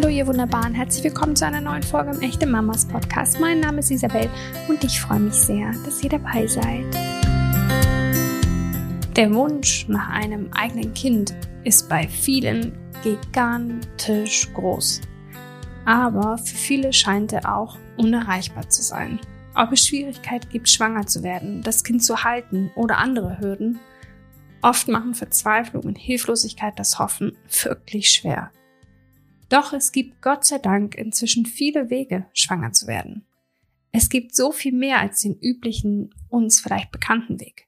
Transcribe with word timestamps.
Hallo 0.00 0.10
ihr 0.10 0.28
Wunderbaren, 0.28 0.74
herzlich 0.74 1.02
willkommen 1.02 1.34
zu 1.34 1.44
einer 1.44 1.60
neuen 1.60 1.82
Folge 1.82 2.12
im 2.12 2.20
Echte 2.20 2.46
Mamas 2.46 2.86
Podcast. 2.86 3.40
Mein 3.40 3.58
Name 3.58 3.80
ist 3.80 3.90
Isabel 3.90 4.30
und 4.68 4.84
ich 4.84 5.00
freue 5.00 5.18
mich 5.18 5.34
sehr, 5.34 5.72
dass 5.84 6.04
ihr 6.04 6.10
dabei 6.10 6.46
seid. 6.46 6.84
Der 9.16 9.34
Wunsch 9.34 9.88
nach 9.88 10.08
einem 10.10 10.52
eigenen 10.52 10.94
Kind 10.94 11.34
ist 11.64 11.88
bei 11.88 12.06
vielen 12.06 12.78
gigantisch 13.02 14.48
groß. 14.54 15.00
Aber 15.84 16.38
für 16.38 16.56
viele 16.56 16.92
scheint 16.92 17.32
er 17.32 17.52
auch 17.52 17.76
unerreichbar 17.96 18.68
zu 18.68 18.82
sein. 18.82 19.18
Ob 19.56 19.72
es 19.72 19.84
Schwierigkeit 19.84 20.48
gibt, 20.50 20.68
schwanger 20.68 21.08
zu 21.08 21.24
werden, 21.24 21.60
das 21.62 21.82
Kind 21.82 22.04
zu 22.04 22.22
halten 22.22 22.70
oder 22.76 22.98
andere 22.98 23.40
Hürden, 23.40 23.80
oft 24.62 24.86
machen 24.86 25.14
Verzweiflung 25.14 25.82
und 25.82 25.98
Hilflosigkeit 25.98 26.78
das 26.78 27.00
Hoffen 27.00 27.36
wirklich 27.48 28.12
schwer. 28.12 28.52
Doch 29.48 29.72
es 29.72 29.92
gibt 29.92 30.20
Gott 30.20 30.44
sei 30.44 30.58
Dank 30.58 30.94
inzwischen 30.94 31.46
viele 31.46 31.90
Wege, 31.90 32.26
schwanger 32.34 32.72
zu 32.72 32.86
werden. 32.86 33.26
Es 33.92 34.10
gibt 34.10 34.34
so 34.34 34.52
viel 34.52 34.72
mehr 34.72 35.00
als 35.00 35.22
den 35.22 35.38
üblichen, 35.40 36.14
uns 36.28 36.60
vielleicht 36.60 36.92
bekannten 36.92 37.40
Weg. 37.40 37.66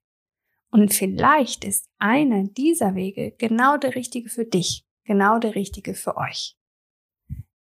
Und 0.71 0.93
vielleicht 0.93 1.65
ist 1.65 1.89
einer 1.99 2.45
dieser 2.45 2.95
Wege 2.95 3.35
genau 3.39 3.77
der 3.77 3.95
richtige 3.95 4.29
für 4.29 4.45
dich, 4.45 4.85
genau 5.05 5.39
der 5.39 5.55
richtige 5.55 5.95
für 5.95 6.17
euch. 6.17 6.57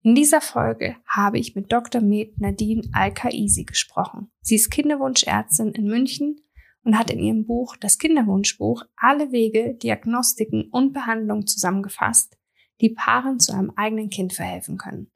In 0.03 0.15
dieser 0.15 0.41
Folge 0.41 0.97
habe 1.07 1.39
ich 1.39 1.55
mit 1.55 1.73
Dr. 1.73 2.01
Med 2.01 2.39
Nadine 2.41 2.89
Al-Kaisi 2.93 3.65
gesprochen. 3.65 4.31
Sie 4.41 4.55
ist 4.55 4.71
Kinderwunschärztin 4.71 5.73
in 5.73 5.87
München 5.87 6.41
und 6.85 6.99
hat 6.99 7.11
in 7.11 7.19
ihrem 7.19 7.47
Buch 7.47 7.77
Das 7.77 7.99
Kinderwunschbuch 7.99 8.85
alle 8.97 9.33
Wege, 9.33 9.75
Diagnostiken 9.75 10.69
und 10.71 10.93
Behandlungen 10.93 11.47
zusammengefasst, 11.47 12.39
die 12.81 12.91
Paaren 12.91 13.39
zu 13.39 13.53
einem 13.53 13.73
eigenen 13.77 14.11
Kind 14.11 14.33
verhelfen 14.33 14.79
können. 14.79 15.11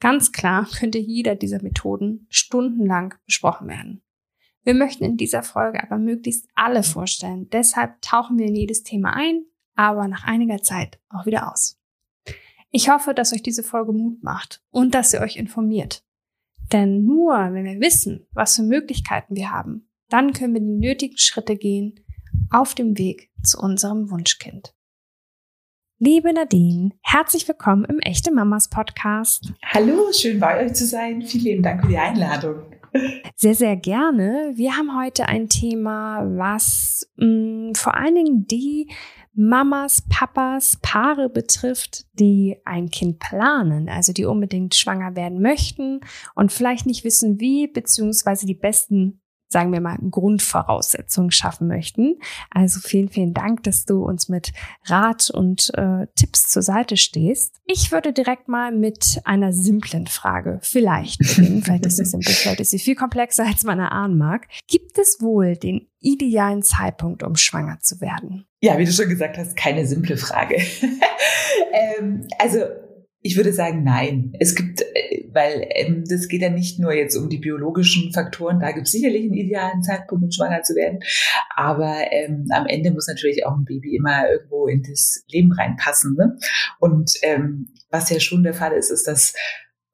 Ganz 0.00 0.32
klar 0.32 0.68
könnte 0.78 0.98
jeder 0.98 1.34
dieser 1.34 1.62
Methoden 1.62 2.26
stundenlang 2.28 3.14
besprochen 3.26 3.68
werden. 3.68 4.02
Wir 4.62 4.74
möchten 4.74 5.04
in 5.04 5.16
dieser 5.16 5.42
Folge 5.42 5.82
aber 5.82 5.98
möglichst 5.98 6.48
alle 6.54 6.82
vorstellen. 6.82 7.48
Deshalb 7.50 8.00
tauchen 8.00 8.38
wir 8.38 8.46
in 8.46 8.54
jedes 8.54 8.82
Thema 8.82 9.14
ein, 9.14 9.44
aber 9.74 10.08
nach 10.08 10.24
einiger 10.24 10.62
Zeit 10.62 10.98
auch 11.10 11.26
wieder 11.26 11.52
aus. 11.52 11.78
Ich 12.70 12.88
hoffe, 12.88 13.14
dass 13.14 13.32
euch 13.32 13.42
diese 13.42 13.62
Folge 13.62 13.92
Mut 13.92 14.22
macht 14.22 14.62
und 14.70 14.94
dass 14.94 15.12
ihr 15.12 15.20
euch 15.20 15.36
informiert. 15.36 16.02
Denn 16.72 17.04
nur 17.04 17.34
wenn 17.52 17.64
wir 17.64 17.80
wissen, 17.80 18.26
was 18.32 18.56
für 18.56 18.62
Möglichkeiten 18.62 19.36
wir 19.36 19.50
haben, 19.50 19.88
dann 20.08 20.32
können 20.32 20.54
wir 20.54 20.60
die 20.60 20.66
nötigen 20.66 21.18
Schritte 21.18 21.56
gehen 21.56 22.04
auf 22.50 22.74
dem 22.74 22.98
Weg 22.98 23.30
zu 23.42 23.58
unserem 23.58 24.10
Wunschkind. 24.10 24.73
Liebe 26.06 26.34
Nadine, 26.34 26.90
herzlich 27.00 27.48
willkommen 27.48 27.86
im 27.86 27.98
Echte 27.98 28.30
Mamas 28.30 28.68
Podcast. 28.68 29.54
Hallo, 29.64 30.12
schön 30.12 30.38
bei 30.38 30.62
euch 30.62 30.74
zu 30.74 30.84
sein. 30.84 31.22
Vielen 31.22 31.62
Dank 31.62 31.80
für 31.80 31.88
die 31.88 31.96
Einladung. 31.96 32.56
Sehr, 33.36 33.54
sehr 33.54 33.74
gerne. 33.76 34.52
Wir 34.54 34.76
haben 34.76 35.00
heute 35.00 35.24
ein 35.28 35.48
Thema, 35.48 36.22
was 36.36 37.08
mh, 37.16 37.70
mm, 37.70 37.74
vor 37.74 37.94
allen 37.94 38.16
Dingen 38.16 38.46
die 38.46 38.90
Mamas, 39.32 40.02
Papas, 40.10 40.78
Paare 40.82 41.30
betrifft, 41.30 42.04
die 42.20 42.58
ein 42.66 42.90
Kind 42.90 43.18
planen, 43.18 43.88
also 43.88 44.12
die 44.12 44.26
unbedingt 44.26 44.74
schwanger 44.74 45.16
werden 45.16 45.40
möchten 45.40 46.00
und 46.34 46.52
vielleicht 46.52 46.84
nicht 46.84 47.04
wissen 47.04 47.40
wie, 47.40 47.66
beziehungsweise 47.66 48.44
die 48.44 48.52
besten 48.52 49.22
sagen 49.54 49.72
wir 49.72 49.80
mal, 49.80 49.96
Grundvoraussetzungen 50.10 51.30
schaffen 51.30 51.68
möchten. 51.68 52.16
Also 52.50 52.80
vielen, 52.80 53.08
vielen 53.08 53.34
Dank, 53.34 53.62
dass 53.62 53.84
du 53.84 54.04
uns 54.04 54.28
mit 54.28 54.52
Rat 54.86 55.30
und 55.30 55.70
äh, 55.74 56.08
Tipps 56.16 56.48
zur 56.48 56.62
Seite 56.62 56.96
stehst. 56.96 57.60
Ich 57.64 57.92
würde 57.92 58.12
direkt 58.12 58.48
mal 58.48 58.72
mit 58.72 59.20
einer 59.24 59.52
simplen 59.52 60.08
Frage 60.08 60.58
vielleicht 60.60 61.20
beginnen. 61.20 61.62
vielleicht 61.64 61.86
ist 61.86 61.98
sie 61.98 62.04
simpel, 62.04 62.32
vielleicht 62.32 62.58
ist 62.58 62.70
sie 62.70 62.80
viel 62.80 62.96
komplexer, 62.96 63.46
als 63.46 63.62
man 63.62 63.78
erahnen 63.78 64.18
mag. 64.18 64.48
Gibt 64.66 64.98
es 64.98 65.18
wohl 65.20 65.56
den 65.56 65.86
idealen 66.00 66.64
Zeitpunkt, 66.64 67.22
um 67.22 67.36
schwanger 67.36 67.78
zu 67.78 68.00
werden? 68.00 68.46
Ja, 68.60 68.76
wie 68.76 68.84
du 68.84 68.92
schon 68.92 69.08
gesagt 69.08 69.38
hast, 69.38 69.56
keine 69.56 69.86
simple 69.86 70.16
Frage. 70.16 70.56
ähm, 71.98 72.26
also 72.40 72.58
ich 73.26 73.36
würde 73.36 73.54
sagen, 73.54 73.82
nein. 73.84 74.34
Es 74.38 74.54
gibt, 74.54 74.82
äh, 74.82 75.24
weil 75.32 75.66
ähm, 75.70 76.04
das 76.06 76.28
geht 76.28 76.42
ja 76.42 76.50
nicht 76.50 76.78
nur 76.78 76.92
jetzt 76.92 77.16
um 77.16 77.30
die 77.30 77.38
biologischen 77.38 78.12
Faktoren, 78.12 78.60
da 78.60 78.70
gibt 78.70 78.86
es 78.86 78.92
sicherlich 78.92 79.22
einen 79.22 79.32
idealen 79.32 79.82
Zeitpunkt, 79.82 80.24
um 80.24 80.30
schwanger 80.30 80.62
zu 80.62 80.74
werden. 80.74 81.00
Aber 81.56 81.96
ähm, 82.10 82.46
am 82.50 82.66
Ende 82.66 82.90
muss 82.90 83.08
natürlich 83.08 83.46
auch 83.46 83.56
ein 83.56 83.64
Baby 83.64 83.96
immer 83.96 84.28
irgendwo 84.28 84.66
in 84.66 84.82
das 84.82 85.24
Leben 85.28 85.52
reinpassen. 85.52 86.14
Ne? 86.16 86.36
Und 86.78 87.12
ähm, 87.22 87.70
was 87.88 88.10
ja 88.10 88.20
schon 88.20 88.42
der 88.42 88.52
Fall 88.52 88.72
ist, 88.72 88.90
ist, 88.90 89.08
dass 89.08 89.32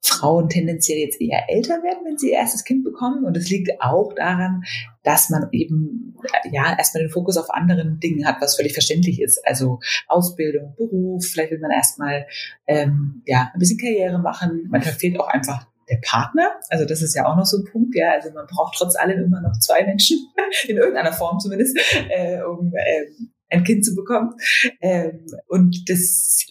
Frauen 0.03 0.49
tendenziell 0.49 0.97
jetzt 0.97 1.21
eher 1.21 1.49
älter 1.49 1.83
werden, 1.83 1.99
wenn 2.05 2.17
sie 2.17 2.31
ihr 2.31 2.37
erstes 2.37 2.63
Kind 2.63 2.83
bekommen. 2.83 3.23
Und 3.23 3.37
es 3.37 3.49
liegt 3.49 3.69
auch 3.81 4.13
daran, 4.13 4.63
dass 5.03 5.29
man 5.29 5.47
eben 5.51 6.15
ja 6.51 6.75
erstmal 6.77 7.03
den 7.03 7.11
Fokus 7.11 7.37
auf 7.37 7.51
anderen 7.51 7.99
Dingen 7.99 8.25
hat, 8.25 8.41
was 8.41 8.55
völlig 8.55 8.73
verständlich 8.73 9.21
ist. 9.21 9.39
Also 9.45 9.79
Ausbildung, 10.07 10.73
Beruf, 10.75 11.25
vielleicht 11.25 11.51
will 11.51 11.59
man 11.59 11.71
erstmal 11.71 12.25
ähm, 12.67 13.21
ja 13.27 13.51
ein 13.53 13.59
bisschen 13.59 13.77
Karriere 13.77 14.19
machen. 14.19 14.67
Manchmal 14.69 14.95
fehlt 14.95 15.19
auch 15.19 15.27
einfach 15.27 15.67
der 15.89 15.99
Partner. 16.03 16.59
Also 16.69 16.85
das 16.85 17.01
ist 17.01 17.15
ja 17.15 17.25
auch 17.25 17.35
noch 17.35 17.45
so 17.45 17.57
ein 17.57 17.65
Punkt, 17.65 17.95
ja. 17.95 18.11
Also 18.11 18.31
man 18.31 18.47
braucht 18.47 18.75
trotz 18.77 18.95
allem 18.95 19.23
immer 19.23 19.41
noch 19.41 19.57
zwei 19.59 19.85
Menschen, 19.85 20.17
in 20.67 20.77
irgendeiner 20.77 21.13
Form 21.13 21.39
zumindest, 21.39 21.77
äh, 22.09 22.41
um 22.41 22.73
äh, 22.73 23.25
ein 23.49 23.63
Kind 23.63 23.85
zu 23.85 23.93
bekommen. 23.93 24.33
Ähm, 24.79 25.25
und 25.47 25.89
das 25.89 26.45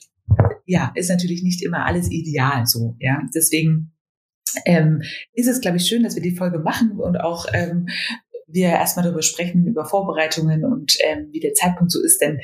ja, 0.71 0.93
ist 0.95 1.11
natürlich 1.11 1.43
nicht 1.43 1.63
immer 1.63 1.85
alles 1.85 2.11
ideal 2.11 2.65
so. 2.65 2.97
Ja, 3.01 3.21
deswegen 3.35 3.93
ähm, 4.67 5.03
ist 5.33 5.49
es, 5.49 5.61
glaube 5.61 5.79
ich, 5.79 5.87
schön, 5.87 6.05
dass 6.05 6.15
wir 6.15 6.23
die 6.23 6.37
Folge 6.37 6.61
machen 6.61 6.93
und 6.93 7.17
auch 7.17 7.47
ähm, 7.53 7.89
wir 8.47 8.69
erstmal 8.69 9.05
darüber 9.05 9.23
sprechen, 9.23 9.67
über 9.67 9.85
Vorbereitungen 9.85 10.65
und 10.65 10.97
ähm, 11.05 11.29
wie 11.33 11.41
der 11.41 11.55
Zeitpunkt 11.55 11.91
so 11.91 12.01
ist. 12.03 12.21
Denn 12.21 12.39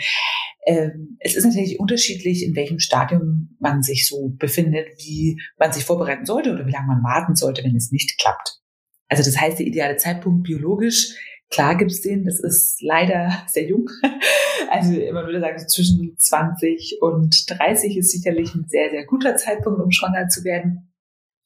ähm, 0.67 1.19
es 1.21 1.37
ist 1.37 1.45
natürlich 1.45 1.79
unterschiedlich, 1.79 2.45
in 2.45 2.57
welchem 2.57 2.81
Stadium 2.81 3.57
man 3.61 3.83
sich 3.83 4.09
so 4.09 4.35
befindet, 4.37 4.89
wie 4.99 5.41
man 5.59 5.73
sich 5.73 5.85
vorbereiten 5.85 6.27
sollte 6.27 6.53
oder 6.53 6.67
wie 6.67 6.73
lange 6.73 6.89
man 6.89 7.05
warten 7.05 7.37
sollte, 7.37 7.63
wenn 7.63 7.77
es 7.77 7.93
nicht 7.93 8.19
klappt. 8.19 8.59
Also 9.09 9.23
das 9.23 9.41
heißt, 9.41 9.61
der 9.61 9.67
ideale 9.67 9.97
Zeitpunkt 9.99 10.43
biologisch 10.43 11.15
Klar 11.51 11.77
gibt's 11.77 12.01
den, 12.01 12.25
das 12.25 12.41
ist 12.41 12.83
leider 12.83 13.45
sehr 13.47 13.69
jung. 13.69 13.89
Also 14.77 14.93
man 15.13 15.27
würde 15.27 15.41
sagen, 15.41 15.69
zwischen 15.69 16.17
20 16.19 16.99
und 17.01 17.51
30 17.51 17.97
ist 17.97 18.11
sicherlich 18.11 18.55
ein 18.55 18.67
sehr, 18.69 18.91
sehr 18.91 19.05
guter 19.07 19.37
Zeitpunkt, 19.37 19.81
um 19.81 19.91
schwanger 19.91 20.29
zu 20.29 20.45
werden. 20.45 20.93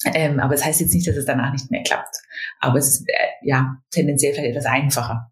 Ähm, 0.04 0.40
aber 0.40 0.54
es 0.54 0.60
das 0.60 0.68
heißt 0.68 0.80
jetzt 0.80 0.94
nicht, 0.94 1.06
dass 1.06 1.16
es 1.16 1.26
danach 1.26 1.52
nicht 1.52 1.70
mehr 1.70 1.82
klappt. 1.82 2.16
Aber 2.58 2.78
es 2.78 2.88
ist 2.88 3.08
äh, 3.08 3.12
ja 3.42 3.76
tendenziell 3.90 4.32
vielleicht 4.32 4.56
etwas 4.56 4.66
einfacher. 4.66 5.30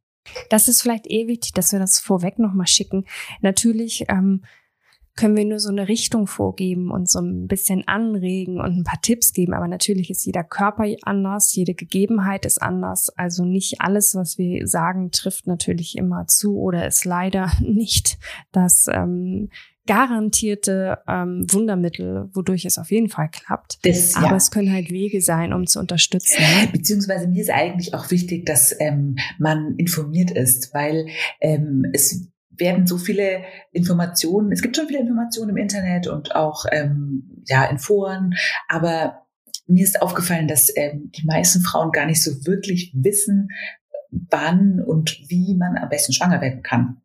Das 0.51 0.69
ist 0.69 0.83
vielleicht 0.83 1.07
eh 1.11 1.27
wichtig, 1.27 1.53
dass 1.53 1.73
wir 1.73 1.79
das 1.79 1.99
vorweg 1.99 2.39
nochmal 2.39 2.67
schicken. 2.67 3.07
Natürlich 3.41 4.05
ähm, 4.09 4.45
können 5.19 5.37
wir 5.37 5.45
nur 5.45 5.59
so 5.59 5.69
eine 5.69 5.89
Richtung 5.89 6.29
vorgeben 6.29 6.93
und 6.93 7.11
so 7.11 7.19
ein 7.19 7.49
bisschen 7.49 7.87
anregen 7.89 8.61
und 8.61 8.79
ein 8.79 8.84
paar 8.84 9.01
Tipps 9.03 9.33
geben. 9.33 9.53
Aber 9.53 9.67
natürlich 9.67 10.11
ist 10.11 10.25
jeder 10.25 10.45
Körper 10.45 10.84
anders, 11.03 11.53
jede 11.56 11.75
Gegebenheit 11.75 12.47
ist 12.47 12.62
anders. 12.62 13.09
Also 13.17 13.45
nicht 13.45 13.81
alles, 13.81 14.15
was 14.15 14.39
wir 14.39 14.65
sagen, 14.69 15.11
trifft 15.11 15.49
natürlich 15.49 15.99
immer 15.99 16.29
zu 16.29 16.56
oder 16.56 16.87
ist 16.87 17.05
leider 17.05 17.51
nicht 17.61 18.17
das 18.53 18.87
ähm, 18.93 19.49
garantierte 19.89 20.99
ähm, 21.09 21.47
Wundermittel, 21.50 22.31
wodurch 22.35 22.65
es 22.65 22.79
auf 22.79 22.93
jeden 22.93 23.09
Fall 23.09 23.29
klappt. 23.29 23.79
Das, 23.83 24.15
Aber 24.15 24.29
ja. 24.29 24.37
es 24.37 24.53
können 24.53 24.73
halt 24.73 24.91
Wege 24.93 25.21
sein, 25.21 25.53
um 25.53 25.67
zu 25.67 25.81
unterstützen. 25.81 26.43
Ne? 26.43 26.69
Beziehungsweise 26.71 27.27
mir 27.27 27.43
ist 27.43 27.50
eigentlich 27.50 27.93
auch 27.93 28.12
wichtig, 28.12 28.47
dass 28.47 28.73
ähm, 28.79 29.17
man 29.39 29.75
informiert 29.79 30.31
ist, 30.31 30.73
weil 30.75 31.09
ähm, 31.41 31.87
es 31.93 32.29
werden 32.59 32.87
so 32.87 32.99
viele 32.99 33.43
Informationen, 33.73 34.53
es 34.53 34.62
gibt 34.62 34.77
schon 34.77 34.88
viele 34.88 35.00
Informationen 35.00 35.50
im 35.50 35.56
Internet 35.56 36.06
und 36.06 36.35
auch 36.35 36.65
ähm, 36.71 37.43
ja 37.47 37.65
in 37.65 37.79
Foren, 37.79 38.35
aber 38.69 39.27
mir 39.67 39.85
ist 39.85 40.00
aufgefallen, 40.00 40.49
dass 40.49 40.75
ähm, 40.77 41.11
die 41.15 41.27
meisten 41.27 41.61
Frauen 41.61 41.93
gar 41.93 42.06
nicht 42.06 42.23
so 42.23 42.47
wirklich 42.47 42.93
wissen, 42.94 43.49
wann 44.11 44.81
und 44.81 45.19
wie 45.29 45.55
man 45.55 45.77
am 45.77 45.88
besten 45.88 46.12
schwanger 46.12 46.41
werden 46.41 46.62
kann. 46.62 47.03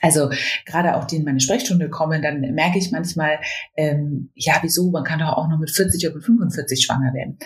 Also 0.00 0.30
gerade 0.64 0.96
auch 0.96 1.04
die 1.04 1.16
in 1.16 1.24
meine 1.24 1.40
Sprechstunde 1.40 1.88
kommen, 1.90 2.22
dann 2.22 2.40
merke 2.40 2.78
ich 2.78 2.92
manchmal, 2.92 3.40
ähm, 3.76 4.30
ja, 4.34 4.58
wieso, 4.62 4.90
man 4.90 5.04
kann 5.04 5.18
doch 5.18 5.32
auch 5.32 5.48
noch 5.48 5.58
mit 5.58 5.70
40 5.70 6.06
oder 6.06 6.16
mit 6.16 6.24
45 6.24 6.84
schwanger 6.84 7.12
werden. 7.14 7.38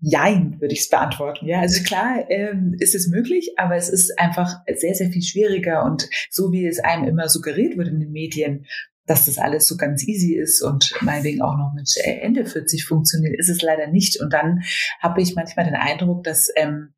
Jein, 0.00 0.60
würde 0.60 0.74
ich 0.74 0.80
es 0.80 0.88
beantworten. 0.90 1.46
Ja, 1.46 1.60
also 1.60 1.82
klar 1.82 2.30
ähm, 2.30 2.76
ist 2.78 2.94
es 2.94 3.08
möglich, 3.08 3.52
aber 3.56 3.76
es 3.76 3.88
ist 3.88 4.18
einfach 4.18 4.60
sehr, 4.74 4.94
sehr 4.94 5.10
viel 5.10 5.22
schwieriger 5.22 5.84
und 5.84 6.08
so 6.30 6.52
wie 6.52 6.66
es 6.66 6.80
einem 6.80 7.04
immer 7.04 7.28
suggeriert 7.28 7.78
wird 7.78 7.88
in 7.88 8.00
den 8.00 8.12
Medien, 8.12 8.66
dass 9.06 9.24
das 9.24 9.38
alles 9.38 9.66
so 9.66 9.76
ganz 9.76 10.06
easy 10.06 10.34
ist 10.34 10.62
und 10.62 10.92
meinetwegen 11.00 11.40
auch 11.40 11.56
noch 11.56 11.72
mit 11.74 11.90
äh, 12.04 12.18
Ende 12.18 12.44
40 12.44 12.84
funktioniert, 12.84 13.38
ist 13.38 13.48
es 13.48 13.62
leider 13.62 13.86
nicht. 13.86 14.20
Und 14.20 14.32
dann 14.32 14.62
habe 15.00 15.22
ich 15.22 15.34
manchmal 15.34 15.64
den 15.64 15.76
Eindruck, 15.76 16.24
dass 16.24 16.50
ähm, 16.56 16.92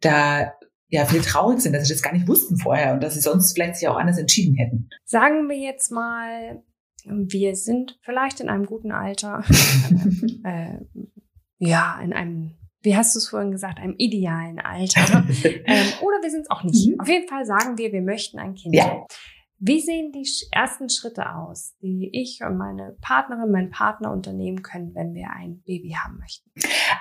da 0.00 0.52
ja 0.88 1.04
viele 1.06 1.22
traurig 1.22 1.60
sind, 1.60 1.72
dass 1.72 1.88
sie 1.88 1.94
das 1.94 2.02
gar 2.02 2.12
nicht 2.12 2.28
wussten 2.28 2.56
vorher 2.56 2.94
und 2.94 3.02
dass 3.02 3.14
sie 3.14 3.20
sonst 3.20 3.52
vielleicht 3.52 3.76
sich 3.76 3.88
auch 3.88 3.96
anders 3.96 4.18
entschieden 4.18 4.54
hätten. 4.54 4.88
Sagen 5.04 5.48
wir 5.48 5.58
jetzt 5.58 5.90
mal, 5.90 6.62
wir 7.04 7.56
sind 7.56 7.98
vielleicht 8.02 8.40
in 8.40 8.48
einem 8.48 8.66
guten 8.66 8.92
Alter, 8.92 9.42
äh, 10.44 10.78
ja, 11.58 12.00
in 12.02 12.12
einem, 12.12 12.56
wie 12.82 12.96
hast 12.96 13.14
du 13.14 13.18
es 13.18 13.28
vorhin 13.28 13.50
gesagt, 13.50 13.78
einem 13.78 13.94
idealen 13.98 14.58
Alter. 14.58 15.24
ähm, 15.44 15.86
oder 16.00 16.22
wir 16.22 16.30
sind 16.30 16.42
es 16.42 16.50
auch 16.50 16.64
nicht. 16.64 16.88
Mhm. 16.88 17.00
Auf 17.00 17.08
jeden 17.08 17.28
Fall 17.28 17.44
sagen 17.44 17.78
wir, 17.78 17.92
wir 17.92 18.02
möchten 18.02 18.38
ein 18.38 18.54
Kind. 18.54 18.74
Ja. 18.74 19.04
Wie 19.60 19.80
sehen 19.80 20.12
die 20.12 20.24
ersten 20.52 20.88
Schritte 20.88 21.34
aus, 21.34 21.74
die 21.82 22.10
ich 22.12 22.42
und 22.46 22.56
meine 22.58 22.96
Partnerin, 23.00 23.50
mein 23.50 23.70
Partner 23.70 24.12
unternehmen 24.12 24.62
können, 24.62 24.94
wenn 24.94 25.14
wir 25.14 25.30
ein 25.30 25.62
Baby 25.66 25.96
haben 25.98 26.18
möchten? 26.18 26.48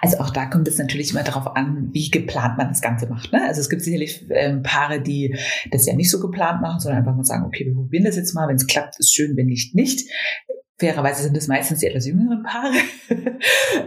Also 0.02 0.18
auch 0.18 0.32
da 0.32 0.48
kommt 0.48 0.68
es 0.68 0.80
natürlich 0.80 1.12
immer 1.12 1.22
darauf 1.22 1.56
an, 1.56 1.90
wie 1.92 2.10
geplant 2.10 2.58
man 2.58 2.70
das 2.70 2.82
Ganze 2.82 3.08
macht. 3.08 3.32
Ne? 3.32 3.44
Also 3.44 3.62
es 3.62 3.70
gibt 3.70 3.84
sicherlich 3.84 4.26
ähm, 4.32 4.64
Paare, 4.64 5.02
die 5.02 5.38
das 5.70 5.86
ja 5.86 5.94
nicht 5.94 6.10
so 6.10 6.20
geplant 6.20 6.62
machen, 6.64 6.80
sondern 6.80 7.00
einfach 7.02 7.16
mal 7.16 7.24
sagen, 7.24 7.46
okay, 7.46 7.64
wir 7.64 7.76
probieren 7.76 8.06
das 8.06 8.16
jetzt 8.16 8.34
mal. 8.34 8.48
Wenn 8.48 8.56
es 8.56 8.66
klappt, 8.66 8.98
ist 8.98 9.14
schön, 9.14 9.38
wenn 9.38 9.46
nicht, 9.46 9.76
nicht. 9.76 10.10
Fairerweise 10.80 11.24
sind 11.24 11.36
es 11.36 11.48
meistens 11.48 11.80
die 11.80 11.88
etwas 11.88 12.06
jüngeren 12.06 12.44
Paare. 12.44 12.76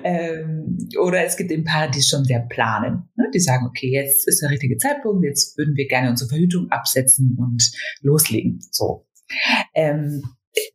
ähm, 0.04 0.76
oder 0.98 1.24
es 1.24 1.36
gibt 1.36 1.52
eben 1.52 1.64
Paare, 1.64 1.90
die 1.90 2.02
schon 2.02 2.24
sehr 2.24 2.40
planen. 2.40 3.08
Ne? 3.16 3.30
Die 3.32 3.38
sagen, 3.40 3.66
okay, 3.66 3.90
jetzt 3.90 4.26
ist 4.26 4.42
der 4.42 4.50
richtige 4.50 4.76
Zeitpunkt, 4.76 5.24
jetzt 5.24 5.56
würden 5.56 5.76
wir 5.76 5.86
gerne 5.86 6.10
unsere 6.10 6.28
Verhütung 6.28 6.70
absetzen 6.70 7.36
und 7.38 7.70
loslegen. 8.02 8.60
So. 8.70 9.06
Ähm, 9.74 10.22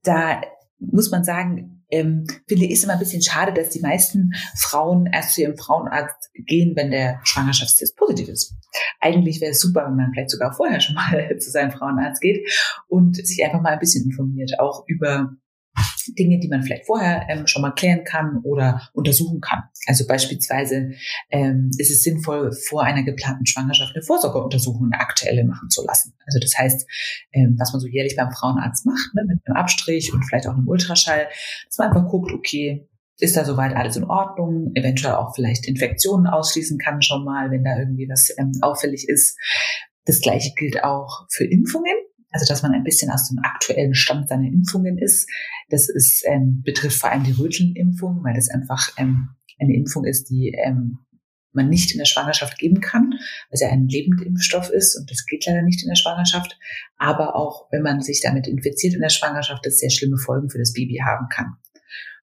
da 0.03 0.41
muss 0.79 1.11
man 1.11 1.23
sagen, 1.23 1.75
ähm, 1.91 2.25
finde 2.47 2.65
ich 2.65 2.71
ist 2.71 2.83
immer 2.83 2.93
ein 2.93 2.99
bisschen 2.99 3.21
schade, 3.21 3.53
dass 3.53 3.69
die 3.69 3.79
meisten 3.79 4.31
Frauen 4.55 5.07
erst 5.07 5.35
zu 5.35 5.41
ihrem 5.41 5.57
Frauenarzt 5.57 6.31
gehen, 6.33 6.75
wenn 6.75 6.91
der 6.91 7.19
Schwangerschaftstest 7.23 7.95
positiv 7.95 8.29
ist. 8.29 8.55
Eigentlich 8.99 9.41
wäre 9.41 9.51
es 9.51 9.61
super, 9.61 9.85
wenn 9.85 9.95
man 9.95 10.11
vielleicht 10.13 10.31
sogar 10.31 10.53
vorher 10.53 10.79
schon 10.79 10.95
mal 10.95 11.37
zu 11.39 11.51
seinem 11.51 11.71
Frauenarzt 11.71 12.21
geht 12.21 12.49
und 12.87 13.15
sich 13.15 13.43
einfach 13.43 13.61
mal 13.61 13.73
ein 13.73 13.79
bisschen 13.79 14.05
informiert, 14.05 14.59
auch 14.59 14.83
über 14.87 15.35
Dinge, 16.17 16.39
die 16.39 16.47
man 16.47 16.63
vielleicht 16.63 16.85
vorher 16.85 17.27
ähm, 17.29 17.47
schon 17.47 17.61
mal 17.61 17.71
klären 17.71 18.03
kann 18.03 18.39
oder 18.43 18.89
untersuchen 18.93 19.41
kann. 19.41 19.63
Also 19.87 20.05
beispielsweise 20.07 20.91
ähm, 21.29 21.71
ist 21.77 21.91
es 21.91 22.03
sinnvoll, 22.03 22.51
vor 22.51 22.83
einer 22.83 23.03
geplanten 23.03 23.45
Schwangerschaft 23.45 23.95
eine 23.95 24.03
Vorsorgeuntersuchung, 24.03 24.89
eine 24.91 25.01
aktuelle 25.01 25.45
machen 25.45 25.69
zu 25.69 25.83
lassen. 25.85 26.13
Also 26.25 26.39
das 26.39 26.57
heißt, 26.57 26.87
ähm, 27.33 27.55
was 27.59 27.73
man 27.73 27.81
so 27.81 27.87
jährlich 27.87 28.15
beim 28.15 28.31
Frauenarzt 28.31 28.85
macht, 28.85 29.13
ne, 29.13 29.23
mit 29.27 29.39
einem 29.45 29.57
Abstrich 29.57 30.13
und 30.13 30.23
vielleicht 30.23 30.47
auch 30.47 30.53
einem 30.53 30.67
Ultraschall, 30.67 31.27
dass 31.67 31.77
man 31.77 31.89
einfach 31.89 32.09
guckt, 32.09 32.31
okay, 32.31 32.87
ist 33.19 33.37
da 33.37 33.45
soweit 33.45 33.75
alles 33.75 33.95
in 33.95 34.03
Ordnung, 34.03 34.71
eventuell 34.75 35.15
auch 35.15 35.33
vielleicht 35.35 35.67
Infektionen 35.67 36.27
ausschließen 36.27 36.77
kann 36.77 37.01
schon 37.01 37.23
mal, 37.23 37.49
wenn 37.49 37.63
da 37.63 37.77
irgendwie 37.77 38.09
was 38.09 38.29
ähm, 38.37 38.51
auffällig 38.61 39.07
ist. 39.07 39.37
Das 40.05 40.19
gleiche 40.21 40.53
gilt 40.55 40.83
auch 40.83 41.25
für 41.31 41.45
Impfungen. 41.45 41.95
Also 42.35 42.51
dass 42.51 42.63
man 42.63 42.73
ein 42.73 42.83
bisschen 42.83 43.09
aus 43.11 43.29
dem 43.29 43.39
aktuellen 43.39 43.95
Stand 43.95 44.27
seiner 44.27 44.47
Impfungen 44.47 44.97
ist. 44.97 45.29
Das 45.69 45.87
ist, 45.87 46.21
ähm, 46.27 46.63
betrifft 46.65 46.99
vor 46.99 47.09
allem 47.09 47.23
die 47.23 47.31
Rötelnimpfung, 47.31 48.25
weil 48.25 48.33
das 48.33 48.49
einfach 48.49 48.89
ähm, 48.97 49.29
eine 49.57 49.73
Impfung 49.73 50.03
ist, 50.03 50.29
die 50.29 50.49
ähm, 50.49 50.97
man 51.53 51.69
nicht 51.69 51.93
in 51.93 51.97
der 51.97 52.05
Schwangerschaft 52.05 52.57
geben 52.57 52.81
kann, 52.81 53.11
weil 53.11 53.51
es 53.51 53.61
ja 53.61 53.69
ein 53.69 53.87
Lebendimpfstoff 53.87 54.69
ist 54.69 54.97
und 54.97 55.09
das 55.09 55.25
geht 55.25 55.45
leider 55.45 55.61
nicht 55.61 55.81
in 55.81 55.87
der 55.87 55.95
Schwangerschaft. 55.95 56.59
Aber 56.97 57.37
auch 57.37 57.71
wenn 57.71 57.83
man 57.83 58.01
sich 58.01 58.19
damit 58.21 58.47
infiziert 58.47 58.95
in 58.95 58.99
der 58.99 59.07
Schwangerschaft, 59.07 59.65
das 59.65 59.79
sehr 59.79 59.89
schlimme 59.89 60.17
Folgen 60.17 60.49
für 60.49 60.59
das 60.59 60.73
Baby 60.73 60.99
haben 61.05 61.29
kann. 61.29 61.55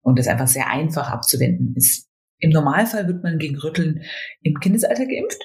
Und 0.02 0.18
das 0.18 0.26
einfach 0.26 0.48
sehr 0.48 0.68
einfach 0.68 1.08
abzuwenden 1.08 1.76
ist. 1.76 2.08
Im 2.40 2.50
Normalfall 2.50 3.06
wird 3.06 3.22
man 3.22 3.38
gegen 3.38 3.58
Rütteln 3.58 4.02
im 4.42 4.58
Kindesalter 4.58 5.06
geimpft. 5.06 5.40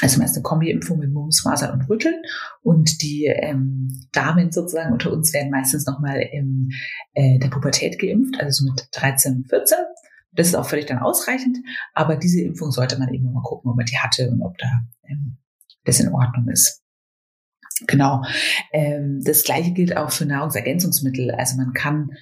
Also 0.00 0.20
meist 0.20 0.34
eine 0.36 0.42
Kombi-Impfung 0.42 0.98
mit 0.98 1.12
Mumps, 1.12 1.44
Masern 1.44 1.72
und 1.72 1.88
Rütteln. 1.88 2.22
Und 2.62 3.02
die 3.02 3.26
ähm, 3.26 4.06
Damen 4.12 4.50
sozusagen 4.50 4.92
unter 4.92 5.12
uns 5.12 5.32
werden 5.32 5.50
meistens 5.50 5.86
nochmal 5.86 6.20
in 6.20 6.70
äh, 7.14 7.38
der 7.38 7.48
Pubertät 7.48 7.98
geimpft, 7.98 8.40
also 8.40 8.64
so 8.64 8.70
mit 8.70 8.88
13, 8.92 9.46
14. 9.48 9.78
Das 10.32 10.46
ist 10.46 10.54
auch 10.54 10.66
völlig 10.66 10.86
dann 10.86 10.98
ausreichend. 10.98 11.58
Aber 11.92 12.16
diese 12.16 12.42
Impfung 12.42 12.70
sollte 12.70 12.98
man 12.98 13.12
eben 13.12 13.32
mal 13.32 13.42
gucken, 13.42 13.70
ob 13.70 13.76
man 13.76 13.86
die 13.86 13.98
hatte 13.98 14.30
und 14.30 14.42
ob 14.42 14.56
da 14.58 14.68
ähm, 15.08 15.38
das 15.84 16.00
in 16.00 16.08
Ordnung 16.08 16.48
ist. 16.48 16.82
Genau. 17.86 18.22
Ähm, 18.72 19.20
das 19.24 19.44
gleiche 19.44 19.72
gilt 19.72 19.96
auch 19.96 20.10
für 20.10 20.26
Nahrungsergänzungsmittel. 20.26 21.30
Also 21.32 21.56
man 21.56 21.72
kann 21.72 22.12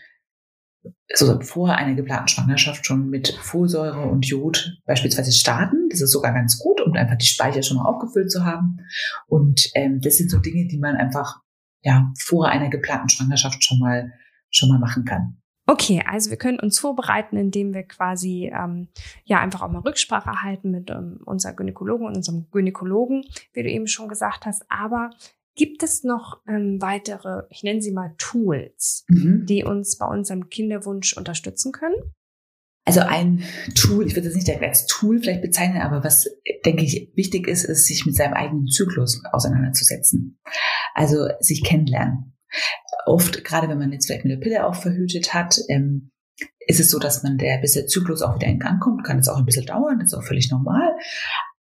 also 1.11 1.41
vor 1.41 1.75
einer 1.75 1.95
geplanten 1.95 2.29
Schwangerschaft 2.29 2.87
schon 2.87 3.09
mit 3.09 3.29
Folsäure 3.41 4.03
und 4.03 4.27
Jod 4.27 4.79
beispielsweise 4.85 5.33
starten. 5.33 5.89
Das 5.91 6.01
ist 6.01 6.13
sogar 6.13 6.33
ganz 6.33 6.59
gut, 6.59 6.81
um 6.81 6.93
einfach 6.93 7.17
die 7.17 7.27
Speicher 7.27 7.63
schon 7.63 7.79
mal 7.79 7.87
aufgefüllt 7.87 8.31
zu 8.31 8.45
haben. 8.45 8.79
Und 9.27 9.71
ähm, 9.75 10.01
das 10.01 10.17
sind 10.17 10.31
so 10.31 10.39
Dinge, 10.39 10.67
die 10.69 10.79
man 10.79 10.97
einfach 10.97 11.41
ja 11.83 12.13
vor 12.19 12.49
einer 12.49 12.69
geplanten 12.69 13.09
Schwangerschaft 13.09 13.65
schon 13.65 13.79
mal 13.79 14.13
schon 14.51 14.69
mal 14.69 14.79
machen 14.79 15.05
kann. 15.05 15.39
Okay, 15.71 16.03
also 16.07 16.31
wir 16.31 16.39
können 16.39 16.59
uns 16.59 16.79
vorbereiten, 16.79 17.37
indem 17.37 17.75
wir 17.75 17.83
quasi 17.83 18.51
ähm, 18.55 18.89
ja 19.25 19.39
einfach 19.41 19.61
auch 19.61 19.71
mal 19.71 19.81
Rücksprache 19.81 20.43
halten 20.43 20.71
mit 20.71 20.89
ähm, 20.89 21.21
unserer 21.27 21.53
Gynäkologen 21.53 22.07
und 22.07 22.17
unserem 22.17 22.49
Gynäkologen, 22.51 23.25
wie 23.53 23.63
du 23.63 23.69
eben 23.69 23.87
schon 23.87 24.09
gesagt 24.09 24.47
hast. 24.47 24.65
Aber 24.71 25.11
Gibt 25.59 25.83
es 25.83 26.05
noch 26.05 26.41
ähm, 26.47 26.81
weitere, 26.81 27.43
ich 27.51 27.65
nenne 27.65 27.83
sie 27.83 27.91
mal 27.91 28.15
Tools, 28.17 29.05
mhm. 29.09 29.45
die 29.45 29.65
uns 29.65 29.99
bei 29.99 30.07
unserem 30.07 30.49
Kinderwunsch 30.49 31.17
unterstützen 31.17 31.73
können? 31.73 31.97
Also 32.85 33.01
ein 33.01 33.43
Tool, 33.75 34.07
ich 34.07 34.15
würde 34.15 34.29
es 34.29 34.37
nicht 34.37 34.49
als 34.63 34.87
Tool 34.87 35.19
vielleicht 35.19 35.43
bezeichnen, 35.43 35.83
aber 35.83 36.05
was, 36.05 36.31
denke 36.65 36.85
ich, 36.85 37.13
wichtig 37.17 37.49
ist, 37.49 37.65
ist, 37.65 37.87
sich 37.87 38.07
mit 38.07 38.15
seinem 38.15 38.35
eigenen 38.35 38.69
Zyklus 38.69 39.21
auseinanderzusetzen. 39.33 40.39
Also 40.95 41.29
sich 41.41 41.65
kennenlernen. 41.65 42.37
Oft, 43.05 43.45
gerade 43.45 43.69
wenn 43.69 43.79
man 43.79 43.93
jetzt 43.93 44.07
vielleicht 44.07 44.25
mit 44.25 44.33
der 44.33 44.41
Pille 44.41 44.65
auch 44.65 44.77
verhütet 44.77 45.35
hat, 45.35 45.59
ähm, 45.69 46.13
ist 46.69 46.81
es 46.81 46.91
so, 46.91 47.01
dass 47.01 47.25
man 47.25 47.37
der, 47.37 47.59
bis 47.59 47.73
der 47.73 47.89
Zyklus 47.89 48.23
auch 48.23 48.37
wieder 48.37 48.47
in 48.47 48.61
Gang 48.61 48.81
kommt, 48.81 49.03
kann 49.03 49.19
es 49.19 49.29
auch 49.29 49.39
ein 49.39 49.45
bisschen 49.45 49.67
dauern, 49.67 49.99
das 49.99 50.13
ist 50.13 50.19
auch 50.19 50.25
völlig 50.25 50.51
normal. 50.51 50.97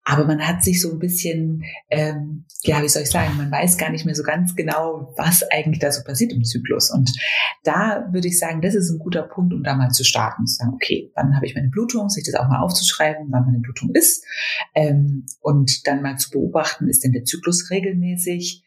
Aber 0.05 0.25
man 0.25 0.45
hat 0.45 0.63
sich 0.63 0.81
so 0.81 0.91
ein 0.91 0.99
bisschen, 0.99 1.63
ähm, 1.89 2.45
ja, 2.63 2.81
wie 2.83 2.89
soll 2.89 3.03
ich 3.03 3.11
sagen, 3.11 3.37
man 3.37 3.51
weiß 3.51 3.77
gar 3.77 3.89
nicht 3.89 4.05
mehr 4.05 4.15
so 4.15 4.23
ganz 4.23 4.53
genau, 4.55 5.13
was 5.17 5.43
eigentlich 5.51 5.79
da 5.79 5.91
so 5.91 6.03
passiert 6.03 6.33
im 6.33 6.43
Zyklus. 6.43 6.91
Und 6.91 7.09
da 7.63 8.07
würde 8.11 8.27
ich 8.27 8.37
sagen, 8.37 8.61
das 8.61 8.75
ist 8.75 8.89
ein 8.89 8.99
guter 8.99 9.23
Punkt, 9.23 9.53
um 9.53 9.63
da 9.63 9.75
mal 9.75 9.91
zu 9.91 10.03
starten. 10.03 10.45
Zu 10.45 10.55
sagen, 10.55 10.73
okay, 10.73 11.11
wann 11.15 11.35
habe 11.35 11.45
ich 11.45 11.55
meine 11.55 11.69
Blutung, 11.69 12.09
sich 12.09 12.25
das 12.25 12.35
auch 12.35 12.49
mal 12.49 12.61
aufzuschreiben, 12.61 13.27
wann 13.29 13.45
meine 13.45 13.59
Blutung 13.59 13.91
ist. 13.93 14.25
Ähm, 14.75 15.25
und 15.39 15.87
dann 15.87 16.01
mal 16.01 16.17
zu 16.17 16.31
beobachten, 16.31 16.89
ist 16.89 17.03
denn 17.05 17.13
der 17.13 17.23
Zyklus 17.23 17.69
regelmäßig? 17.69 18.63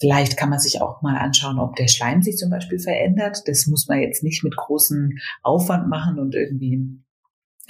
Vielleicht 0.00 0.36
kann 0.36 0.50
man 0.50 0.58
sich 0.58 0.80
auch 0.80 1.02
mal 1.02 1.16
anschauen, 1.18 1.58
ob 1.58 1.76
der 1.76 1.88
Schleim 1.88 2.22
sich 2.22 2.36
zum 2.36 2.50
Beispiel 2.50 2.78
verändert. 2.78 3.42
Das 3.46 3.66
muss 3.66 3.86
man 3.86 4.00
jetzt 4.00 4.22
nicht 4.22 4.42
mit 4.42 4.56
großem 4.56 5.18
Aufwand 5.42 5.88
machen 5.88 6.18
und 6.18 6.34
irgendwie 6.34 7.03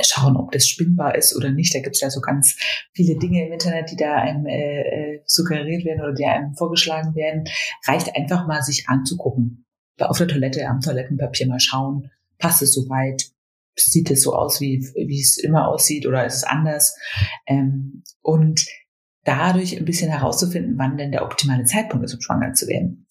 schauen, 0.03 0.37
ob 0.37 0.53
das 0.53 0.69
spinnbar 0.69 1.15
ist 1.15 1.37
oder 1.37 1.51
nicht. 1.51 1.75
Da 1.75 1.81
gibt 1.81 1.97
es 1.97 2.01
ja 2.01 2.11
so 2.11 2.21
ganz 2.21 2.57
viele 2.93 3.19
Dinge 3.19 3.47
im 3.47 3.53
Internet, 3.53 3.91
die 3.91 3.97
da 3.97 4.17
einem 4.17 4.47
äh, 4.47 4.81
äh, 4.81 5.23
suggeriert 5.27 5.85
werden 5.85 6.01
oder 6.01 6.15
die 6.15 6.25
einem 6.25 6.55
vorgeschlagen 6.55 7.15
werden. 7.15 7.45
Reicht 7.87 8.15
einfach 8.17 8.47
mal, 8.47 8.63
sich 8.63 8.89
anzugucken. 8.89 9.67
Auf 10.01 10.19
der 10.19 10.29
Toilette, 10.29 10.67
am 10.67 10.81
Toilettenpapier 10.81 11.47
mal 11.47 11.61
schauen, 11.61 12.11
passt 12.39 12.63
es 12.63 12.73
soweit? 12.73 13.31
Sieht 13.77 14.11
es 14.11 14.23
so 14.23 14.35
aus, 14.35 14.61
wie, 14.61 14.81
wie 14.95 15.21
es 15.21 15.37
immer 15.37 15.69
aussieht 15.69 16.07
oder 16.07 16.25
ist 16.25 16.37
es 16.37 16.45
anders? 16.45 16.97
Ähm, 17.47 18.03
und 18.23 18.65
dadurch 19.25 19.77
ein 19.77 19.85
bisschen 19.85 20.11
herauszufinden, 20.11 20.79
wann 20.79 20.97
denn 20.97 21.13
der 21.13 21.25
optimale 21.25 21.65
Zeitpunkt 21.65 22.05
ist, 22.05 22.15
um 22.15 22.21
schwanger 22.21 22.53
zu 22.53 22.69
werden. 22.69 23.07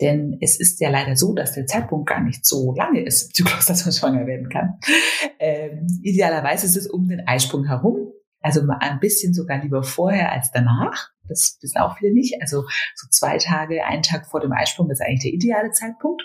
Denn 0.00 0.38
es 0.40 0.58
ist 0.58 0.80
ja 0.80 0.90
leider 0.90 1.16
so, 1.16 1.34
dass 1.34 1.52
der 1.52 1.66
Zeitpunkt 1.66 2.08
gar 2.08 2.20
nicht 2.20 2.46
so 2.46 2.74
lange 2.74 3.04
ist 3.04 3.22
im 3.22 3.34
Zyklus, 3.34 3.66
dass 3.66 3.84
man 3.84 3.92
schwanger 3.92 4.26
werden 4.26 4.48
kann. 4.48 4.78
Ähm, 5.38 5.86
idealerweise 6.02 6.66
ist 6.66 6.76
es 6.76 6.86
um 6.86 7.08
den 7.08 7.26
Eisprung 7.26 7.66
herum, 7.66 8.12
also 8.40 8.62
mal 8.62 8.78
ein 8.80 9.00
bisschen 9.00 9.34
sogar 9.34 9.62
lieber 9.62 9.82
vorher 9.82 10.32
als 10.32 10.50
danach. 10.50 11.10
Das 11.28 11.58
wissen 11.60 11.78
auch 11.78 11.98
viele 11.98 12.12
nicht. 12.12 12.40
Also 12.40 12.64
so 12.94 13.06
zwei 13.10 13.38
Tage, 13.38 13.84
einen 13.84 14.02
Tag 14.02 14.26
vor 14.26 14.40
dem 14.40 14.52
Eisprung 14.52 14.90
ist 14.90 15.00
eigentlich 15.00 15.22
der 15.22 15.32
ideale 15.32 15.70
Zeitpunkt. 15.72 16.22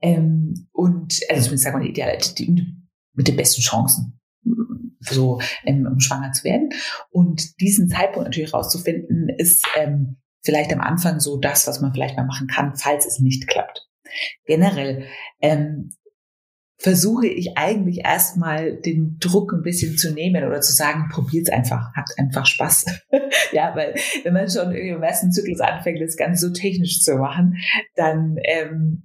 Ähm, 0.00 0.68
und 0.72 1.20
also 1.28 1.44
zumindest 1.44 1.64
sagen 1.64 1.78
wir 1.78 1.84
die 1.84 1.90
ideale, 1.90 2.18
die, 2.18 2.76
mit 3.14 3.28
den 3.28 3.36
besten 3.36 3.62
Chancen 3.62 4.20
so 5.10 5.40
ähm, 5.64 5.86
um 5.90 6.00
schwanger 6.00 6.32
zu 6.32 6.44
werden. 6.44 6.70
Und 7.10 7.60
diesen 7.60 7.88
Zeitpunkt 7.88 8.28
natürlich 8.28 8.54
rauszufinden, 8.54 9.28
ist 9.28 9.66
ähm, 9.76 10.16
vielleicht 10.42 10.72
am 10.72 10.80
Anfang 10.80 11.20
so 11.20 11.38
das, 11.38 11.66
was 11.66 11.80
man 11.80 11.92
vielleicht 11.92 12.16
mal 12.16 12.26
machen 12.26 12.46
kann, 12.46 12.76
falls 12.76 13.06
es 13.06 13.18
nicht 13.18 13.46
klappt. 13.48 13.88
Generell 14.46 15.06
ähm, 15.40 15.90
versuche 16.78 17.26
ich 17.26 17.56
eigentlich 17.56 18.04
erstmal 18.04 18.76
den 18.76 19.16
Druck 19.18 19.52
ein 19.52 19.62
bisschen 19.62 19.96
zu 19.96 20.12
nehmen 20.12 20.44
oder 20.44 20.60
zu 20.60 20.72
sagen, 20.72 21.08
probiert's 21.10 21.50
einfach, 21.50 21.92
habt 21.96 22.10
einfach 22.18 22.46
Spaß. 22.46 22.86
ja, 23.52 23.74
weil 23.74 23.94
wenn 24.22 24.34
man 24.34 24.50
schon 24.50 24.72
im 24.72 25.02
ersten 25.02 25.32
Zyklus 25.32 25.60
anfängt, 25.60 26.00
das 26.00 26.16
Ganze 26.16 26.48
so 26.48 26.52
technisch 26.52 27.00
zu 27.00 27.16
machen, 27.16 27.56
dann 27.96 28.36
ähm, 28.44 29.04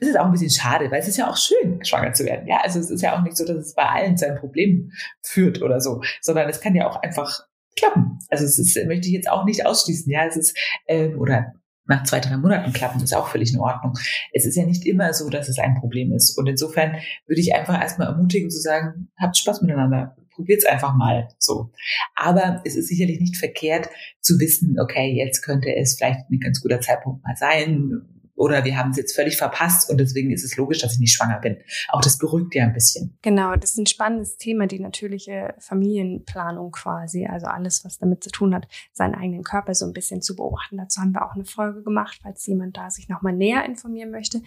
ist 0.00 0.08
es 0.08 0.16
auch 0.16 0.26
ein 0.26 0.32
bisschen 0.32 0.50
schade, 0.50 0.90
weil 0.90 1.00
es 1.00 1.08
ist 1.08 1.16
ja 1.16 1.28
auch 1.28 1.36
schön, 1.36 1.84
schwanger 1.84 2.12
zu 2.12 2.24
werden. 2.24 2.46
Ja, 2.46 2.60
also 2.62 2.78
es 2.78 2.90
ist 2.90 3.02
ja 3.02 3.16
auch 3.16 3.22
nicht 3.22 3.36
so, 3.36 3.44
dass 3.44 3.56
es 3.56 3.74
bei 3.74 3.84
allen 3.84 4.16
zu 4.16 4.26
einem 4.26 4.38
Problem 4.38 4.92
führt 5.22 5.62
oder 5.62 5.80
so, 5.80 6.02
sondern 6.20 6.48
es 6.48 6.60
kann 6.60 6.74
ja 6.74 6.88
auch 6.88 7.02
einfach 7.02 7.46
klappen. 7.76 8.18
Also 8.28 8.44
es 8.44 8.58
ist, 8.58 8.76
möchte 8.86 9.08
ich 9.08 9.14
jetzt 9.14 9.30
auch 9.30 9.44
nicht 9.44 9.66
ausschließen. 9.66 10.10
Ja, 10.10 10.26
es 10.26 10.36
ist 10.36 10.56
ähm, 10.88 11.18
oder 11.18 11.52
nach 11.86 12.04
zwei, 12.04 12.20
drei 12.20 12.36
Monaten 12.36 12.72
klappen, 12.72 13.02
ist 13.02 13.14
auch 13.14 13.28
völlig 13.28 13.52
in 13.52 13.60
Ordnung. 13.60 13.94
Es 14.32 14.46
ist 14.46 14.56
ja 14.56 14.64
nicht 14.64 14.86
immer 14.86 15.12
so, 15.12 15.28
dass 15.28 15.48
es 15.48 15.58
ein 15.58 15.78
Problem 15.80 16.12
ist. 16.12 16.38
Und 16.38 16.46
insofern 16.46 16.96
würde 17.26 17.40
ich 17.40 17.54
einfach 17.54 17.80
erstmal 17.80 18.08
ermutigen 18.08 18.50
zu 18.50 18.60
sagen, 18.60 19.08
habt 19.18 19.36
Spaß 19.36 19.62
miteinander, 19.62 20.16
probiert's 20.30 20.64
einfach 20.64 20.94
mal 20.94 21.28
so. 21.38 21.72
Aber 22.14 22.62
es 22.64 22.76
ist 22.76 22.88
sicherlich 22.88 23.20
nicht 23.20 23.36
verkehrt 23.36 23.88
zu 24.20 24.38
wissen, 24.38 24.78
okay, 24.80 25.12
jetzt 25.12 25.42
könnte 25.42 25.74
es 25.74 25.96
vielleicht 25.96 26.30
ein 26.30 26.40
ganz 26.40 26.60
guter 26.60 26.80
Zeitpunkt 26.80 27.24
mal 27.24 27.36
sein 27.36 28.21
oder 28.42 28.64
wir 28.64 28.76
haben 28.76 28.90
es 28.90 28.96
jetzt 28.96 29.14
völlig 29.14 29.36
verpasst 29.36 29.88
und 29.88 29.98
deswegen 29.98 30.32
ist 30.32 30.42
es 30.42 30.56
logisch, 30.56 30.80
dass 30.80 30.94
ich 30.94 30.98
nicht 30.98 31.14
schwanger 31.14 31.38
bin. 31.38 31.58
Auch 31.90 32.00
das 32.00 32.18
beruhigt 32.18 32.56
ja 32.56 32.64
ein 32.64 32.72
bisschen. 32.72 33.16
Genau, 33.22 33.54
das 33.54 33.70
ist 33.70 33.78
ein 33.78 33.86
spannendes 33.86 34.36
Thema, 34.36 34.66
die 34.66 34.80
natürliche 34.80 35.54
Familienplanung 35.60 36.72
quasi, 36.72 37.24
also 37.24 37.46
alles, 37.46 37.84
was 37.84 37.98
damit 37.98 38.24
zu 38.24 38.30
tun 38.30 38.52
hat, 38.52 38.66
seinen 38.92 39.14
eigenen 39.14 39.44
Körper 39.44 39.74
so 39.74 39.86
ein 39.86 39.92
bisschen 39.92 40.22
zu 40.22 40.34
beobachten. 40.34 40.76
Dazu 40.76 41.00
haben 41.00 41.12
wir 41.12 41.24
auch 41.24 41.36
eine 41.36 41.44
Folge 41.44 41.84
gemacht, 41.84 42.18
falls 42.20 42.44
jemand 42.44 42.76
da 42.76 42.90
sich 42.90 43.08
nochmal 43.08 43.32
näher 43.32 43.64
informieren 43.64 44.10
möchte. 44.10 44.42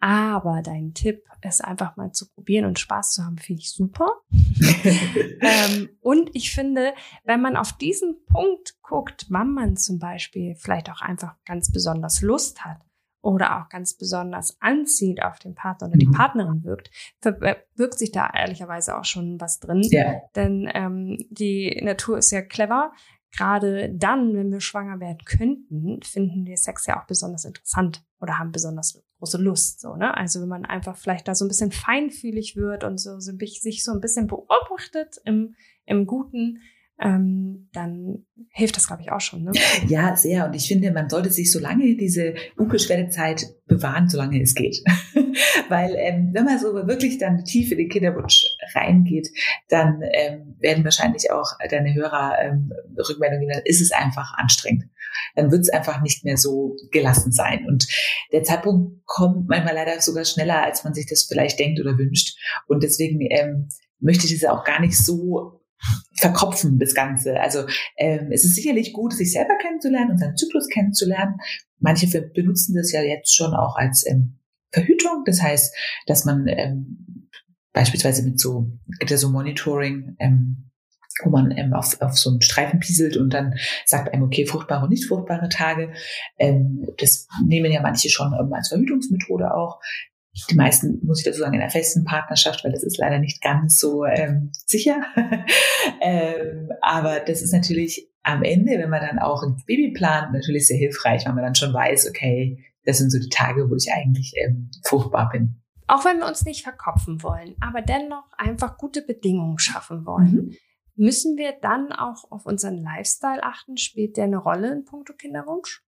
Aber 0.00 0.60
dein 0.62 0.92
Tipp 0.92 1.24
ist 1.42 1.64
einfach 1.64 1.96
mal 1.96 2.12
zu 2.12 2.28
probieren 2.28 2.66
und 2.66 2.78
Spaß 2.78 3.12
zu 3.12 3.24
haben, 3.24 3.38
finde 3.38 3.62
ich 3.62 3.72
super. 3.72 4.10
ähm, 5.40 5.88
und 6.00 6.30
ich 6.34 6.52
finde, 6.52 6.92
wenn 7.24 7.40
man 7.40 7.56
auf 7.56 7.72
diesen 7.72 8.24
Punkt 8.26 8.76
guckt, 8.82 9.26
wann 9.30 9.54
man 9.54 9.76
zum 9.76 9.98
Beispiel 9.98 10.54
vielleicht 10.54 10.90
auch 10.90 11.00
einfach 11.00 11.34
ganz 11.46 11.72
besonders 11.72 12.20
Lust 12.20 12.64
hat, 12.64 12.78
oder 13.28 13.60
auch 13.60 13.68
ganz 13.68 13.92
besonders 13.92 14.56
anziehend 14.60 15.22
auf 15.22 15.38
den 15.38 15.54
Partner 15.54 15.88
oder 15.88 15.98
die 15.98 16.06
mhm. 16.06 16.12
Partnerin 16.12 16.64
wirkt, 16.64 16.90
wirkt 17.20 17.98
sich 17.98 18.10
da 18.10 18.30
ehrlicherweise 18.34 18.96
auch 18.96 19.04
schon 19.04 19.38
was 19.38 19.60
drin. 19.60 19.82
Ja. 19.82 20.14
Denn 20.34 20.70
ähm, 20.72 21.18
die 21.28 21.78
Natur 21.82 22.16
ist 22.16 22.30
ja 22.30 22.40
clever. 22.40 22.92
Gerade 23.36 23.90
dann, 23.90 24.34
wenn 24.34 24.50
wir 24.50 24.60
schwanger 24.60 24.98
werden 25.00 25.18
könnten, 25.26 26.00
finden 26.02 26.46
wir 26.46 26.56
Sex 26.56 26.86
ja 26.86 26.98
auch 26.98 27.06
besonders 27.06 27.44
interessant 27.44 28.02
oder 28.18 28.38
haben 28.38 28.50
besonders 28.50 29.04
große 29.18 29.36
Lust. 29.36 29.80
So, 29.80 29.94
ne? 29.96 30.16
Also 30.16 30.40
wenn 30.40 30.48
man 30.48 30.64
einfach 30.64 30.96
vielleicht 30.96 31.28
da 31.28 31.34
so 31.34 31.44
ein 31.44 31.48
bisschen 31.48 31.70
feinfühlig 31.70 32.56
wird 32.56 32.82
und 32.82 32.96
so, 32.96 33.20
so 33.20 33.32
sich 33.36 33.84
so 33.84 33.92
ein 33.92 34.00
bisschen 34.00 34.26
beobachtet 34.26 35.20
im, 35.24 35.54
im 35.84 36.06
Guten, 36.06 36.62
ähm, 37.00 37.68
dann 37.72 38.24
hilft 38.50 38.76
das, 38.76 38.88
glaube 38.88 39.02
ich, 39.02 39.12
auch 39.12 39.20
schon. 39.20 39.44
Ne? 39.44 39.52
Ja, 39.88 40.16
sehr. 40.16 40.46
Und 40.46 40.54
ich 40.54 40.66
finde, 40.66 40.90
man 40.90 41.08
sollte 41.08 41.30
sich 41.30 41.52
so 41.52 41.58
lange 41.58 41.96
diese 41.96 42.34
Unbeschwerdezeit 42.56 43.46
bewahren, 43.66 44.08
solange 44.08 44.40
es 44.42 44.54
geht. 44.54 44.82
Weil 45.68 45.94
ähm, 45.96 46.30
wenn 46.32 46.44
man 46.44 46.58
so 46.58 46.74
wirklich 46.74 47.18
dann 47.18 47.44
tief 47.44 47.70
in 47.70 47.78
den 47.78 47.88
Kinderwunsch 47.88 48.44
reingeht, 48.74 49.28
dann 49.68 50.00
ähm, 50.12 50.56
werden 50.58 50.84
wahrscheinlich 50.84 51.30
auch 51.30 51.52
deine 51.70 51.94
Hörer 51.94 52.36
ähm, 52.42 52.72
Rückmeldungen, 52.96 53.48
dann 53.48 53.62
ist 53.64 53.80
es 53.80 53.92
einfach 53.92 54.34
anstrengend. 54.36 54.84
Dann 55.36 55.50
wird 55.50 55.62
es 55.62 55.70
einfach 55.70 56.02
nicht 56.02 56.24
mehr 56.24 56.36
so 56.36 56.76
gelassen 56.90 57.32
sein. 57.32 57.66
Und 57.66 57.86
der 58.32 58.42
Zeitpunkt 58.42 59.04
kommt 59.06 59.48
manchmal 59.48 59.74
leider 59.74 60.00
sogar 60.00 60.24
schneller, 60.24 60.64
als 60.64 60.84
man 60.84 60.94
sich 60.94 61.06
das 61.06 61.24
vielleicht 61.24 61.58
denkt 61.58 61.80
oder 61.80 61.96
wünscht. 61.96 62.36
Und 62.66 62.82
deswegen 62.82 63.20
ähm, 63.30 63.68
möchte 64.00 64.26
ich 64.26 64.40
das 64.40 64.50
auch 64.50 64.64
gar 64.64 64.80
nicht 64.80 64.96
so 64.96 65.57
verkopfen, 66.16 66.78
das 66.78 66.94
Ganze. 66.94 67.40
Also 67.40 67.64
ähm, 67.96 68.30
es 68.32 68.44
ist 68.44 68.54
sicherlich 68.54 68.92
gut, 68.92 69.12
sich 69.12 69.32
selber 69.32 69.56
kennenzulernen 69.60 70.12
und 70.12 70.18
seinen 70.18 70.36
Zyklus 70.36 70.68
kennenzulernen. 70.68 71.36
Manche 71.78 72.06
benutzen 72.20 72.74
das 72.74 72.92
ja 72.92 73.02
jetzt 73.02 73.34
schon 73.34 73.54
auch 73.54 73.76
als 73.76 74.06
ähm, 74.06 74.38
Verhütung. 74.72 75.22
Das 75.24 75.42
heißt, 75.42 75.74
dass 76.06 76.24
man 76.24 76.46
ähm, 76.48 77.28
beispielsweise 77.72 78.22
mit 78.24 78.40
so, 78.40 78.72
gibt 78.98 79.10
ja 79.10 79.16
so 79.16 79.30
Monitoring, 79.30 80.16
ähm, 80.18 80.70
wo 81.22 81.30
man 81.30 81.50
ähm, 81.52 81.72
auf, 81.74 82.00
auf 82.00 82.16
so 82.16 82.30
einen 82.30 82.42
Streifen 82.42 82.80
pieselt 82.80 83.16
und 83.16 83.30
dann 83.30 83.54
sagt 83.86 84.12
einem, 84.12 84.24
okay, 84.24 84.46
fruchtbare 84.46 84.84
und 84.84 84.90
nicht 84.90 85.06
fruchtbare 85.06 85.48
Tage. 85.48 85.92
Ähm, 86.38 86.86
das 86.98 87.26
nehmen 87.44 87.72
ja 87.72 87.82
manche 87.82 88.08
schon 88.08 88.32
ähm, 88.38 88.52
als 88.52 88.68
Verhütungsmethode 88.68 89.54
auch 89.54 89.80
die 90.46 90.54
meisten, 90.54 91.04
muss 91.04 91.20
ich 91.20 91.24
dazu 91.24 91.40
sagen, 91.40 91.54
in 91.54 91.60
einer 91.60 91.70
festen 91.70 92.04
Partnerschaft, 92.04 92.64
weil 92.64 92.72
das 92.72 92.82
ist 92.82 92.98
leider 92.98 93.18
nicht 93.18 93.42
ganz 93.42 93.78
so 93.78 94.04
ähm, 94.04 94.50
sicher. 94.66 95.02
ähm, 96.00 96.70
aber 96.80 97.20
das 97.20 97.42
ist 97.42 97.52
natürlich 97.52 98.10
am 98.22 98.42
Ende, 98.42 98.72
wenn 98.78 98.90
man 98.90 99.00
dann 99.00 99.18
auch 99.18 99.42
ein 99.42 99.62
Baby 99.66 99.92
plant, 99.92 100.32
natürlich 100.32 100.66
sehr 100.66 100.76
hilfreich, 100.76 101.26
weil 101.26 101.34
man 101.34 101.44
dann 101.44 101.54
schon 101.54 101.72
weiß, 101.72 102.08
okay, 102.08 102.64
das 102.84 102.98
sind 102.98 103.10
so 103.10 103.18
die 103.18 103.28
Tage, 103.28 103.68
wo 103.70 103.74
ich 103.74 103.92
eigentlich 103.92 104.34
ähm, 104.36 104.70
fruchtbar 104.84 105.30
bin. 105.30 105.62
Auch 105.86 106.04
wenn 106.04 106.18
wir 106.18 106.26
uns 106.26 106.44
nicht 106.44 106.62
verkopfen 106.62 107.22
wollen, 107.22 107.56
aber 107.60 107.80
dennoch 107.80 108.24
einfach 108.36 108.76
gute 108.76 109.02
Bedingungen 109.02 109.58
schaffen 109.58 110.04
wollen. 110.04 110.32
Mhm. 110.32 110.56
Müssen 110.96 111.36
wir 111.36 111.54
dann 111.62 111.92
auch 111.92 112.30
auf 112.30 112.44
unseren 112.44 112.76
Lifestyle 112.76 113.42
achten? 113.42 113.76
Spielt 113.76 114.16
der 114.16 114.24
eine 114.24 114.38
Rolle 114.38 114.72
in 114.72 114.84
puncto 114.84 115.14
Kinderwunsch? 115.14 115.82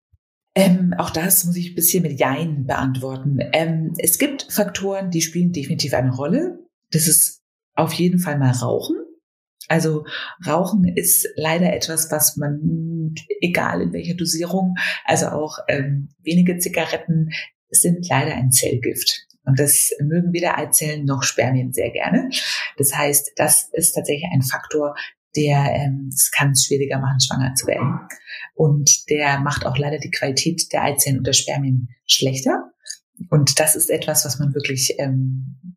Ähm, 0.55 0.95
auch 0.99 1.11
das 1.11 1.45
muss 1.45 1.57
ich 1.57 1.71
ein 1.71 1.75
bisschen 1.77 2.03
mit 2.03 2.19
Jein 2.19 2.67
beantworten. 2.67 3.39
Ähm, 3.53 3.95
es 3.99 4.19
gibt 4.19 4.51
Faktoren, 4.51 5.11
die 5.11 5.23
spielen 5.23 5.53
definitiv 5.53 5.95
eine 5.95 6.13
Rolle. 6.13 6.59
Das 6.91 7.07
ist 7.07 7.43
auf 7.75 7.93
jeden 7.93 8.19
Fall 8.19 8.39
mal 8.39 8.51
Rauchen. 8.51 8.97
Also 9.69 10.05
Rauchen 10.45 10.85
ist 10.85 11.29
leider 11.37 11.73
etwas, 11.73 12.11
was 12.11 12.37
man, 12.37 13.15
egal 13.41 13.83
in 13.83 13.93
welcher 13.93 14.15
Dosierung, 14.15 14.75
also 15.05 15.29
auch 15.29 15.59
ähm, 15.69 16.09
wenige 16.23 16.59
Zigaretten 16.59 17.31
sind 17.71 18.09
leider 18.09 18.35
ein 18.35 18.51
Zellgift. 18.51 19.27
Und 19.45 19.61
das 19.61 19.91
mögen 20.01 20.33
weder 20.33 20.59
Eizellen 20.59 21.05
noch 21.05 21.23
Spermien 21.23 21.73
sehr 21.73 21.91
gerne. 21.91 22.29
Das 22.77 22.97
heißt, 22.97 23.33
das 23.37 23.69
ist 23.73 23.93
tatsächlich 23.93 24.29
ein 24.33 24.43
Faktor, 24.43 24.95
der 25.37 25.73
ähm, 25.73 26.11
es 26.13 26.31
kann 26.33 26.57
schwieriger 26.57 26.99
machen, 26.99 27.21
schwanger 27.21 27.55
zu 27.55 27.67
werden. 27.69 28.01
Und 28.55 29.09
der 29.09 29.41
macht 29.41 29.67
auch 29.67 29.77
leider 29.79 29.99
die 29.99 30.11
Qualität 30.11 30.73
der 30.73 30.85
Eizellen 30.85 31.19
und 31.19 31.27
der 31.27 31.33
Spermien 31.33 31.89
schlechter. 32.07 32.71
Und 33.29 33.61
das 33.61 33.77
ist 33.77 33.91
etwas, 33.91 34.25
was 34.25 34.39
man 34.39 34.55
wirklich 34.55 34.95
ähm, 34.99 35.77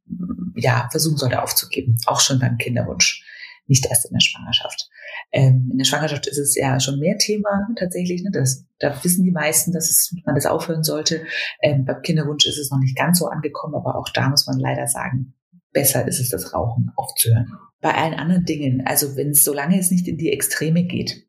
ja 0.56 0.88
versuchen 0.92 1.18
sollte 1.18 1.42
aufzugeben, 1.42 1.98
auch 2.06 2.20
schon 2.20 2.39
beim 2.39 2.58
Kinderwunsch, 2.58 3.25
nicht 3.68 3.86
erst 3.86 4.06
in 4.06 4.13
der 4.13 4.22
Schwangerschaft. 4.22 4.89
Ähm, 5.32 5.70
in 5.72 5.77
der 5.77 5.86
Schwangerschaft 5.86 6.27
ist 6.27 6.38
es 6.38 6.56
ja 6.56 6.80
schon 6.80 7.00
mehr 7.00 7.18
Thema 7.18 7.68
tatsächlich. 7.77 8.24
Ne? 8.24 8.30
Das, 8.32 8.65
da 8.80 9.03
wissen 9.03 9.24
die 9.24 9.32
meisten, 9.32 9.72
dass 9.72 9.89
es, 9.89 10.13
man 10.25 10.36
das 10.36 10.46
aufhören 10.46 10.84
sollte. 10.84 11.25
Ähm, 11.62 11.86
beim 11.86 12.01
Kinderwunsch 12.01 12.46
ist 12.46 12.58
es 12.58 12.72
noch 12.72 12.80
nicht 12.80 12.98
ganz 12.98 13.20
so 13.20 13.27
angekommen, 13.27 13.75
aber 13.75 13.98
auch 13.98 14.10
da 14.10 14.30
muss 14.30 14.48
man 14.48 14.60
leider 14.60 14.88
sagen, 14.88 15.34
besser 15.72 16.08
ist 16.08 16.20
es, 16.20 16.30
das 16.30 16.53
Rauchen 16.53 16.92
aufzuhören. 16.96 17.51
Bei 17.82 17.96
allen 17.96 18.13
anderen 18.13 18.46
Dingen, 18.46 18.86
also 18.86 19.18
wenn 19.18 19.32
es, 19.32 19.44
solange 19.44 19.80
es 19.80 19.92
nicht 19.92 20.08
in 20.08 20.18
die 20.18 20.32
Extreme 20.32 20.84
geht, 20.86 21.27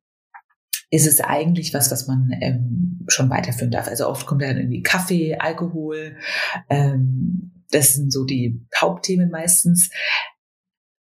ist 0.95 1.09
es 1.09 1.21
eigentlich 1.21 1.75
was, 1.75 1.91
was 1.91 2.07
man 2.07 2.31
ähm, 2.41 3.05
schon 3.09 3.29
weiterführen 3.29 3.73
darf. 3.73 3.89
Also 3.89 4.09
oft 4.09 4.27
kommt 4.27 4.43
dann 4.43 4.57
irgendwie 4.57 4.83
Kaffee, 4.83 5.37
Alkohol, 5.37 6.17
ähm, 6.71 7.65
das 7.73 7.95
sind 7.95 8.13
so 8.13 8.25
die 8.25 8.65
Hauptthemen 8.77 9.29
meistens. 9.29 9.91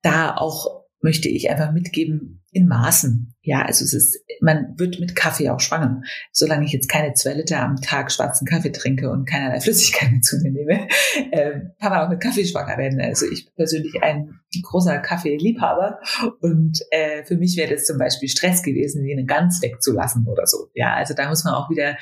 Da 0.01 0.36
auch 0.38 0.80
möchte 1.01 1.29
ich 1.29 1.50
einfach 1.50 1.72
mitgeben, 1.72 2.41
in 2.51 2.67
Maßen. 2.67 3.34
Ja, 3.43 3.63
also 3.63 3.86
es 3.86 3.93
ist, 3.93 4.20
man 4.41 4.77
wird 4.77 5.00
mit 5.00 5.15
Kaffee 5.15 5.50
auch 5.50 5.60
schwanger. 5.60 6.01
Solange 6.31 6.65
ich 6.65 6.74
jetzt 6.74 6.89
keine 6.89 7.13
zwei 7.13 7.34
Liter 7.34 7.62
am 7.62 7.77
Tag 7.77 8.12
schwarzen 8.12 8.46
Kaffee 8.46 8.72
trinke 8.72 9.10
und 9.10 9.25
keinerlei 9.25 9.62
Flüssigkeit 9.62 10.12
mehr 10.12 10.22
zu 10.22 10.38
mir 10.39 10.51
nehme, 10.51 10.88
äh, 11.31 11.62
kann 11.79 11.91
man 11.91 12.01
auch 12.01 12.10
mit 12.10 12.20
Kaffee 12.20 12.46
schwanger 12.46 12.77
werden. 12.77 13.00
Also 13.00 13.25
ich 13.31 13.46
bin 13.46 13.55
persönlich 13.55 14.03
ein 14.03 14.41
großer 14.63 15.00
Kaffeeliebhaber 15.00 16.00
und 16.41 16.77
äh, 16.91 17.24
für 17.24 17.38
mich 17.38 17.55
wäre 17.55 17.74
das 17.74 17.86
zum 17.86 17.98
Beispiel 17.98 18.27
Stress 18.27 18.62
gewesen, 18.62 19.05
den 19.05 19.25
ganz 19.25 19.62
wegzulassen 19.62 20.27
oder 20.27 20.46
so. 20.46 20.67
Ja, 20.74 20.93
also 20.93 21.13
da 21.13 21.29
muss 21.29 21.46
man 21.46 21.53
auch 21.53 21.70
wieder 21.70 21.98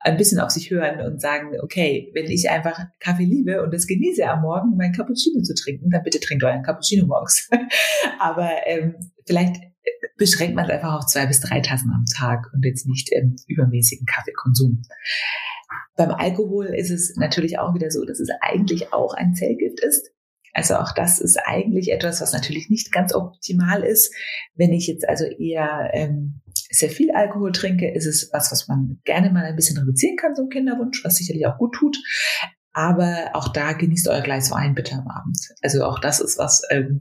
ein 0.00 0.16
bisschen 0.16 0.38
auf 0.38 0.50
sich 0.50 0.70
hören 0.70 1.00
und 1.00 1.20
sagen, 1.20 1.52
okay, 1.60 2.10
wenn 2.14 2.26
ich 2.26 2.48
einfach 2.50 2.86
Kaffee 3.00 3.24
liebe 3.24 3.62
und 3.62 3.74
es 3.74 3.86
genieße 3.86 4.28
am 4.28 4.42
Morgen, 4.42 4.76
mein 4.76 4.92
Cappuccino 4.92 5.42
zu 5.42 5.54
trinken, 5.54 5.90
dann 5.90 6.02
bitte 6.02 6.20
trinkt 6.20 6.44
euren 6.44 6.62
Cappuccino 6.62 7.06
morgens. 7.06 7.48
Aber 8.18 8.50
ähm, 8.66 8.94
vielleicht 9.26 9.56
beschränkt 10.16 10.54
man 10.54 10.66
es 10.66 10.70
einfach 10.70 10.94
auf 10.94 11.06
zwei 11.06 11.26
bis 11.26 11.40
drei 11.40 11.60
Tassen 11.60 11.92
am 11.92 12.04
Tag 12.04 12.50
und 12.52 12.64
jetzt 12.64 12.86
nicht 12.86 13.10
im 13.12 13.36
übermäßigen 13.46 14.06
Kaffeekonsum. 14.06 14.82
Beim 15.96 16.10
Alkohol 16.12 16.66
ist 16.66 16.90
es 16.90 17.16
natürlich 17.16 17.58
auch 17.58 17.74
wieder 17.74 17.90
so, 17.90 18.04
dass 18.04 18.20
es 18.20 18.28
eigentlich 18.40 18.92
auch 18.92 19.14
ein 19.14 19.34
Zellgift 19.34 19.80
ist. 19.80 20.10
Also 20.54 20.76
auch 20.76 20.92
das 20.92 21.20
ist 21.20 21.38
eigentlich 21.44 21.92
etwas, 21.92 22.20
was 22.20 22.32
natürlich 22.32 22.68
nicht 22.70 22.92
ganz 22.92 23.14
optimal 23.14 23.82
ist. 23.82 24.14
Wenn 24.54 24.72
ich 24.72 24.86
jetzt 24.86 25.08
also 25.08 25.24
eher 25.24 25.90
ähm, 25.92 26.40
sehr 26.70 26.90
viel 26.90 27.10
Alkohol 27.12 27.52
trinke, 27.52 27.90
ist 27.90 28.06
es 28.06 28.30
was, 28.32 28.52
was 28.52 28.68
man 28.68 29.00
gerne 29.04 29.30
mal 29.30 29.44
ein 29.44 29.56
bisschen 29.56 29.78
reduzieren 29.78 30.16
kann, 30.16 30.34
so 30.34 30.42
ein 30.42 30.50
Kinderwunsch, 30.50 31.04
was 31.04 31.16
sicherlich 31.16 31.46
auch 31.46 31.58
gut 31.58 31.74
tut. 31.74 31.98
Aber 32.72 33.30
auch 33.32 33.48
da 33.48 33.72
genießt 33.72 34.08
euer 34.08 34.20
Glas 34.20 34.50
Wein 34.50 34.74
bitte 34.74 34.94
am 34.94 35.08
Abend. 35.08 35.38
Also 35.62 35.84
auch 35.84 35.98
das 35.98 36.20
ist 36.20 36.38
was, 36.38 36.62
ähm, 36.70 37.00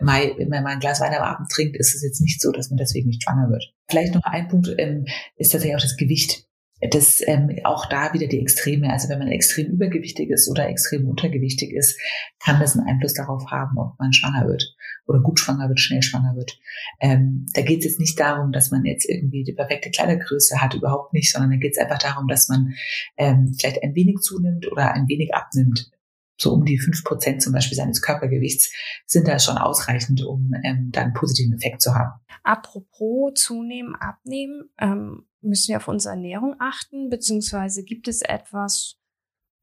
mal, 0.00 0.34
wenn 0.36 0.48
man 0.48 0.62
mal 0.62 0.72
ein 0.72 0.80
Glas 0.80 1.00
Wein 1.00 1.14
am 1.14 1.22
Abend 1.22 1.50
trinkt, 1.50 1.76
ist 1.76 1.94
es 1.94 2.02
jetzt 2.02 2.20
nicht 2.20 2.42
so, 2.42 2.52
dass 2.52 2.68
man 2.68 2.76
deswegen 2.76 3.08
nicht 3.08 3.22
schwanger 3.22 3.48
wird. 3.48 3.64
Vielleicht 3.88 4.14
noch 4.14 4.24
ein 4.24 4.48
Punkt 4.48 4.74
ähm, 4.76 5.06
ist 5.36 5.52
tatsächlich 5.52 5.76
auch 5.76 5.82
das 5.82 5.96
Gewicht. 5.96 6.46
Das 6.80 7.22
ähm, 7.26 7.50
auch 7.64 7.86
da 7.86 8.12
wieder 8.12 8.26
die 8.26 8.40
Extreme. 8.40 8.90
Also 8.92 9.08
wenn 9.08 9.18
man 9.18 9.28
extrem 9.28 9.66
übergewichtig 9.66 10.30
ist 10.30 10.48
oder 10.50 10.68
extrem 10.68 11.08
untergewichtig 11.08 11.72
ist, 11.72 11.98
kann 12.42 12.60
das 12.60 12.76
einen 12.76 12.86
Einfluss 12.86 13.14
darauf 13.14 13.50
haben, 13.50 13.78
ob 13.78 13.98
man 13.98 14.12
schwanger 14.12 14.46
wird 14.46 14.74
oder 15.06 15.20
gut 15.20 15.38
schwanger 15.38 15.68
wird, 15.68 15.80
schnell 15.80 16.02
schwanger 16.02 16.34
wird. 16.36 16.58
Ähm, 17.00 17.46
da 17.54 17.62
geht 17.62 17.80
es 17.80 17.84
jetzt 17.84 18.00
nicht 18.00 18.18
darum, 18.18 18.52
dass 18.52 18.70
man 18.70 18.84
jetzt 18.84 19.08
irgendwie 19.08 19.44
die 19.44 19.52
perfekte 19.52 19.90
Kleidergröße 19.90 20.60
hat, 20.60 20.74
überhaupt 20.74 21.12
nicht, 21.12 21.30
sondern 21.30 21.52
da 21.52 21.56
geht 21.56 21.72
es 21.72 21.78
einfach 21.78 21.98
darum, 21.98 22.26
dass 22.26 22.48
man 22.48 22.74
ähm, 23.16 23.54
vielleicht 23.58 23.82
ein 23.82 23.94
wenig 23.94 24.16
zunimmt 24.20 24.70
oder 24.70 24.92
ein 24.92 25.08
wenig 25.08 25.34
abnimmt. 25.34 25.90
So 26.36 26.52
um 26.52 26.64
die 26.64 26.78
fünf 26.78 27.04
Prozent 27.04 27.42
zum 27.42 27.52
Beispiel 27.52 27.76
seines 27.76 28.02
Körpergewichts 28.02 28.72
sind 29.06 29.28
da 29.28 29.38
schon 29.38 29.56
ausreichend, 29.56 30.24
um 30.24 30.50
ähm, 30.64 30.90
da 30.92 31.02
einen 31.02 31.12
positiven 31.12 31.54
Effekt 31.54 31.80
zu 31.80 31.94
haben. 31.94 32.20
Apropos 32.44 33.32
zunehmen, 33.34 33.96
abnehmen, 33.96 34.70
ähm, 34.78 35.26
müssen 35.40 35.68
wir 35.68 35.78
auf 35.78 35.88
unsere 35.88 36.14
Ernährung 36.14 36.56
achten, 36.58 37.08
beziehungsweise 37.08 37.84
gibt 37.84 38.06
es 38.06 38.22
etwas, 38.22 38.98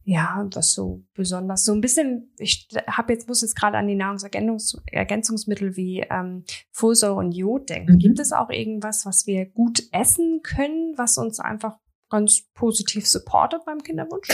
ja, 0.04 0.48
was 0.54 0.74
so 0.74 1.04
besonders, 1.14 1.64
so 1.64 1.74
ein 1.74 1.82
bisschen, 1.82 2.34
ich 2.38 2.68
habe 2.88 3.14
jetzt, 3.14 3.28
muss 3.28 3.42
jetzt 3.42 3.56
gerade 3.56 3.78
an 3.78 3.88
die 3.88 3.96
Nahrungsergänzungsmittel 3.96 5.76
wie 5.76 6.04
ähm, 6.10 6.44
Folsäure 6.72 7.16
und 7.16 7.34
Jod 7.34 7.70
denken. 7.70 7.94
Mhm. 7.94 8.00
Gibt 8.00 8.20
es 8.20 8.34
auch 8.34 8.50
irgendwas, 8.50 9.06
was 9.06 9.28
wir 9.28 9.46
gut 9.46 9.84
essen 9.92 10.42
können, 10.42 10.98
was 10.98 11.20
uns 11.20 11.40
einfach 11.40 11.78
ganz 12.12 12.44
positiv 12.53 13.08
supportet 13.08 13.62
beim 13.65 13.80
Kinderwunsch? 13.80 14.27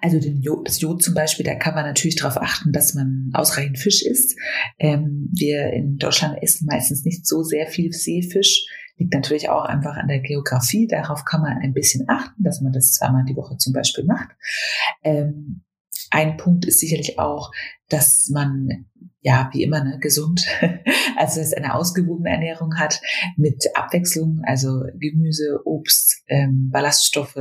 Also 0.00 0.18
den 0.20 0.40
Jod, 0.40 0.66
das 0.66 0.80
Jod 0.80 1.02
zum 1.02 1.14
Beispiel, 1.14 1.44
da 1.44 1.54
kann 1.54 1.74
man 1.74 1.84
natürlich 1.84 2.16
darauf 2.16 2.38
achten, 2.38 2.72
dass 2.72 2.94
man 2.94 3.30
ausreichend 3.34 3.78
Fisch 3.78 4.02
isst. 4.02 4.38
Ähm, 4.78 5.28
wir 5.32 5.72
in 5.72 5.98
Deutschland 5.98 6.42
essen 6.42 6.66
meistens 6.66 7.04
nicht 7.04 7.26
so 7.26 7.42
sehr 7.42 7.66
viel 7.66 7.92
Seefisch. 7.92 8.66
Liegt 8.96 9.12
natürlich 9.12 9.48
auch 9.48 9.64
einfach 9.64 9.96
an 9.96 10.06
der 10.06 10.20
Geografie. 10.20 10.86
Darauf 10.86 11.24
kann 11.24 11.42
man 11.42 11.58
ein 11.58 11.74
bisschen 11.74 12.08
achten, 12.08 12.42
dass 12.42 12.60
man 12.60 12.72
das 12.72 12.92
zweimal 12.92 13.24
die 13.24 13.34
Woche 13.34 13.56
zum 13.56 13.72
Beispiel 13.72 14.04
macht. 14.04 14.28
Ähm, 15.02 15.63
ein 16.10 16.36
Punkt 16.36 16.64
ist 16.64 16.80
sicherlich 16.80 17.18
auch, 17.18 17.50
dass 17.88 18.28
man 18.28 18.86
ja 19.20 19.48
wie 19.52 19.62
immer 19.62 19.82
ne, 19.82 19.98
gesund, 19.98 20.46
also 21.16 21.40
dass 21.40 21.54
eine 21.54 21.74
ausgewogene 21.74 22.30
Ernährung 22.30 22.78
hat 22.78 23.00
mit 23.36 23.64
Abwechslung, 23.74 24.42
also 24.44 24.82
Gemüse, 24.98 25.60
Obst, 25.64 26.22
ähm, 26.28 26.70
Ballaststoffe, 26.70 27.38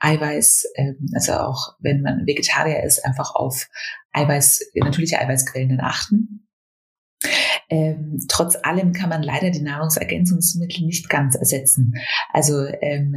Eiweiß, 0.00 0.64
ähm, 0.76 1.06
also 1.14 1.34
auch 1.34 1.76
wenn 1.80 2.02
man 2.02 2.26
Vegetarier 2.26 2.82
ist, 2.82 3.04
einfach 3.04 3.34
auf 3.34 3.68
Eiweiß, 4.12 4.72
natürliche 4.74 5.18
Eiweißquellen 5.20 5.68
dann 5.68 5.80
achten. 5.80 6.47
Ähm, 7.70 8.18
trotz 8.28 8.56
allem 8.62 8.92
kann 8.92 9.10
man 9.10 9.22
leider 9.22 9.50
die 9.50 9.60
Nahrungsergänzungsmittel 9.60 10.86
nicht 10.86 11.08
ganz 11.08 11.34
ersetzen. 11.34 11.94
Also 12.32 12.64
ähm, 12.64 13.16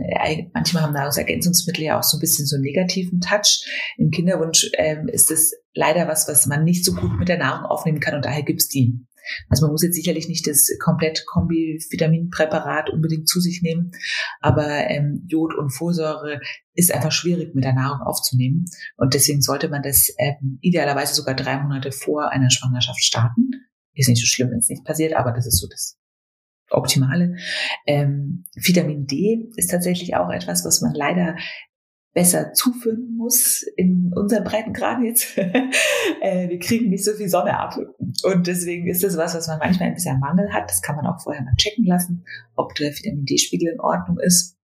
manchmal 0.53 0.83
haben 0.83 0.93
Nahrungsergänzungsmittel 0.93 1.83
ja 1.83 1.99
auch 1.99 2.03
so 2.03 2.17
ein 2.17 2.19
bisschen 2.19 2.45
so 2.45 2.55
einen 2.55 2.63
negativen 2.63 3.21
Touch. 3.21 3.65
Im 3.97 4.11
Kinderwunsch 4.11 4.69
ähm, 4.77 5.07
ist 5.07 5.31
es 5.31 5.53
leider 5.73 6.07
was, 6.07 6.27
was 6.27 6.47
man 6.47 6.63
nicht 6.63 6.83
so 6.83 6.93
gut 6.93 7.17
mit 7.17 7.29
der 7.29 7.37
Nahrung 7.37 7.65
aufnehmen 7.65 7.99
kann 7.99 8.15
und 8.15 8.25
daher 8.25 8.43
gibt's 8.43 8.67
die. 8.67 8.99
Also 9.49 9.65
man 9.65 9.71
muss 9.71 9.83
jetzt 9.83 9.95
sicherlich 9.95 10.27
nicht 10.27 10.47
das 10.47 10.69
komplett 10.79 11.25
Kombi-Vitaminpräparat 11.27 12.89
unbedingt 12.89 13.29
zu 13.29 13.39
sich 13.39 13.61
nehmen, 13.61 13.91
aber 14.39 14.67
ähm, 14.89 15.25
Jod 15.27 15.53
und 15.55 15.69
Folsäure 15.69 16.41
ist 16.73 16.91
einfach 16.93 17.11
schwierig 17.11 17.53
mit 17.53 17.63
der 17.63 17.73
Nahrung 17.73 18.01
aufzunehmen 18.01 18.65
und 18.97 19.13
deswegen 19.13 19.41
sollte 19.41 19.69
man 19.69 19.83
das 19.83 20.13
ähm, 20.17 20.57
idealerweise 20.61 21.13
sogar 21.13 21.35
drei 21.35 21.61
Monate 21.61 21.91
vor 21.91 22.31
einer 22.31 22.49
Schwangerschaft 22.49 23.03
starten. 23.03 23.51
Ist 23.93 24.09
nicht 24.09 24.21
so 24.21 24.27
schlimm, 24.27 24.51
wenn 24.51 24.59
es 24.59 24.69
nicht 24.69 24.85
passiert, 24.85 25.13
aber 25.13 25.31
das 25.31 25.45
ist 25.45 25.59
so 25.59 25.67
das 25.67 25.97
Optimale. 26.69 27.35
Ähm, 27.85 28.45
Vitamin 28.55 29.05
D 29.05 29.49
ist 29.57 29.71
tatsächlich 29.71 30.15
auch 30.15 30.29
etwas, 30.29 30.63
was 30.65 30.81
man 30.81 30.93
leider 30.93 31.35
besser 32.13 32.51
zuführen 32.53 33.15
muss 33.15 33.63
in 33.77 34.11
unserem 34.13 34.43
Breitengrad 34.43 35.01
jetzt. 35.03 35.37
äh, 36.21 36.49
wir 36.49 36.59
kriegen 36.59 36.89
nicht 36.89 37.05
so 37.05 37.13
viel 37.13 37.29
Sonne 37.29 37.57
ab. 37.57 37.77
Und 38.23 38.47
deswegen 38.47 38.87
ist 38.87 39.03
das 39.03 39.17
was, 39.17 39.35
was 39.35 39.47
man 39.47 39.59
manchmal 39.59 39.89
ein 39.89 39.95
bisschen 39.95 40.19
Mangel 40.19 40.51
hat. 40.51 40.69
Das 40.69 40.81
kann 40.81 40.95
man 40.95 41.05
auch 41.05 41.21
vorher 41.21 41.43
mal 41.43 41.55
checken 41.55 41.85
lassen, 41.85 42.25
ob 42.55 42.75
der 42.75 42.91
Vitamin 42.91 43.25
D-Spiegel 43.25 43.73
in 43.73 43.79
Ordnung 43.79 44.19
ist. 44.19 44.57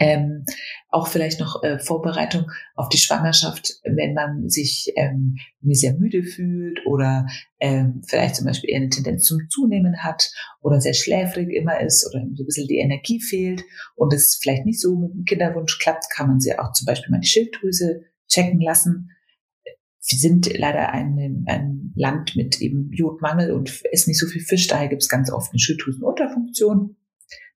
Ähm, 0.00 0.44
auch 0.90 1.08
vielleicht 1.08 1.40
noch 1.40 1.62
äh, 1.64 1.78
Vorbereitung 1.80 2.50
auf 2.76 2.88
die 2.88 2.98
Schwangerschaft, 2.98 3.80
wenn 3.84 4.14
man 4.14 4.48
sich 4.48 4.92
ähm, 4.96 5.36
sehr 5.62 5.94
müde 5.94 6.22
fühlt 6.22 6.86
oder 6.86 7.26
ähm, 7.58 8.02
vielleicht 8.06 8.36
zum 8.36 8.46
Beispiel 8.46 8.70
eher 8.70 8.78
eine 8.78 8.90
Tendenz 8.90 9.24
zum 9.24 9.48
Zunehmen 9.50 10.04
hat 10.04 10.30
oder 10.62 10.80
sehr 10.80 10.94
schläfrig 10.94 11.50
immer 11.50 11.80
ist 11.80 12.06
oder 12.06 12.24
so 12.34 12.42
ein 12.42 12.46
bisschen 12.46 12.68
die 12.68 12.78
Energie 12.78 13.20
fehlt 13.20 13.64
und 13.96 14.12
es 14.12 14.38
vielleicht 14.40 14.66
nicht 14.66 14.80
so 14.80 14.96
mit 14.96 15.12
dem 15.12 15.24
Kinderwunsch 15.24 15.78
klappt, 15.78 16.10
kann 16.10 16.28
man 16.28 16.40
sie 16.40 16.56
auch 16.56 16.72
zum 16.72 16.86
Beispiel 16.86 17.10
mal 17.10 17.20
die 17.20 17.28
Schilddrüse 17.28 18.02
checken 18.28 18.60
lassen. 18.60 19.10
Wir 19.64 20.18
sind 20.18 20.56
leider 20.56 20.92
ein, 20.92 21.44
ein 21.48 21.92
Land 21.96 22.36
mit 22.36 22.60
eben 22.60 22.90
Jodmangel 22.92 23.52
und 23.52 23.82
essen 23.90 24.10
nicht 24.10 24.20
so 24.20 24.26
viel 24.26 24.42
Fisch, 24.42 24.68
daher 24.68 24.88
gibt 24.88 25.02
es 25.02 25.08
ganz 25.08 25.30
oft 25.30 25.50
eine 25.50 25.58
Schilddrüsenunterfunktion 25.58 26.96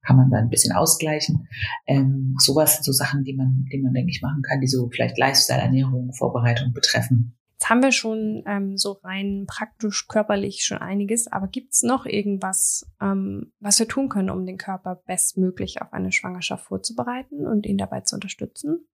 kann 0.08 0.16
man 0.16 0.30
da 0.30 0.38
ein 0.38 0.48
bisschen 0.48 0.74
ausgleichen. 0.74 1.48
Ähm, 1.86 2.34
sowas 2.38 2.74
sind 2.74 2.84
so 2.84 2.92
Sachen, 2.92 3.24
die 3.24 3.34
man, 3.34 3.66
die 3.70 3.78
man, 3.78 3.92
denke 3.92 4.10
ich, 4.10 4.22
machen 4.22 4.40
kann, 4.42 4.60
die 4.60 4.66
so 4.66 4.88
vielleicht 4.88 5.18
Lifestyle, 5.18 5.60
Ernährung, 5.60 6.14
Vorbereitung 6.14 6.72
betreffen. 6.72 7.36
Jetzt 7.52 7.68
haben 7.68 7.82
wir 7.82 7.92
schon 7.92 8.42
ähm, 8.46 8.78
so 8.78 8.92
rein 9.02 9.44
praktisch 9.46 10.06
körperlich 10.08 10.64
schon 10.64 10.78
einiges, 10.78 11.26
aber 11.30 11.48
gibt 11.48 11.74
es 11.74 11.82
noch 11.82 12.06
irgendwas, 12.06 12.86
ähm, 13.02 13.52
was 13.60 13.78
wir 13.80 13.88
tun 13.88 14.08
können, 14.08 14.30
um 14.30 14.46
den 14.46 14.56
Körper 14.56 15.02
bestmöglich 15.06 15.82
auf 15.82 15.92
eine 15.92 16.12
Schwangerschaft 16.12 16.66
vorzubereiten 16.66 17.46
und 17.46 17.66
ihn 17.66 17.76
dabei 17.76 18.00
zu 18.00 18.14
unterstützen? 18.14 18.86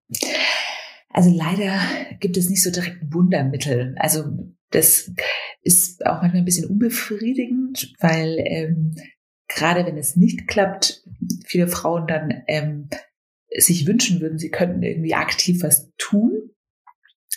Also 1.10 1.30
leider 1.30 1.78
gibt 2.18 2.36
es 2.36 2.50
nicht 2.50 2.62
so 2.62 2.72
direkt 2.72 3.02
ein 3.02 3.14
Wundermittel. 3.14 3.94
Also 3.98 4.24
das 4.70 5.12
ist 5.62 6.04
auch 6.06 6.22
manchmal 6.22 6.42
ein 6.42 6.44
bisschen 6.44 6.68
unbefriedigend, 6.68 7.94
weil 8.00 8.36
ähm, 8.38 8.96
gerade 9.48 9.86
wenn 9.86 9.96
es 9.96 10.16
nicht 10.16 10.48
klappt, 10.48 11.04
viele 11.46 11.68
Frauen 11.68 12.06
dann 12.06 12.42
ähm, 12.48 12.88
sich 13.56 13.86
wünschen 13.86 14.20
würden, 14.20 14.38
sie 14.38 14.50
könnten 14.50 14.82
irgendwie 14.82 15.14
aktiv 15.14 15.62
was 15.62 15.92
tun. 15.96 16.50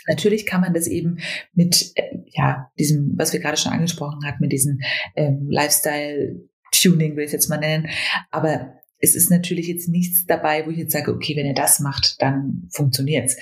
Natürlich 0.07 0.45
kann 0.45 0.61
man 0.61 0.73
das 0.73 0.87
eben 0.87 1.19
mit 1.53 1.91
äh, 1.95 2.19
ja 2.27 2.71
diesem, 2.79 3.13
was 3.17 3.33
wir 3.33 3.39
gerade 3.39 3.57
schon 3.57 3.73
angesprochen 3.73 4.25
hatten, 4.25 4.41
mit 4.41 4.51
diesem 4.51 4.79
ähm, 5.15 5.47
Lifestyle-Tuning, 5.49 7.15
will 7.15 7.25
ich 7.25 7.31
jetzt 7.31 7.49
mal 7.49 7.57
nennen. 7.57 7.89
Aber 8.31 8.73
es 8.99 9.15
ist 9.15 9.29
natürlich 9.29 9.67
jetzt 9.67 9.89
nichts 9.89 10.25
dabei, 10.25 10.65
wo 10.65 10.71
ich 10.71 10.77
jetzt 10.77 10.93
sage, 10.93 11.13
okay, 11.13 11.35
wenn 11.35 11.45
ihr 11.45 11.53
das 11.53 11.79
macht, 11.79 12.21
dann 12.21 12.67
funktioniert's. 12.71 13.37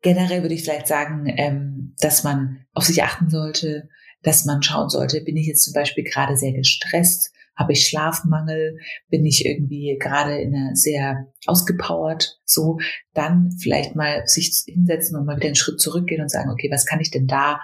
Generell 0.00 0.42
würde 0.42 0.54
ich 0.54 0.62
vielleicht 0.62 0.86
sagen, 0.86 1.26
ähm, 1.36 1.94
dass 1.98 2.22
man 2.22 2.64
auf 2.72 2.84
sich 2.84 3.02
achten 3.02 3.28
sollte, 3.28 3.88
dass 4.22 4.44
man 4.44 4.62
schauen 4.62 4.88
sollte, 4.88 5.20
bin 5.20 5.36
ich 5.36 5.46
jetzt 5.46 5.64
zum 5.64 5.74
Beispiel 5.74 6.04
gerade 6.04 6.36
sehr 6.36 6.52
gestresst, 6.52 7.32
habe 7.58 7.72
ich 7.72 7.86
Schlafmangel? 7.86 8.78
Bin 9.08 9.24
ich 9.26 9.44
irgendwie 9.44 9.98
gerade 10.00 10.38
in 10.38 10.54
einer 10.54 10.76
sehr 10.76 11.26
ausgepowert? 11.46 12.40
So, 12.44 12.78
dann 13.14 13.50
vielleicht 13.60 13.96
mal 13.96 14.26
sich 14.26 14.62
hinsetzen 14.66 15.18
und 15.18 15.26
mal 15.26 15.36
wieder 15.36 15.46
einen 15.46 15.56
Schritt 15.56 15.80
zurückgehen 15.80 16.22
und 16.22 16.30
sagen, 16.30 16.50
okay, 16.50 16.70
was 16.70 16.86
kann 16.86 17.00
ich 17.00 17.10
denn 17.10 17.26
da 17.26 17.60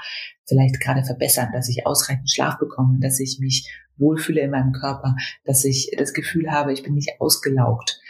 vielleicht 0.46 0.80
gerade 0.80 1.04
verbessern, 1.04 1.50
dass 1.52 1.68
ich 1.68 1.86
ausreichend 1.86 2.30
Schlaf 2.30 2.58
bekomme, 2.58 2.98
dass 3.00 3.20
ich 3.20 3.38
mich 3.40 3.70
wohlfühle 3.96 4.40
in 4.40 4.50
meinem 4.50 4.72
Körper, 4.72 5.14
dass 5.44 5.64
ich 5.64 5.92
das 5.96 6.12
Gefühl 6.12 6.50
habe, 6.50 6.72
ich 6.72 6.82
bin 6.82 6.94
nicht 6.94 7.12
ausgelaugt. 7.20 8.00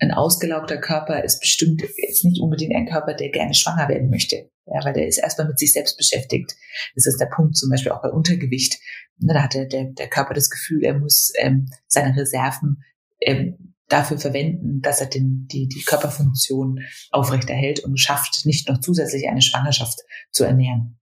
Ein 0.00 0.12
ausgelaugter 0.12 0.78
Körper 0.78 1.24
ist 1.24 1.40
bestimmt 1.40 1.82
jetzt 1.96 2.24
nicht 2.24 2.40
unbedingt 2.40 2.74
ein 2.74 2.86
Körper, 2.86 3.14
der 3.14 3.30
gerne 3.30 3.52
schwanger 3.52 3.88
werden 3.88 4.10
möchte. 4.10 4.50
Ja, 4.66 4.84
weil 4.84 4.92
der 4.92 5.08
ist 5.08 5.18
erstmal 5.18 5.48
mit 5.48 5.58
sich 5.58 5.72
selbst 5.72 5.96
beschäftigt. 5.96 6.54
Das 6.94 7.06
ist 7.06 7.18
der 7.18 7.26
Punkt, 7.26 7.56
zum 7.56 7.70
Beispiel 7.70 7.92
auch 7.92 8.02
bei 8.02 8.10
Untergewicht. 8.10 8.78
Ne, 9.20 9.34
da 9.34 9.42
hat 9.42 9.54
der, 9.54 9.66
der, 9.66 9.84
der 9.84 10.08
Körper 10.08 10.34
das 10.34 10.50
Gefühl, 10.50 10.84
er 10.84 10.98
muss 10.98 11.32
ähm, 11.38 11.66
seine 11.86 12.16
Reserven 12.16 12.82
ähm, 13.20 13.74
dafür 13.88 14.18
verwenden, 14.18 14.80
dass 14.80 15.00
er 15.00 15.06
den, 15.06 15.46
die, 15.50 15.66
die 15.66 15.82
Körperfunktion 15.82 16.80
aufrechterhält 17.10 17.80
und 17.80 17.98
schafft, 17.98 18.44
nicht 18.44 18.68
noch 18.68 18.80
zusätzlich 18.80 19.28
eine 19.28 19.42
Schwangerschaft 19.42 20.00
zu 20.30 20.44
ernähren. 20.44 20.98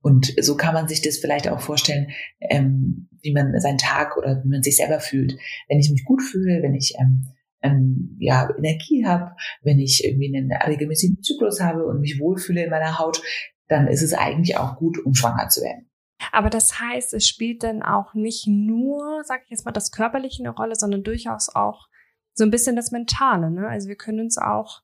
Und 0.00 0.34
so 0.40 0.56
kann 0.56 0.74
man 0.74 0.88
sich 0.88 1.00
das 1.00 1.18
vielleicht 1.18 1.48
auch 1.48 1.60
vorstellen, 1.60 2.08
ähm, 2.40 3.08
wie 3.22 3.32
man 3.32 3.58
seinen 3.60 3.78
Tag 3.78 4.16
oder 4.18 4.42
wie 4.44 4.48
man 4.48 4.62
sich 4.62 4.76
selber 4.76 5.00
fühlt. 5.00 5.36
Wenn 5.68 5.78
ich 5.78 5.90
mich 5.90 6.04
gut 6.04 6.22
fühle, 6.22 6.62
wenn 6.62 6.74
ich 6.74 6.94
ähm, 7.00 7.26
ähm, 7.62 8.16
ja, 8.20 8.48
Energie 8.56 9.06
habe, 9.06 9.34
wenn 9.62 9.78
ich 9.78 10.04
irgendwie 10.04 10.36
einen 10.36 10.52
regelmäßigen 10.52 11.22
Zyklus 11.22 11.60
habe 11.60 11.86
und 11.86 12.00
mich 12.00 12.20
wohlfühle 12.20 12.64
in 12.64 12.70
meiner 12.70 12.98
Haut, 12.98 13.22
dann 13.68 13.88
ist 13.88 14.02
es 14.02 14.12
eigentlich 14.12 14.58
auch 14.58 14.76
gut, 14.76 14.98
um 15.04 15.14
schwanger 15.14 15.48
zu 15.48 15.62
werden. 15.62 15.88
Aber 16.32 16.50
das 16.50 16.80
heißt, 16.80 17.14
es 17.14 17.26
spielt 17.26 17.62
dann 17.62 17.82
auch 17.82 18.14
nicht 18.14 18.46
nur, 18.46 19.22
sag 19.24 19.42
ich 19.44 19.50
jetzt 19.50 19.64
mal, 19.64 19.72
das 19.72 19.92
Körperliche 19.92 20.42
eine 20.42 20.54
Rolle, 20.54 20.76
sondern 20.76 21.02
durchaus 21.02 21.54
auch 21.54 21.88
so 22.34 22.44
ein 22.44 22.50
bisschen 22.50 22.76
das 22.76 22.90
Mentale. 22.90 23.50
Ne? 23.50 23.68
Also 23.68 23.88
wir 23.88 23.96
können 23.96 24.20
uns 24.20 24.38
auch 24.38 24.82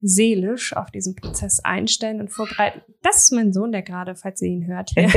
seelisch 0.00 0.76
auf 0.76 0.90
diesen 0.90 1.16
Prozess 1.16 1.60
einstellen 1.60 2.20
und 2.20 2.28
vorbereiten. 2.28 2.82
Das 3.02 3.24
ist 3.24 3.32
mein 3.32 3.52
Sohn, 3.52 3.72
der 3.72 3.82
gerade, 3.82 4.14
falls 4.14 4.42
ihr 4.42 4.48
ihn 4.48 4.66
hört, 4.66 4.90
hier 4.90 5.04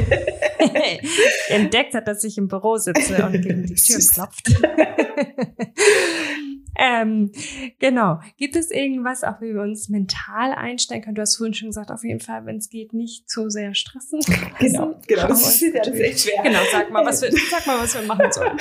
entdeckt 1.50 1.94
hat, 1.94 2.08
dass 2.08 2.24
ich 2.24 2.38
im 2.38 2.48
Büro 2.48 2.78
sitze 2.78 3.26
und 3.26 3.34
gegen 3.34 3.66
die 3.66 3.76
Tür 3.76 4.00
klopft. 4.00 4.48
ähm, 6.80 7.32
genau. 7.80 8.20
Gibt 8.38 8.56
es 8.56 8.72
irgendwas, 8.72 9.24
auch 9.24 9.42
wie 9.42 9.54
wir 9.54 9.62
uns 9.62 9.90
mental 9.90 10.54
einstellen 10.54 11.02
können? 11.02 11.16
Du 11.16 11.22
hast 11.22 11.36
vorhin 11.36 11.54
schon 11.54 11.70
gesagt, 11.70 11.92
auf 11.92 12.04
jeden 12.04 12.22
Fall, 12.22 12.46
wenn 12.46 12.58
es 12.58 12.70
geht, 12.70 12.94
nicht 12.94 13.30
zu 13.30 13.50
sehr 13.50 13.76
stressen. 13.76 14.20
Genau, 14.60 15.00
genau. 15.08 15.28
Das 15.28 15.42
ist, 15.42 15.62
ja, 15.62 15.82
das 15.82 15.88
ist 15.88 16.00
echt 16.00 16.20
schwer. 16.22 16.44
Genau, 16.44 16.60
sag 16.72 16.92
mal, 16.92 17.06
was 17.06 17.22
wir, 17.22 17.32
sag 17.50 17.66
mal, 17.66 17.80
was 17.80 17.96
wir 17.96 18.02
machen 18.02 18.26
sollen. 18.32 18.58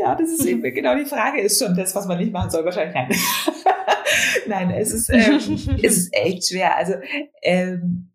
ja, 0.00 0.14
das 0.14 0.30
ist 0.30 0.44
eben, 0.44 0.62
genau 0.62 0.96
die 0.96 1.04
Frage 1.04 1.40
ist 1.40 1.62
schon 1.62 1.74
das, 1.76 1.94
was 1.94 2.06
man 2.06 2.18
nicht 2.18 2.32
machen 2.32 2.50
soll, 2.50 2.64
wahrscheinlich 2.64 2.94
nein. 2.94 3.08
nein, 4.48 4.70
es 4.70 4.92
ist, 4.92 5.08
ähm, 5.10 5.36
es 5.82 5.96
ist 5.96 6.14
echt 6.14 6.48
schwer. 6.48 6.76
Also, 6.76 6.94
ähm, 7.42 8.12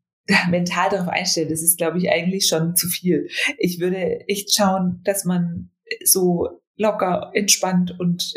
mental 0.50 0.90
darauf 0.90 1.08
einstellen, 1.08 1.50
das 1.50 1.62
ist, 1.62 1.78
glaube 1.78 1.98
ich, 1.98 2.10
eigentlich 2.10 2.48
schon 2.48 2.76
zu 2.76 2.88
viel. 2.88 3.28
Ich 3.58 3.80
würde 3.80 4.28
echt 4.28 4.54
schauen, 4.56 5.02
dass 5.04 5.26
man 5.26 5.72
so 6.04 6.62
locker, 6.78 7.32
entspannt 7.34 7.96
und 8.00 8.34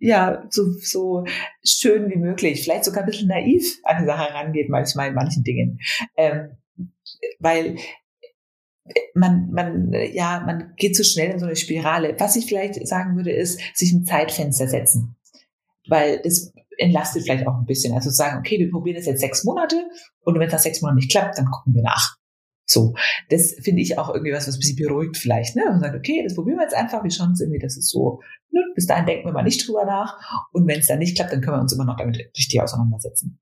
ja, 0.00 0.44
so, 0.48 0.72
so 0.80 1.24
schön 1.64 2.10
wie 2.10 2.16
möglich, 2.16 2.62
vielleicht 2.62 2.84
sogar 2.84 3.02
ein 3.02 3.06
bisschen 3.06 3.28
naiv 3.28 3.78
an 3.84 4.02
die 4.02 4.06
Sache 4.06 4.34
rangeht, 4.34 4.68
manchmal 4.70 5.08
in 5.08 5.14
manchen 5.14 5.44
Dingen. 5.44 5.78
Ähm, 6.16 6.56
weil 7.38 7.76
man, 9.14 9.50
man, 9.50 9.92
ja, 10.12 10.42
man 10.44 10.74
geht 10.76 10.96
zu 10.96 11.04
so 11.04 11.10
schnell 11.10 11.32
in 11.32 11.38
so 11.38 11.46
eine 11.46 11.56
Spirale. 11.56 12.16
Was 12.18 12.36
ich 12.36 12.46
vielleicht 12.46 12.86
sagen 12.86 13.14
würde, 13.16 13.30
ist, 13.30 13.60
sich 13.74 13.92
ein 13.92 14.04
Zeitfenster 14.04 14.66
setzen. 14.66 15.16
Weil 15.86 16.20
das 16.22 16.52
entlastet 16.78 17.24
vielleicht 17.24 17.46
auch 17.46 17.58
ein 17.58 17.66
bisschen. 17.66 17.94
Also 17.94 18.10
sagen, 18.10 18.38
okay, 18.38 18.58
wir 18.58 18.70
probieren 18.70 18.96
das 18.96 19.06
jetzt 19.06 19.20
sechs 19.20 19.44
Monate 19.44 19.88
und 20.22 20.38
wenn 20.38 20.48
das 20.48 20.62
sechs 20.62 20.80
Monate 20.80 20.96
nicht 20.96 21.10
klappt, 21.10 21.38
dann 21.38 21.46
gucken 21.46 21.74
wir 21.74 21.82
nach. 21.82 22.16
So, 22.70 22.94
das 23.30 23.56
finde 23.60 23.82
ich 23.82 23.98
auch 23.98 24.10
irgendwie 24.14 24.32
was, 24.32 24.46
was 24.46 24.54
ein 24.54 24.60
bisschen 24.60 24.76
beruhigt 24.76 25.16
vielleicht. 25.16 25.56
Ne? 25.56 25.64
Man 25.66 25.80
sagt, 25.80 25.96
okay, 25.96 26.22
das 26.22 26.36
probieren 26.36 26.58
wir 26.58 26.62
jetzt 26.62 26.76
einfach, 26.76 27.02
wir 27.02 27.10
schauen 27.10 27.30
uns 27.30 27.40
irgendwie, 27.40 27.58
das 27.58 27.76
ist 27.76 27.90
so, 27.90 28.20
ne? 28.52 28.60
bis 28.76 28.86
dahin 28.86 29.06
denken 29.06 29.26
wir 29.26 29.32
mal 29.32 29.42
nicht 29.42 29.66
drüber 29.66 29.84
nach. 29.84 30.16
Und 30.52 30.68
wenn 30.68 30.78
es 30.78 30.86
dann 30.86 31.00
nicht 31.00 31.16
klappt, 31.16 31.32
dann 31.32 31.40
können 31.40 31.56
wir 31.56 31.60
uns 31.60 31.72
immer 31.72 31.84
noch 31.84 31.96
damit 31.96 32.18
richtig 32.18 32.62
auseinandersetzen. 32.62 33.40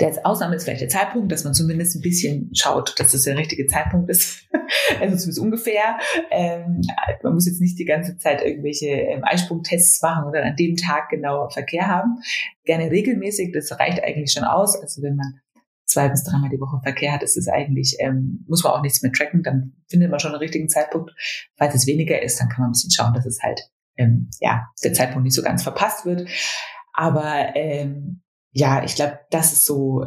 Der 0.00 0.14
Ausnahme 0.24 0.56
ist 0.56 0.64
vielleicht 0.64 0.82
der 0.82 0.88
Zeitpunkt, 0.90 1.32
dass 1.32 1.44
man 1.44 1.54
zumindest 1.54 1.96
ein 1.96 2.02
bisschen 2.02 2.50
schaut, 2.54 2.98
dass 2.98 3.14
es 3.14 3.22
der 3.22 3.38
richtige 3.38 3.66
Zeitpunkt 3.66 4.10
ist. 4.10 4.48
also 5.00 5.16
zumindest 5.16 5.38
ungefähr. 5.38 5.98
Ähm, 6.30 6.82
man 7.22 7.34
muss 7.34 7.46
jetzt 7.46 7.60
nicht 7.60 7.78
die 7.78 7.84
ganze 7.86 8.18
Zeit 8.18 8.42
irgendwelche 8.42 8.88
ähm, 8.88 9.22
Eisprungtests 9.22 10.02
machen 10.02 10.28
oder 10.28 10.44
an 10.44 10.56
dem 10.56 10.76
Tag 10.76 11.08
genau 11.08 11.48
Verkehr 11.48 11.86
haben. 11.86 12.18
Gerne 12.64 12.90
regelmäßig, 12.90 13.52
das 13.52 13.78
reicht 13.78 14.02
eigentlich 14.02 14.32
schon 14.32 14.44
aus. 14.44 14.78
Also 14.78 15.02
wenn 15.02 15.16
man 15.16 15.40
zwei 15.90 16.08
bis 16.08 16.24
dreimal 16.24 16.50
die 16.50 16.60
Woche 16.60 16.80
Verkehr 16.82 17.12
hat, 17.12 17.22
ist 17.22 17.36
es 17.36 17.48
eigentlich, 17.48 17.96
ähm, 18.00 18.44
muss 18.48 18.64
man 18.64 18.72
auch 18.72 18.82
nichts 18.82 19.02
mehr 19.02 19.12
tracken, 19.12 19.42
dann 19.42 19.74
findet 19.88 20.10
man 20.10 20.20
schon 20.20 20.32
einen 20.32 20.40
richtigen 20.40 20.68
Zeitpunkt. 20.68 21.12
Falls 21.56 21.74
es 21.74 21.86
weniger 21.86 22.22
ist, 22.22 22.40
dann 22.40 22.48
kann 22.48 22.60
man 22.60 22.70
ein 22.70 22.72
bisschen 22.72 22.90
schauen, 22.90 23.14
dass 23.14 23.26
es 23.26 23.40
halt, 23.42 23.60
ähm, 23.96 24.30
ja, 24.40 24.66
der 24.82 24.92
Zeitpunkt 24.92 25.24
nicht 25.24 25.34
so 25.34 25.42
ganz 25.42 25.62
verpasst 25.62 26.06
wird. 26.06 26.28
Aber 26.92 27.54
ähm, 27.54 28.22
ja, 28.52 28.82
ich 28.84 28.94
glaube, 28.94 29.20
das 29.30 29.52
ist 29.52 29.66
so 29.66 30.04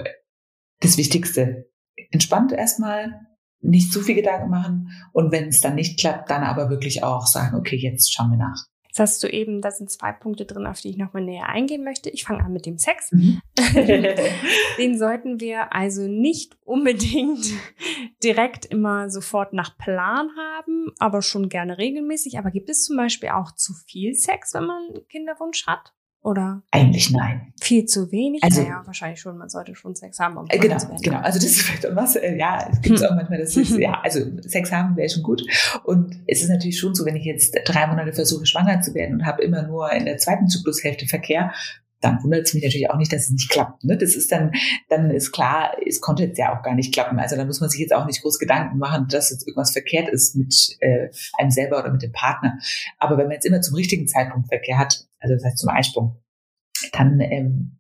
das 0.80 0.98
Wichtigste. 0.98 1.69
Entspannt 2.12 2.52
erstmal, 2.52 3.22
nicht 3.63 3.93
zu 3.93 4.02
viel 4.02 4.15
Gedanken 4.15 4.50
machen 4.50 4.89
und 5.13 5.32
wenn 5.32 5.48
es 5.48 5.62
dann 5.62 5.76
nicht 5.76 6.00
klappt, 6.00 6.30
dann 6.30 6.43
aber 6.43 6.69
wirklich 6.69 7.04
auch 7.04 7.26
sagen, 7.26 7.56
okay, 7.56 7.78
jetzt 7.78 8.13
schauen 8.13 8.32
wir 8.32 8.38
nach. 8.38 8.65
Jetzt 8.93 8.99
hast 8.99 9.23
du 9.23 9.27
eben, 9.27 9.60
da 9.60 9.71
sind 9.71 9.89
zwei 9.89 10.12
Punkte 10.12 10.45
drin, 10.45 10.67
auf 10.67 10.79
die 10.79 10.91
ich 10.91 10.97
nochmal 10.97 11.23
näher 11.23 11.49
eingehen 11.49 11.84
möchte. 11.84 12.12
Ich 12.12 12.25
fange 12.25 12.43
an 12.45 12.53
mit 12.53 12.67
dem 12.67 12.77
Sex. 12.77 13.12
Mhm. 13.12 13.41
Den 14.77 14.99
sollten 14.99 15.39
wir 15.39 15.73
also 15.73 16.03
nicht 16.03 16.56
unbedingt 16.63 17.43
direkt 18.23 18.67
immer 18.67 19.10
sofort 19.10 19.51
nach 19.53 19.79
Plan 19.79 20.29
haben, 20.38 20.91
aber 20.99 21.23
schon 21.23 21.49
gerne 21.49 21.79
regelmäßig. 21.79 22.38
Aber 22.38 22.51
gibt 22.51 22.69
es 22.69 22.84
zum 22.84 22.95
Beispiel 22.95 23.29
auch 23.29 23.56
zu 23.56 23.73
viel 23.73 24.13
Sex, 24.13 24.53
wenn 24.53 24.65
man 24.65 24.84
Kinderwunsch 25.10 25.65
hat? 25.65 25.95
Oder? 26.23 26.63
Eigentlich 26.71 27.12
nein. 27.12 27.53
Viel 27.62 27.86
zu 27.86 28.09
wenig? 28.13 28.41
Also, 28.41 28.62
naja, 28.62 28.81
wahrscheinlich 28.86 29.19
schon. 29.19 29.38
Man 29.38 29.49
sollte 29.49 29.75
schon 29.75 29.93
Sex 29.93 30.19
haben. 30.19 30.38
Um 30.38 30.45
äh, 30.47 30.57
genau, 30.57 30.77
genau. 31.01 31.19
Also 31.19 31.38
das 31.38 31.49
ist 31.49 31.62
vielleicht 31.63 31.86
auch 31.86 31.95
was, 31.97 32.15
äh, 32.15 32.38
ja, 32.38 32.65
es 32.71 32.81
gibt 32.81 32.99
hm. 32.99 33.07
auch 33.07 33.15
manchmal, 33.15 33.39
das 33.39 33.57
ist, 33.57 33.71
ja, 33.77 33.99
also 34.01 34.21
Sex 34.41 34.71
haben 34.71 34.95
wäre 34.95 35.09
schon 35.09 35.21
gut. 35.21 35.43
Und 35.83 36.21
es 36.25 36.41
ist 36.41 36.49
natürlich 36.49 36.79
schon 36.79 36.95
so, 36.95 37.05
wenn 37.05 37.17
ich 37.17 37.25
jetzt 37.25 37.57
drei 37.65 37.88
Monate 37.88 38.13
versuche, 38.13 38.45
schwanger 38.45 38.81
zu 38.81 38.93
werden 38.93 39.15
und 39.15 39.25
habe 39.25 39.43
immer 39.43 39.63
nur 39.63 39.91
in 39.91 40.05
der 40.05 40.17
zweiten 40.17 40.47
Zyklushälfte 40.47 41.07
Verkehr, 41.07 41.51
dann 42.03 42.21
wundert 42.23 42.43
es 42.43 42.53
mich 42.53 42.63
natürlich 42.63 42.89
auch 42.89 42.97
nicht, 42.97 43.13
dass 43.13 43.23
es 43.23 43.31
nicht 43.31 43.49
klappt. 43.49 43.83
Ne? 43.83 43.97
Das 43.97 44.15
ist 44.15 44.31
dann, 44.31 44.51
dann 44.89 45.09
ist 45.09 45.31
klar, 45.31 45.71
es 45.87 46.01
konnte 46.01 46.23
jetzt 46.23 46.37
ja 46.37 46.57
auch 46.57 46.61
gar 46.61 46.75
nicht 46.75 46.93
klappen. 46.93 47.19
Also 47.19 47.35
da 47.35 47.45
muss 47.45 47.61
man 47.61 47.69
sich 47.69 47.79
jetzt 47.79 47.93
auch 47.93 48.05
nicht 48.05 48.21
groß 48.21 48.39
Gedanken 48.39 48.77
machen, 48.77 49.07
dass 49.09 49.29
jetzt 49.29 49.47
irgendwas 49.47 49.71
verkehrt 49.71 50.09
ist 50.09 50.35
mit 50.35 50.53
äh, 50.81 51.09
einem 51.37 51.51
selber 51.51 51.79
oder 51.79 51.91
mit 51.91 52.01
dem 52.01 52.11
Partner. 52.11 52.57
Aber 52.99 53.17
wenn 53.17 53.25
man 53.25 53.35
jetzt 53.35 53.45
immer 53.45 53.61
zum 53.61 53.75
richtigen 53.75 54.07
Zeitpunkt 54.07 54.49
Verkehr 54.49 54.77
hat, 54.77 55.05
also 55.19 55.35
das 55.35 55.45
heißt 55.45 55.57
zum 55.57 55.69
Einsprung, 55.69 56.17
dann 56.91 57.19
ähm, 57.21 57.79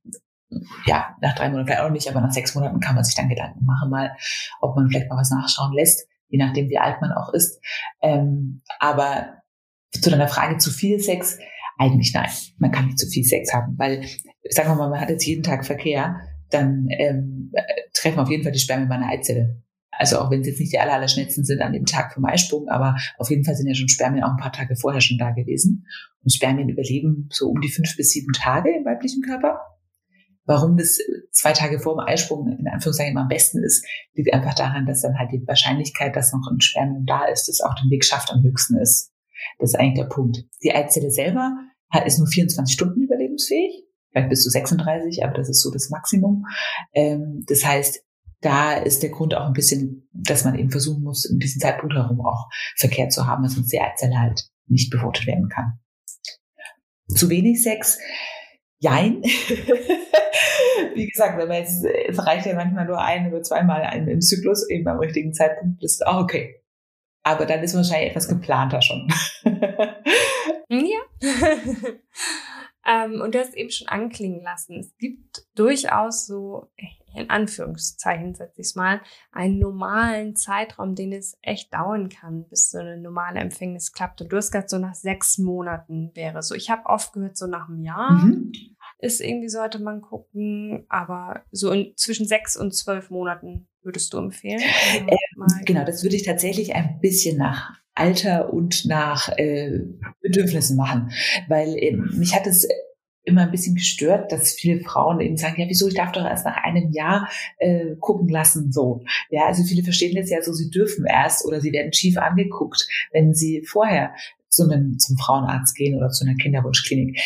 ja, 0.85 1.15
nach 1.21 1.35
drei 1.35 1.49
Monaten 1.49 1.67
vielleicht 1.67 1.81
auch 1.81 1.89
nicht, 1.89 2.09
aber 2.09 2.21
nach 2.21 2.31
sechs 2.31 2.55
Monaten 2.55 2.79
kann 2.79 2.95
man 2.95 3.03
sich 3.03 3.15
dann 3.15 3.29
Gedanken 3.29 3.65
machen, 3.65 3.89
mal, 3.89 4.15
ob 4.61 4.75
man 4.75 4.89
vielleicht 4.89 5.09
mal 5.09 5.17
was 5.17 5.31
nachschauen 5.31 5.73
lässt, 5.73 6.07
je 6.29 6.37
nachdem, 6.37 6.69
wie 6.69 6.77
alt 6.77 7.01
man 7.01 7.11
auch 7.11 7.33
ist. 7.33 7.59
Ähm, 8.01 8.61
aber 8.79 9.41
zu 9.91 10.09
deiner 10.09 10.27
Frage 10.27 10.57
zu 10.57 10.71
viel 10.71 10.99
Sex, 10.99 11.37
eigentlich 11.77 12.13
nein. 12.13 12.29
Man 12.57 12.71
kann 12.71 12.85
nicht 12.85 12.99
zu 12.99 13.07
viel 13.07 13.23
Sex 13.23 13.53
haben, 13.53 13.75
weil, 13.77 14.05
sagen 14.49 14.69
wir 14.69 14.75
mal, 14.75 14.89
man 14.89 15.01
hat 15.01 15.09
jetzt 15.09 15.25
jeden 15.25 15.43
Tag 15.43 15.65
Verkehr, 15.65 16.15
dann 16.49 16.87
ähm, 16.97 17.51
treffen 17.93 18.19
auf 18.19 18.29
jeden 18.29 18.43
Fall 18.43 18.51
die 18.51 18.59
Spermien 18.59 18.89
bei 18.89 18.95
einer 18.95 19.09
Eizelle. 19.09 19.63
Also 19.97 20.19
auch 20.19 20.31
wenn 20.31 20.41
es 20.41 20.47
jetzt 20.47 20.59
nicht 20.59 20.73
die 20.73 20.79
aller, 20.79 20.93
aller 20.93 21.07
schnellsten 21.07 21.43
sind 21.43 21.61
an 21.61 21.73
dem 21.73 21.85
Tag 21.85 22.13
vom 22.13 22.25
Eisprung, 22.25 22.67
aber 22.67 22.95
auf 23.17 23.29
jeden 23.29 23.43
Fall 23.43 23.55
sind 23.55 23.67
ja 23.67 23.75
schon 23.75 23.89
Spermien 23.89 24.23
auch 24.23 24.31
ein 24.31 24.37
paar 24.37 24.51
Tage 24.51 24.75
vorher 24.75 25.01
schon 25.01 25.17
da 25.17 25.31
gewesen. 25.31 25.85
Und 26.23 26.33
Spermien 26.33 26.69
überleben 26.69 27.29
so 27.31 27.49
um 27.49 27.61
die 27.61 27.69
fünf 27.69 27.95
bis 27.95 28.11
sieben 28.11 28.33
Tage 28.33 28.75
im 28.75 28.85
weiblichen 28.85 29.21
Körper. 29.21 29.59
Warum 30.45 30.75
das 30.75 30.97
zwei 31.31 31.53
Tage 31.53 31.79
vor 31.79 31.95
dem 31.95 32.05
Eisprung 32.05 32.47
in 32.47 32.67
Anführungszeichen 32.67 33.17
am 33.17 33.29
besten 33.29 33.63
ist, 33.63 33.85
liegt 34.13 34.33
einfach 34.33 34.55
daran, 34.55 34.85
dass 34.85 35.01
dann 35.01 35.17
halt 35.17 35.31
die 35.31 35.45
Wahrscheinlichkeit, 35.47 36.15
dass 36.15 36.33
noch 36.33 36.51
ein 36.51 36.59
Spermium 36.59 37.05
da 37.05 37.25
ist, 37.25 37.47
das 37.47 37.61
auch 37.61 37.75
den 37.75 37.89
Weg 37.89 38.03
schafft, 38.03 38.29
am 38.31 38.43
höchsten 38.43 38.77
ist. 38.77 39.12
Das 39.59 39.71
ist 39.71 39.75
eigentlich 39.75 39.99
der 39.99 40.09
Punkt. 40.09 40.45
Die 40.63 40.73
Eizelle 40.73 41.11
selber 41.11 41.55
ist 42.05 42.17
nur 42.17 42.27
24 42.27 42.73
Stunden 42.73 43.03
überlebensfähig, 43.03 43.83
vielleicht 44.11 44.29
bis 44.29 44.43
zu 44.43 44.49
36, 44.49 45.23
aber 45.23 45.33
das 45.33 45.49
ist 45.49 45.61
so 45.61 45.71
das 45.71 45.89
Maximum. 45.89 46.45
Ähm, 46.93 47.43
das 47.47 47.63
heißt, 47.63 48.03
da 48.41 48.73
ist 48.73 49.03
der 49.03 49.09
Grund 49.09 49.35
auch 49.35 49.47
ein 49.47 49.53
bisschen, 49.53 50.09
dass 50.11 50.43
man 50.43 50.57
eben 50.57 50.69
versuchen 50.69 51.03
muss, 51.03 51.25
in 51.25 51.39
diesem 51.39 51.61
Zeitpunkt 51.61 51.95
herum 51.95 52.21
auch 52.25 52.49
Verkehr 52.77 53.09
zu 53.09 53.25
haben, 53.25 53.43
dass 53.43 53.57
uns 53.57 53.67
die 53.67 53.79
Eizelle 53.79 54.19
halt 54.19 54.49
nicht 54.67 54.91
befruchtet 54.91 55.27
werden 55.27 55.49
kann. 55.49 55.79
Zu 57.07 57.29
wenig 57.29 57.61
Sex? 57.61 57.99
Jein. 58.79 59.21
Wie 60.95 61.07
gesagt, 61.07 61.37
wenn 61.37 61.47
man 61.47 61.57
jetzt, 61.57 61.85
es 61.85 62.25
reicht 62.25 62.45
ja 62.45 62.55
manchmal 62.55 62.85
nur 62.85 62.99
ein 62.99 63.27
oder 63.27 63.41
zweimal 63.41 64.07
im 64.09 64.21
Zyklus, 64.21 64.69
eben 64.69 64.87
am 64.87 64.99
richtigen 64.99 65.33
Zeitpunkt, 65.33 65.83
ist 65.83 66.05
auch 66.05 66.21
okay. 66.21 66.62
Aber 67.23 67.45
dann 67.45 67.63
ist 67.63 67.75
wahrscheinlich 67.75 68.11
etwas 68.11 68.27
geplanter 68.27 68.81
schon. 68.81 69.07
ja. 70.69 70.99
ähm, 72.85 73.21
und 73.21 73.33
du 73.33 73.39
hast 73.39 73.55
eben 73.55 73.71
schon 73.71 73.87
anklingen 73.87 74.43
lassen. 74.43 74.79
Es 74.79 74.95
gibt 74.97 75.45
durchaus 75.55 76.25
so 76.25 76.69
in 77.15 77.29
Anführungszeichen 77.29 78.33
setze 78.33 78.61
ich 78.61 78.67
es 78.67 78.75
mal, 78.75 79.01
einen 79.31 79.59
normalen 79.59 80.35
Zeitraum, 80.35 80.95
den 80.95 81.13
es 81.13 81.37
echt 81.41 81.73
dauern 81.73 82.09
kann, 82.09 82.47
bis 82.47 82.71
so 82.71 82.79
eine 82.79 82.97
normale 82.97 83.39
Empfängnis 83.39 83.91
klappt. 83.91 84.21
Und 84.21 84.31
du 84.31 84.37
hast 84.37 84.51
gesagt, 84.51 84.69
so 84.69 84.77
nach 84.77 84.95
sechs 84.95 85.37
Monaten 85.37 86.11
wäre 86.15 86.41
so. 86.41 86.55
Ich 86.55 86.69
habe 86.69 86.85
oft 86.87 87.13
gehört, 87.13 87.37
so 87.37 87.47
nach 87.47 87.69
einem 87.69 87.83
Jahr 87.83 88.11
mhm. 88.11 88.51
ist 88.99 89.21
irgendwie, 89.21 89.49
sollte 89.49 89.79
man 89.79 90.01
gucken, 90.01 90.85
aber 90.89 91.43
so 91.51 91.71
in, 91.71 91.93
zwischen 91.95 92.27
sechs 92.27 92.57
und 92.57 92.73
zwölf 92.73 93.09
Monaten 93.09 93.67
würdest 93.83 94.13
du 94.13 94.17
empfehlen? 94.17 94.61
Äh, 94.61 95.65
genau, 95.65 95.85
das 95.85 96.03
würde 96.03 96.15
ich 96.15 96.23
tatsächlich 96.23 96.75
ein 96.75 96.99
bisschen 97.01 97.37
nach 97.37 97.71
Alter 97.95 98.51
und 98.53 98.85
nach 98.85 99.29
äh, 99.37 99.81
Bedürfnissen 100.21 100.77
machen, 100.77 101.11
weil 101.47 101.75
äh, 101.77 101.95
mich 101.95 102.35
hat 102.35 102.47
es 102.47 102.67
immer 103.25 103.43
ein 103.43 103.51
bisschen 103.51 103.75
gestört, 103.75 104.31
dass 104.31 104.53
viele 104.53 104.81
Frauen 104.81 105.21
eben 105.21 105.37
sagen, 105.37 105.61
ja, 105.61 105.67
wieso, 105.69 105.87
ich 105.87 105.93
darf 105.93 106.11
doch 106.11 106.25
erst 106.25 106.45
nach 106.45 106.57
einem 106.63 106.91
Jahr 106.91 107.29
äh, 107.57 107.95
gucken 107.99 108.27
lassen, 108.27 108.71
so. 108.71 109.03
Ja, 109.29 109.45
also 109.45 109.63
viele 109.63 109.83
verstehen 109.83 110.15
das 110.15 110.29
ja 110.29 110.41
so, 110.41 110.51
sie 110.51 110.69
dürfen 110.69 111.05
erst 111.05 111.45
oder 111.45 111.61
sie 111.61 111.71
werden 111.71 111.93
schief 111.93 112.17
angeguckt, 112.17 112.85
wenn 113.11 113.33
sie 113.33 113.63
vorher 113.65 114.13
zu 114.49 114.63
einem, 114.63 114.99
zum 114.99 115.17
Frauenarzt 115.17 115.75
gehen 115.75 115.95
oder 115.97 116.09
zu 116.09 116.25
einer 116.25 116.35
Kinderwunschklinik. 116.35 117.19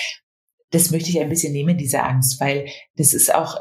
Das 0.71 0.91
möchte 0.91 1.09
ich 1.09 1.19
ein 1.19 1.29
bisschen 1.29 1.53
nehmen, 1.53 1.77
diese 1.77 2.03
Angst, 2.03 2.39
weil 2.39 2.67
das 2.95 3.13
ist 3.13 3.33
auch 3.33 3.57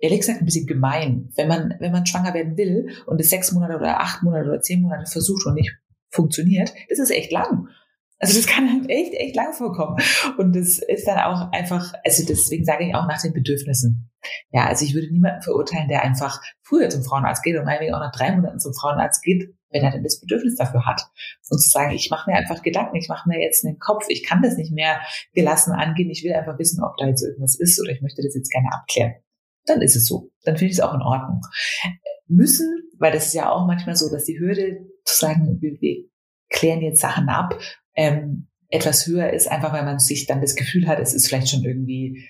ehrlich 0.00 0.20
gesagt 0.20 0.40
ein 0.40 0.46
bisschen 0.46 0.66
gemein. 0.66 1.30
Wenn 1.36 1.48
man, 1.48 1.74
wenn 1.78 1.92
man 1.92 2.06
schwanger 2.06 2.34
werden 2.34 2.56
will 2.56 2.90
und 3.06 3.20
es 3.20 3.30
sechs 3.30 3.52
Monate 3.52 3.76
oder 3.76 4.00
acht 4.00 4.22
Monate 4.22 4.48
oder 4.48 4.60
zehn 4.60 4.82
Monate 4.82 5.10
versucht 5.10 5.46
und 5.46 5.54
nicht 5.54 5.72
funktioniert, 6.10 6.72
das 6.88 6.98
ist 6.98 7.10
echt 7.10 7.30
lang. 7.30 7.68
Also 8.18 8.38
das 8.38 8.46
kann 8.46 8.70
halt 8.70 8.90
echt, 8.90 9.14
echt 9.14 9.34
lang 9.34 9.54
vorkommen. 9.54 9.96
Und 10.36 10.54
das 10.54 10.78
ist 10.78 11.06
dann 11.06 11.18
auch 11.20 11.52
einfach, 11.52 11.94
also 12.04 12.24
deswegen 12.26 12.64
sage 12.64 12.86
ich 12.86 12.94
auch 12.94 13.06
nach 13.06 13.20
den 13.20 13.32
Bedürfnissen. 13.32 14.10
Ja, 14.50 14.66
also 14.66 14.84
ich 14.84 14.94
würde 14.94 15.10
niemanden 15.10 15.40
verurteilen, 15.40 15.88
der 15.88 16.02
einfach 16.02 16.42
früher 16.62 16.90
zum 16.90 17.02
Frauenarzt 17.02 17.42
geht 17.42 17.56
und 17.56 17.64
meinetwegen 17.64 17.94
auch 17.94 18.00
nach 18.00 18.12
drei 18.12 18.32
Monaten 18.32 18.58
zum 18.58 18.74
Frauenarzt 18.74 19.22
geht, 19.22 19.54
wenn 19.70 19.82
er 19.82 19.92
denn 19.92 20.02
das 20.02 20.20
Bedürfnis 20.20 20.56
dafür 20.56 20.84
hat. 20.84 21.08
Und 21.48 21.60
zu 21.60 21.70
sagen, 21.70 21.92
ich 21.92 22.10
mache 22.10 22.30
mir 22.30 22.36
einfach 22.36 22.62
Gedanken, 22.62 22.96
ich 22.96 23.08
mache 23.08 23.26
mir 23.26 23.40
jetzt 23.40 23.64
einen 23.64 23.78
Kopf, 23.78 24.04
ich 24.08 24.26
kann 24.26 24.42
das 24.42 24.56
nicht 24.56 24.72
mehr 24.72 25.00
gelassen 25.32 25.72
angehen, 25.72 26.10
ich 26.10 26.22
will 26.22 26.34
einfach 26.34 26.58
wissen, 26.58 26.84
ob 26.84 26.98
da 26.98 27.06
jetzt 27.06 27.22
irgendwas 27.22 27.58
ist 27.58 27.80
oder 27.80 27.90
ich 27.90 28.02
möchte 28.02 28.22
das 28.22 28.34
jetzt 28.34 28.50
gerne 28.50 28.68
abklären. 28.70 29.14
Dann 29.66 29.82
ist 29.82 29.96
es 29.96 30.06
so. 30.06 30.30
Dann 30.44 30.56
finde 30.56 30.72
ich 30.72 30.78
es 30.78 30.84
auch 30.84 30.94
in 30.94 31.02
Ordnung. 31.02 31.42
Müssen, 32.26 32.68
weil 32.98 33.12
das 33.12 33.26
ist 33.26 33.34
ja 33.34 33.50
auch 33.50 33.66
manchmal 33.66 33.96
so, 33.96 34.10
dass 34.10 34.24
die 34.24 34.38
Hürde 34.38 34.86
zu 35.04 35.18
sagen, 35.18 35.60
wir, 35.60 35.80
wir 35.80 36.04
klären 36.48 36.80
jetzt 36.80 37.00
Sachen 37.00 37.28
ab, 37.28 37.58
ähm, 37.94 38.48
etwas 38.68 39.06
höher 39.06 39.32
ist, 39.32 39.48
einfach 39.48 39.72
weil 39.72 39.84
man 39.84 39.98
sich 39.98 40.26
dann 40.26 40.40
das 40.40 40.54
Gefühl 40.54 40.86
hat, 40.86 41.00
es 41.00 41.12
ist 41.12 41.26
vielleicht 41.26 41.48
schon 41.48 41.64
irgendwie, 41.64 42.28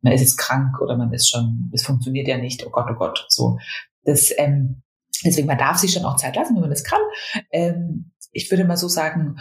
man 0.00 0.12
ist 0.12 0.20
jetzt 0.20 0.36
krank 0.36 0.80
oder 0.80 0.96
man 0.96 1.12
ist 1.12 1.28
schon, 1.28 1.70
es 1.72 1.84
funktioniert 1.84 2.28
ja 2.28 2.38
nicht, 2.38 2.66
oh 2.66 2.70
Gott, 2.70 2.86
oh 2.90 2.94
Gott, 2.94 3.26
so. 3.28 3.58
Das, 4.02 4.32
ähm, 4.36 4.82
deswegen, 5.24 5.46
man 5.46 5.58
darf 5.58 5.78
sich 5.78 5.92
schon 5.92 6.04
auch 6.04 6.16
Zeit 6.16 6.36
lassen, 6.36 6.54
wenn 6.54 6.62
man 6.62 6.70
das 6.70 6.84
kann. 6.84 7.00
Ähm, 7.50 8.12
ich 8.32 8.50
würde 8.50 8.64
mal 8.64 8.76
so 8.76 8.88
sagen, 8.88 9.36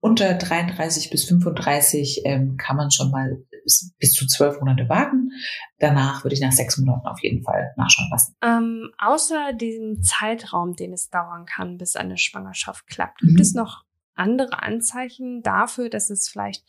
unter 0.00 0.34
33 0.34 1.10
bis 1.10 1.24
35 1.24 2.22
ähm, 2.24 2.56
kann 2.56 2.76
man 2.76 2.90
schon 2.90 3.10
mal 3.10 3.42
bis, 3.64 4.12
zu 4.12 4.26
zwölf 4.26 4.58
Monate 4.60 4.88
warten. 4.88 5.30
Danach 5.78 6.24
würde 6.24 6.34
ich 6.34 6.40
nach 6.40 6.52
sechs 6.52 6.78
Monaten 6.78 7.06
auf 7.06 7.22
jeden 7.22 7.42
Fall 7.42 7.72
nachschauen 7.76 8.08
lassen. 8.10 8.34
Ähm, 8.42 8.90
außer 8.98 9.52
diesem 9.52 10.02
Zeitraum, 10.02 10.74
den 10.74 10.92
es 10.92 11.10
dauern 11.10 11.46
kann, 11.46 11.78
bis 11.78 11.96
eine 11.96 12.18
Schwangerschaft 12.18 12.86
klappt, 12.86 13.20
gibt 13.20 13.34
mhm. 13.34 13.40
es 13.40 13.54
noch 13.54 13.84
andere 14.14 14.62
Anzeichen 14.62 15.42
dafür, 15.42 15.88
dass 15.88 16.10
es 16.10 16.28
vielleicht 16.28 16.64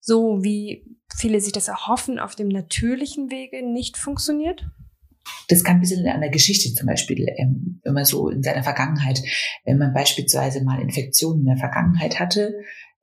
so, 0.00 0.42
wie 0.42 0.84
viele 1.14 1.40
sich 1.40 1.52
das 1.52 1.68
erhoffen, 1.68 2.18
auf 2.18 2.34
dem 2.34 2.48
natürlichen 2.48 3.30
Wege 3.30 3.62
nicht 3.64 3.96
funktioniert? 3.96 4.66
Das 5.48 5.64
kann 5.64 5.76
ein 5.76 5.80
bisschen 5.80 6.06
an 6.08 6.20
der 6.20 6.30
Geschichte 6.30 6.72
zum 6.74 6.86
Beispiel, 6.86 7.26
ähm, 7.36 7.80
wenn 7.84 7.94
man 7.94 8.04
so 8.04 8.28
in 8.28 8.42
seiner 8.42 8.62
Vergangenheit, 8.62 9.20
wenn 9.64 9.78
man 9.78 9.92
beispielsweise 9.92 10.64
mal 10.64 10.80
Infektionen 10.80 11.40
in 11.40 11.46
der 11.46 11.56
Vergangenheit 11.56 12.18
hatte, 12.18 12.54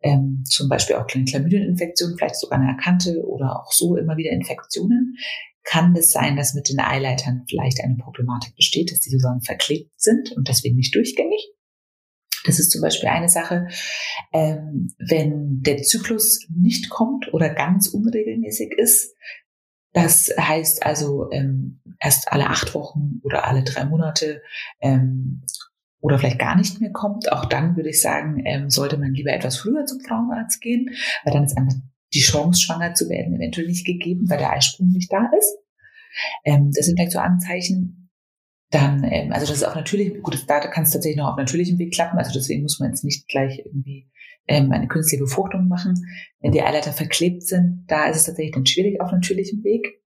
ähm, 0.01 0.43
zum 0.45 0.69
Beispiel 0.69 0.95
auch 0.95 1.07
kleine 1.07 1.25
Chlamydieninfektionen, 1.25 2.17
vielleicht 2.17 2.37
sogar 2.37 2.59
eine 2.59 2.69
erkannte 2.69 3.23
oder 3.25 3.61
auch 3.61 3.71
so 3.71 3.95
immer 3.95 4.17
wieder 4.17 4.31
Infektionen, 4.31 5.15
kann 5.63 5.95
es 5.95 6.11
sein, 6.11 6.37
dass 6.37 6.53
mit 6.53 6.69
den 6.69 6.79
Eileitern 6.79 7.43
vielleicht 7.49 7.83
eine 7.83 7.95
Problematik 7.95 8.55
besteht, 8.55 8.91
dass 8.91 9.01
die 9.01 9.09
sozusagen 9.09 9.41
verklebt 9.41 9.91
sind 9.99 10.31
und 10.31 10.47
deswegen 10.47 10.77
nicht 10.77 10.95
durchgängig. 10.95 11.51
Das 12.45 12.59
ist 12.59 12.71
zum 12.71 12.81
Beispiel 12.81 13.09
eine 13.09 13.27
Sache, 13.27 13.67
ähm, 14.31 14.93
wenn 14.97 15.61
der 15.61 15.83
Zyklus 15.83 16.47
nicht 16.49 16.89
kommt 16.89 17.33
oder 17.33 17.53
ganz 17.53 17.87
unregelmäßig 17.87 18.71
ist. 18.77 19.15
Das 19.91 20.31
heißt 20.39 20.85
also 20.85 21.29
ähm, 21.31 21.81
erst 21.99 22.31
alle 22.31 22.47
acht 22.47 22.73
Wochen 22.73 23.19
oder 23.23 23.45
alle 23.45 23.63
drei 23.63 23.83
Monate 23.83 24.41
ähm, 24.79 25.43
oder 25.99 26.19
vielleicht 26.19 26.39
gar 26.39 26.55
nicht 26.55 26.79
mehr 26.79 26.91
kommt. 26.91 27.31
Auch 27.31 27.45
dann 27.45 27.75
würde 27.75 27.89
ich 27.89 28.01
sagen, 28.01 28.43
ähm, 28.45 28.69
sollte 28.69 28.97
man 28.97 29.13
lieber 29.13 29.33
etwas 29.33 29.57
früher 29.57 29.85
zum 29.85 29.99
Frauenarzt 29.99 30.61
gehen, 30.61 30.89
weil 31.23 31.33
dann 31.33 31.43
ist 31.43 31.57
einfach 31.57 31.75
die 32.13 32.21
Chance, 32.21 32.61
schwanger 32.61 32.93
zu 32.93 33.09
werden, 33.09 33.35
eventuell 33.35 33.67
nicht 33.67 33.85
gegeben, 33.85 34.29
weil 34.29 34.37
der 34.37 34.53
Eisprung 34.53 34.89
nicht 34.89 35.11
da 35.11 35.29
ist. 35.37 35.57
Ähm, 36.45 36.71
das 36.73 36.85
sind 36.85 36.97
vielleicht 36.97 37.11
so 37.11 37.19
Anzeichen, 37.19 38.07
dann, 38.69 39.03
ähm, 39.03 39.31
also 39.31 39.45
das 39.45 39.57
ist 39.57 39.63
auch 39.63 39.75
natürlich, 39.75 40.21
gut, 40.21 40.43
da 40.47 40.59
kann 40.59 40.83
es 40.83 40.91
tatsächlich 40.91 41.17
noch 41.17 41.31
auf 41.31 41.37
natürlichem 41.37 41.77
Weg 41.79 41.93
klappen, 41.93 42.17
also 42.17 42.31
deswegen 42.33 42.63
muss 42.63 42.79
man 42.79 42.89
jetzt 42.89 43.03
nicht 43.03 43.27
gleich 43.27 43.59
irgendwie 43.63 44.09
ähm, 44.47 44.71
eine 44.71 44.87
künstliche 44.87 45.23
Befruchtung 45.23 45.67
machen. 45.67 45.95
Wenn 46.41 46.51
die 46.51 46.61
Eileiter 46.61 46.91
verklebt 46.91 47.43
sind, 47.43 47.85
da 47.87 48.07
ist 48.07 48.17
es 48.17 48.25
tatsächlich 48.25 48.53
dann 48.53 48.65
schwierig 48.65 48.99
auf 49.01 49.11
natürlichem 49.11 49.63
Weg. 49.63 50.01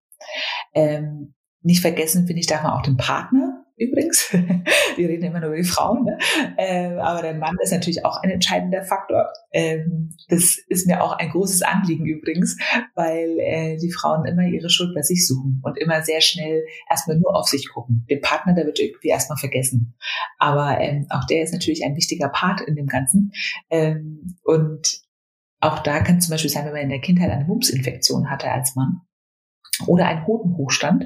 Ähm, 0.74 1.34
nicht 1.62 1.80
vergessen, 1.80 2.26
finde 2.26 2.40
ich, 2.40 2.46
darf 2.46 2.62
man 2.62 2.72
auch 2.72 2.82
den 2.82 2.96
Partner 2.96 3.61
übrigens. 3.82 4.30
Wir 4.96 5.08
reden 5.08 5.24
immer 5.24 5.40
nur 5.40 5.50
über 5.50 5.58
die 5.58 5.64
Frauen, 5.64 6.04
ne? 6.04 6.18
ähm, 6.58 6.98
aber 6.98 7.22
der 7.22 7.34
Mann 7.34 7.56
ist 7.62 7.72
natürlich 7.72 8.04
auch 8.04 8.22
ein 8.22 8.30
entscheidender 8.30 8.82
Faktor. 8.84 9.28
Ähm, 9.52 10.16
das 10.28 10.58
ist 10.68 10.86
mir 10.86 11.02
auch 11.02 11.12
ein 11.12 11.30
großes 11.30 11.62
Anliegen 11.62 12.06
übrigens, 12.06 12.56
weil 12.94 13.38
äh, 13.38 13.76
die 13.76 13.92
Frauen 13.92 14.24
immer 14.26 14.42
ihre 14.42 14.70
Schuld 14.70 14.94
bei 14.94 15.02
sich 15.02 15.26
suchen 15.26 15.60
und 15.62 15.78
immer 15.78 16.02
sehr 16.02 16.20
schnell 16.20 16.64
erstmal 16.88 17.18
nur 17.18 17.36
auf 17.36 17.48
sich 17.48 17.68
gucken. 17.68 18.06
Den 18.10 18.20
Partner, 18.20 18.54
der 18.54 18.66
wird 18.66 18.78
irgendwie 18.78 19.08
erstmal 19.08 19.38
vergessen. 19.38 19.94
Aber 20.38 20.80
ähm, 20.80 21.06
auch 21.10 21.24
der 21.24 21.42
ist 21.42 21.52
natürlich 21.52 21.84
ein 21.84 21.96
wichtiger 21.96 22.28
Part 22.28 22.60
in 22.60 22.76
dem 22.76 22.86
Ganzen. 22.86 23.32
Ähm, 23.70 24.36
und 24.44 25.02
auch 25.60 25.78
da 25.78 26.00
kann 26.00 26.20
zum 26.20 26.32
Beispiel 26.32 26.50
sein, 26.50 26.64
wenn 26.64 26.72
man 26.72 26.82
in 26.82 26.88
der 26.88 27.00
Kindheit 27.00 27.30
eine 27.30 27.44
Mumpsinfektion 27.44 28.30
hatte 28.30 28.50
als 28.50 28.74
Mann, 28.74 29.02
oder 29.86 30.06
ein 30.06 30.26
Hodenhochstand. 30.26 31.04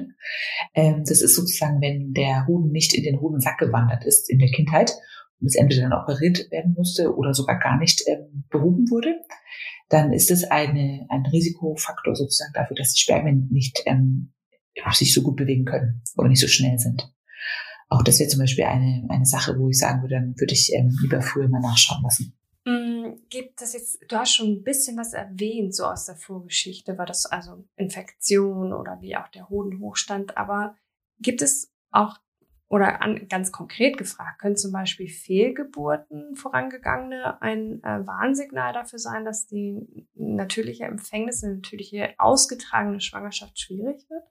Ähm, 0.73 1.03
das 1.07 1.21
ist 1.21 1.35
sozusagen, 1.35 1.81
wenn 1.81 2.13
der 2.13 2.47
Hoden 2.47 2.71
nicht 2.71 2.93
in 2.93 3.03
den 3.03 3.19
Hodensack 3.19 3.57
gewandert 3.57 4.05
ist 4.05 4.29
in 4.29 4.39
der 4.39 4.49
Kindheit 4.49 4.91
und 5.39 5.47
es 5.47 5.55
entweder 5.55 5.89
dann 5.89 5.99
operiert 5.99 6.51
werden 6.51 6.73
musste 6.75 7.15
oder 7.15 7.33
sogar 7.33 7.59
gar 7.59 7.77
nicht 7.77 8.03
ähm, 8.07 8.45
behoben 8.49 8.89
wurde, 8.89 9.15
dann 9.89 10.11
ist 10.11 10.31
es 10.31 10.43
eine, 10.43 11.05
ein 11.09 11.25
Risikofaktor 11.25 12.15
sozusagen 12.15 12.53
dafür, 12.53 12.75
dass 12.75 12.93
die 12.93 13.01
Spermien 13.01 13.47
nicht 13.51 13.81
ähm, 13.85 14.33
sich 14.91 15.13
so 15.13 15.21
gut 15.21 15.37
bewegen 15.37 15.65
können 15.65 16.03
oder 16.17 16.29
nicht 16.29 16.41
so 16.41 16.47
schnell 16.47 16.77
sind. 16.77 17.11
Auch 17.89 18.03
das 18.03 18.19
wäre 18.19 18.29
zum 18.29 18.41
Beispiel 18.41 18.65
eine, 18.65 19.05
eine 19.09 19.25
Sache, 19.25 19.57
wo 19.57 19.69
ich 19.69 19.77
sagen 19.77 20.01
würde, 20.01 20.15
dann 20.15 20.35
würde 20.37 20.53
ich 20.53 20.73
ähm, 20.73 20.95
lieber 21.01 21.21
früher 21.21 21.47
mal 21.47 21.61
nachschauen 21.61 22.03
lassen. 22.03 22.36
Mm, 23.07 23.21
gibt 23.29 23.61
es 23.61 23.73
jetzt, 23.73 23.99
du 24.07 24.17
hast 24.17 24.33
schon 24.33 24.47
ein 24.47 24.63
bisschen 24.63 24.97
was 24.97 25.13
erwähnt, 25.13 25.75
so 25.75 25.85
aus 25.85 26.05
der 26.05 26.15
Vorgeschichte, 26.15 26.97
war 26.97 27.05
das 27.05 27.25
also 27.25 27.65
Infektion 27.75 28.73
oder 28.73 29.01
wie 29.01 29.15
auch 29.15 29.27
der 29.29 29.49
Hodenhochstand, 29.49 30.37
aber 30.37 30.75
gibt 31.19 31.41
es 31.41 31.71
auch, 31.91 32.17
oder 32.69 33.01
an, 33.01 33.27
ganz 33.29 33.51
konkret 33.51 33.97
gefragt, 33.97 34.39
können 34.39 34.57
zum 34.57 34.71
Beispiel 34.71 35.07
Fehlgeburten 35.07 36.35
vorangegangene 36.35 37.41
ein 37.41 37.81
äh, 37.83 38.05
Warnsignal 38.05 38.73
dafür 38.73 38.99
sein, 38.99 39.23
dass 39.23 39.47
die 39.47 40.07
natürliche 40.15 40.83
Empfängnis, 40.83 41.43
eine 41.43 41.55
natürliche 41.55 42.13
ausgetragene 42.17 42.99
Schwangerschaft 42.99 43.59
schwierig 43.59 44.09
wird? 44.09 44.23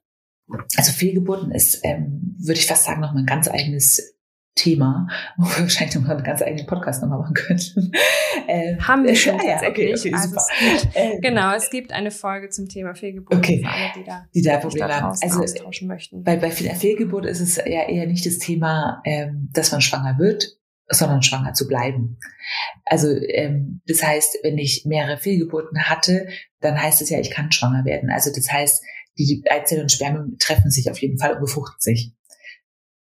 Also 0.77 0.91
Fehlgeburten 0.93 1.51
ist, 1.51 1.81
ähm, 1.83 2.35
würde 2.39 2.59
ich 2.59 2.67
fast 2.67 2.85
sagen, 2.85 3.01
noch 3.01 3.13
mal 3.13 3.21
ein 3.21 3.25
ganz 3.25 3.49
eigenes 3.49 4.16
Thema, 4.57 5.07
wo 5.37 5.45
wir 5.45 5.61
wahrscheinlich 5.61 5.95
noch 5.95 6.09
einen 6.09 6.23
ganz 6.23 6.41
eigenen 6.41 6.65
Podcast 6.65 7.01
nochmal 7.01 7.19
machen 7.19 7.33
könnten. 7.33 7.91
Ähm, 8.49 8.87
Haben 8.87 9.03
wir 9.03 9.15
schon 9.15 9.35
äh, 9.35 9.47
tatsächlich. 9.49 9.99
Okay, 9.99 10.09
okay, 10.09 10.13
also 10.13 10.35
es 10.35 10.47
gibt, 10.83 10.95
ähm, 10.95 11.21
genau, 11.21 11.53
es 11.53 11.69
gibt 11.69 11.91
eine 11.91 12.11
Folge 12.11 12.49
zum 12.49 12.69
Thema 12.69 12.93
Fehlgeburt 12.95 13.35
okay. 13.35 13.61
für 13.61 13.69
alle, 13.69 13.91
die 13.97 14.03
da, 14.05 14.25
die 14.33 14.41
da 14.41 14.57
Probleme 14.57 15.01
haben. 15.01 15.17
Also, 15.21 15.39
austauschen 15.41 15.87
möchten. 15.89 16.23
Bei, 16.23 16.37
bei 16.37 16.51
Fehlgeburt 16.51 17.25
ist 17.25 17.41
es 17.41 17.57
ja 17.57 17.89
eher 17.89 18.07
nicht 18.07 18.25
das 18.25 18.37
Thema, 18.37 19.01
ähm, 19.03 19.49
dass 19.51 19.73
man 19.73 19.81
schwanger 19.81 20.17
wird, 20.17 20.57
sondern 20.87 21.23
schwanger 21.23 21.53
zu 21.53 21.67
bleiben. 21.67 22.17
Also 22.85 23.09
ähm, 23.09 23.81
das 23.87 24.01
heißt, 24.01 24.37
wenn 24.43 24.57
ich 24.57 24.85
mehrere 24.85 25.17
Fehlgeburten 25.17 25.83
hatte, 25.83 26.27
dann 26.61 26.81
heißt 26.81 27.01
es 27.01 27.09
ja, 27.09 27.19
ich 27.19 27.31
kann 27.31 27.51
schwanger 27.51 27.83
werden. 27.83 28.09
Also 28.09 28.31
das 28.33 28.51
heißt, 28.51 28.81
die 29.17 29.43
Eizellen 29.49 29.83
und 29.83 29.91
Spermien 29.91 30.37
treffen 30.39 30.71
sich 30.71 30.89
auf 30.89 31.01
jeden 31.01 31.17
Fall 31.17 31.33
und 31.33 31.41
befruchten 31.41 31.79
sich 31.79 32.13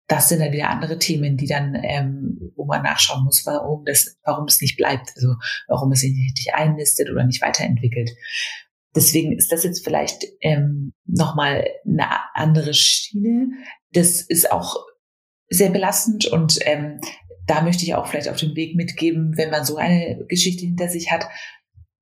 das 0.08 0.28
sind 0.28 0.40
dann 0.40 0.52
wieder 0.52 0.70
andere 0.70 0.98
Themen, 0.98 1.36
die 1.36 1.46
dann, 1.46 1.76
ähm, 1.82 2.52
wo 2.54 2.64
man 2.64 2.82
nachschauen 2.82 3.24
muss, 3.24 3.44
warum 3.44 3.84
das, 3.84 4.16
warum 4.24 4.44
es 4.46 4.60
nicht 4.60 4.76
bleibt, 4.76 5.12
also 5.16 5.34
warum 5.66 5.92
es 5.92 6.00
sich 6.00 6.12
nicht 6.12 6.54
einlistet 6.54 7.10
oder 7.10 7.24
nicht 7.24 7.42
weiterentwickelt. 7.42 8.10
Deswegen 8.94 9.36
ist 9.36 9.52
das 9.52 9.64
jetzt 9.64 9.84
vielleicht 9.84 10.24
ähm, 10.40 10.94
nochmal 11.04 11.66
eine 11.84 12.06
andere 12.34 12.72
Schiene. 12.72 13.50
Das 13.92 14.22
ist 14.22 14.50
auch 14.50 14.76
sehr 15.48 15.70
belastend 15.70 16.26
und 16.26 16.58
ähm, 16.62 17.00
da 17.46 17.62
möchte 17.62 17.84
ich 17.84 17.94
auch 17.94 18.06
vielleicht 18.06 18.28
auf 18.28 18.38
den 18.38 18.56
Weg 18.56 18.74
mitgeben, 18.74 19.36
wenn 19.36 19.50
man 19.50 19.64
so 19.64 19.76
eine 19.76 20.24
Geschichte 20.28 20.64
hinter 20.64 20.88
sich 20.88 21.12
hat. 21.12 21.26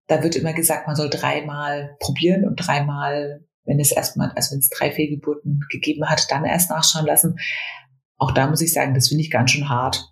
Da 0.07 0.23
wird 0.23 0.37
immer 0.37 0.53
gesagt, 0.53 0.87
man 0.87 0.97
soll 0.97 1.11
dreimal 1.11 1.97
probieren 2.01 2.47
und 2.47 2.57
dreimal, 2.57 3.45
wenn 3.65 3.81
es 3.81 3.93
erstmal, 3.93 4.31
also 4.33 4.53
wenn 4.53 4.61
es 4.61 4.69
drei 4.69 4.91
Fehlgeburten 4.91 5.61
gegeben 5.71 6.09
hat, 6.09 6.31
dann 6.31 6.45
erst 6.45 6.71
nachschauen 6.71 7.07
lassen. 7.07 7.37
Auch 8.17 8.33
da 8.33 8.49
muss 8.49 8.61
ich 8.61 8.73
sagen, 8.73 8.95
das 8.95 9.09
finde 9.09 9.23
ich 9.23 9.31
ganz 9.31 9.51
schön 9.51 9.69
hart. 9.69 10.11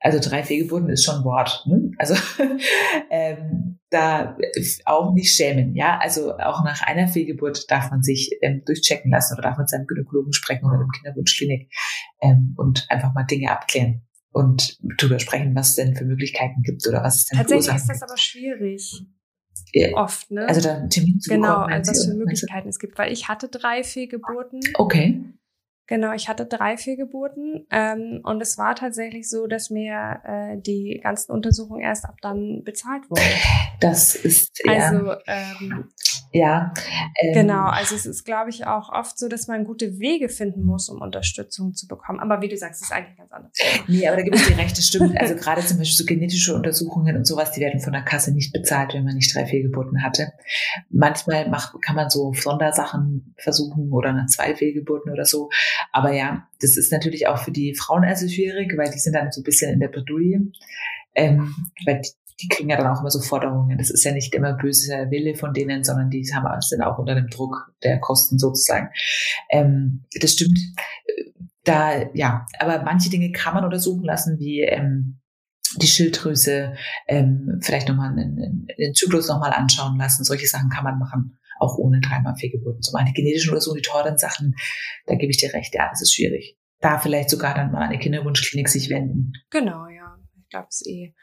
Also 0.00 0.18
drei 0.20 0.42
Fehlgeburten 0.42 0.90
ist 0.90 1.04
schon 1.04 1.16
ein 1.16 1.24
Wort. 1.24 1.64
Ne? 1.66 1.92
Also 1.98 2.14
ähm, 3.10 3.78
da 3.90 4.36
auch 4.84 5.14
nicht 5.14 5.34
schämen. 5.34 5.74
Ja, 5.74 5.98
also 5.98 6.36
auch 6.36 6.62
nach 6.62 6.82
einer 6.82 7.08
Fehlgeburt 7.08 7.70
darf 7.70 7.90
man 7.90 8.02
sich 8.02 8.36
ähm, 8.42 8.62
durchchecken 8.66 9.10
lassen 9.10 9.34
oder 9.34 9.42
darf 9.42 9.56
man 9.56 9.62
mit 9.62 9.70
seinem 9.70 9.86
Gynäkologen 9.86 10.32
sprechen 10.32 10.66
oder 10.66 10.82
im 10.82 10.90
Kinderwunschklinik 10.90 11.72
ähm, 12.20 12.54
und 12.58 12.86
einfach 12.90 13.14
mal 13.14 13.24
Dinge 13.24 13.50
abklären 13.50 14.02
und 14.34 14.78
darüber 14.98 15.20
sprechen, 15.20 15.54
was 15.54 15.70
es 15.70 15.74
denn 15.76 15.94
für 15.94 16.04
Möglichkeiten 16.04 16.62
gibt 16.62 16.86
oder 16.86 17.02
was 17.02 17.16
es 17.16 17.24
denn 17.26 17.38
Tatsächlich 17.38 17.74
ist 17.74 17.88
das 17.88 18.02
aber 18.02 18.16
schwierig. 18.18 19.06
Ja. 19.72 19.96
Oft, 19.96 20.30
ne? 20.30 20.46
Also 20.48 20.60
dann 20.60 20.90
Termin 20.90 21.20
zu 21.20 21.30
Genau, 21.30 21.58
also 21.58 21.92
was 21.92 22.04
für 22.06 22.14
Möglichkeiten 22.14 22.68
es 22.68 22.78
gibt, 22.78 22.98
weil 22.98 23.12
ich 23.12 23.28
hatte 23.28 23.48
drei 23.48 23.84
Fehlgeburten. 23.84 24.60
Okay. 24.74 25.24
Genau, 25.86 26.12
ich 26.12 26.28
hatte 26.28 26.46
drei 26.46 26.78
Fehlgeburten 26.78 27.66
ähm, 27.70 28.20
und 28.22 28.40
es 28.40 28.56
war 28.56 28.74
tatsächlich 28.74 29.28
so, 29.28 29.46
dass 29.46 29.68
mir 29.68 30.20
äh, 30.24 30.56
die 30.56 30.98
ganzen 31.02 31.32
Untersuchungen 31.32 31.82
erst 31.82 32.06
ab 32.06 32.16
dann 32.22 32.62
bezahlt 32.64 33.10
wurden. 33.10 33.22
Das 33.80 34.14
ist 34.14 34.62
ja. 34.64 34.72
Also 34.72 35.14
ähm, 35.26 35.90
Ja. 36.34 36.74
Ähm, 37.22 37.32
genau, 37.32 37.66
also 37.66 37.94
es 37.94 38.06
ist, 38.06 38.24
glaube 38.24 38.50
ich, 38.50 38.66
auch 38.66 38.90
oft 38.90 39.16
so, 39.16 39.28
dass 39.28 39.46
man 39.46 39.64
gute 39.64 40.00
Wege 40.00 40.28
finden 40.28 40.64
muss, 40.64 40.88
um 40.88 41.00
Unterstützung 41.00 41.74
zu 41.74 41.86
bekommen. 41.86 42.18
Aber 42.18 42.42
wie 42.42 42.48
du 42.48 42.56
sagst, 42.56 42.82
ist 42.82 42.92
eigentlich 42.92 43.16
ganz 43.16 43.30
anders. 43.30 43.52
Nee, 43.86 44.08
aber 44.08 44.16
da 44.16 44.24
gibt 44.24 44.34
es 44.34 44.48
die 44.48 44.54
Rechte, 44.54 44.82
stimmt. 44.82 45.16
Also 45.20 45.36
gerade 45.36 45.64
zum 45.64 45.78
Beispiel 45.78 45.96
so 45.96 46.04
genetische 46.04 46.52
Untersuchungen 46.56 47.16
und 47.16 47.24
sowas, 47.24 47.52
die 47.52 47.60
werden 47.60 47.78
von 47.78 47.92
der 47.92 48.02
Kasse 48.02 48.34
nicht 48.34 48.52
bezahlt, 48.52 48.94
wenn 48.94 49.04
man 49.04 49.14
nicht 49.14 49.32
drei 49.32 49.46
Fehlgeburten 49.46 50.02
hatte. 50.02 50.32
Manchmal 50.90 51.48
macht, 51.48 51.80
kann 51.82 51.94
man 51.94 52.10
so 52.10 52.32
Sondersachen 52.34 53.36
versuchen 53.38 53.92
oder 53.92 54.12
nach 54.12 54.26
zwei 54.26 54.56
Fehlgeburten 54.56 55.12
oder 55.12 55.26
so. 55.26 55.50
Aber 55.92 56.12
ja, 56.12 56.48
das 56.60 56.76
ist 56.76 56.90
natürlich 56.90 57.28
auch 57.28 57.38
für 57.38 57.52
die 57.52 57.76
Frauen 57.76 58.02
also 58.02 58.26
schwierig, 58.26 58.76
weil 58.76 58.90
die 58.90 58.98
sind 58.98 59.12
dann 59.12 59.30
so 59.30 59.40
ein 59.40 59.44
bisschen 59.44 59.72
in 59.72 59.78
der 59.78 59.88
Bredouille. 59.88 60.50
Ähm, 61.14 61.54
weil 61.86 62.02
die 62.40 62.48
kriegen 62.48 62.68
ja 62.68 62.76
dann 62.76 62.88
auch 62.88 63.00
immer 63.00 63.10
so 63.10 63.20
Forderungen. 63.20 63.78
Das 63.78 63.90
ist 63.90 64.04
ja 64.04 64.12
nicht 64.12 64.34
immer 64.34 64.54
böser 64.54 65.10
Wille 65.10 65.36
von 65.36 65.52
denen, 65.52 65.84
sondern 65.84 66.10
die 66.10 66.24
haben, 66.34 66.60
sind 66.60 66.82
auch 66.82 66.98
unter 66.98 67.14
dem 67.14 67.28
Druck 67.28 67.72
der 67.82 68.00
Kosten 68.00 68.38
sozusagen. 68.38 68.88
Ähm, 69.50 70.04
das 70.20 70.32
stimmt. 70.32 70.58
Da, 71.62 72.10
ja, 72.12 72.46
aber 72.58 72.82
manche 72.82 73.08
Dinge 73.08 73.30
kann 73.32 73.54
man 73.54 73.64
untersuchen 73.64 74.04
lassen, 74.04 74.38
wie 74.38 74.60
ähm, 74.62 75.20
die 75.76 75.86
Schilddrüse, 75.86 76.74
ähm, 77.08 77.58
vielleicht 77.62 77.88
nochmal 77.88 78.14
den, 78.14 78.66
den 78.78 78.94
Zyklus 78.94 79.28
nochmal 79.28 79.52
anschauen 79.52 79.96
lassen. 79.96 80.24
Solche 80.24 80.46
Sachen 80.46 80.68
kann 80.68 80.84
man 80.84 80.98
machen, 80.98 81.38
auch 81.58 81.78
ohne 81.78 82.00
dreimal 82.00 82.36
Fehlgeburten. 82.36 82.82
So 82.82 82.92
meine 82.92 83.12
genetischen 83.12 83.50
oder 83.50 83.60
so, 83.60 83.74
die 83.74 83.82
teuren 83.82 84.18
Sachen, 84.18 84.54
da 85.06 85.14
gebe 85.14 85.30
ich 85.30 85.38
dir 85.38 85.54
recht, 85.54 85.74
ja, 85.74 85.88
das 85.88 86.02
ist 86.02 86.14
schwierig. 86.14 86.58
Da 86.80 86.98
vielleicht 86.98 87.30
sogar 87.30 87.54
dann 87.54 87.72
mal 87.72 87.82
eine 87.82 87.98
Kinderwunschklinik 87.98 88.68
sich 88.68 88.90
wenden. 88.90 89.32
Genau, 89.50 89.86
ja. 89.86 90.18
Ich 90.42 90.48
glaube, 90.50 90.66
es 90.68 90.84
eh 90.86 91.14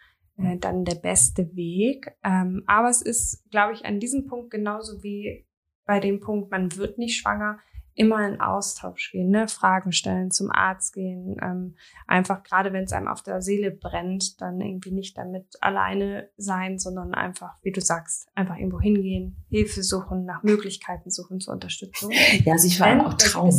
äh, 0.43 0.57
dann 0.57 0.85
der 0.85 0.95
beste 0.95 1.55
Weg. 1.55 2.15
Ähm, 2.23 2.63
aber 2.67 2.89
es 2.89 3.01
ist, 3.01 3.49
glaube 3.51 3.73
ich, 3.73 3.85
an 3.85 3.99
diesem 3.99 4.27
Punkt 4.27 4.51
genauso 4.51 5.03
wie 5.03 5.47
bei 5.85 5.99
dem 5.99 6.19
Punkt, 6.19 6.51
man 6.51 6.75
wird 6.75 6.97
nicht 6.97 7.17
schwanger, 7.17 7.59
immer 7.93 8.25
in 8.27 8.39
Austausch 8.39 9.11
gehen, 9.11 9.29
ne? 9.29 9.47
Fragen 9.47 9.91
stellen, 9.91 10.31
zum 10.31 10.49
Arzt 10.51 10.93
gehen, 10.93 11.35
ähm, 11.41 11.75
einfach 12.07 12.43
gerade 12.43 12.73
wenn 12.73 12.85
es 12.85 12.93
einem 12.93 13.07
auf 13.07 13.21
der 13.21 13.41
Seele 13.41 13.71
brennt, 13.71 14.39
dann 14.41 14.61
irgendwie 14.61 14.91
nicht 14.91 15.17
damit 15.17 15.45
alleine 15.59 16.29
sein, 16.37 16.79
sondern 16.79 17.13
einfach, 17.13 17.57
wie 17.63 17.71
du 17.71 17.81
sagst, 17.81 18.27
einfach 18.33 18.57
irgendwo 18.57 18.79
hingehen, 18.79 19.43
Hilfe 19.49 19.83
suchen, 19.83 20.25
nach 20.25 20.43
Möglichkeiten 20.43 21.09
suchen 21.09 21.39
zur 21.39 21.53
Unterstützung. 21.53 22.11
Ja, 22.45 22.53
also 22.53 22.67
ich 22.67 22.79
war 22.79 22.89
Denn, 22.89 23.01
auch 23.01 23.13
Traum. 23.15 23.49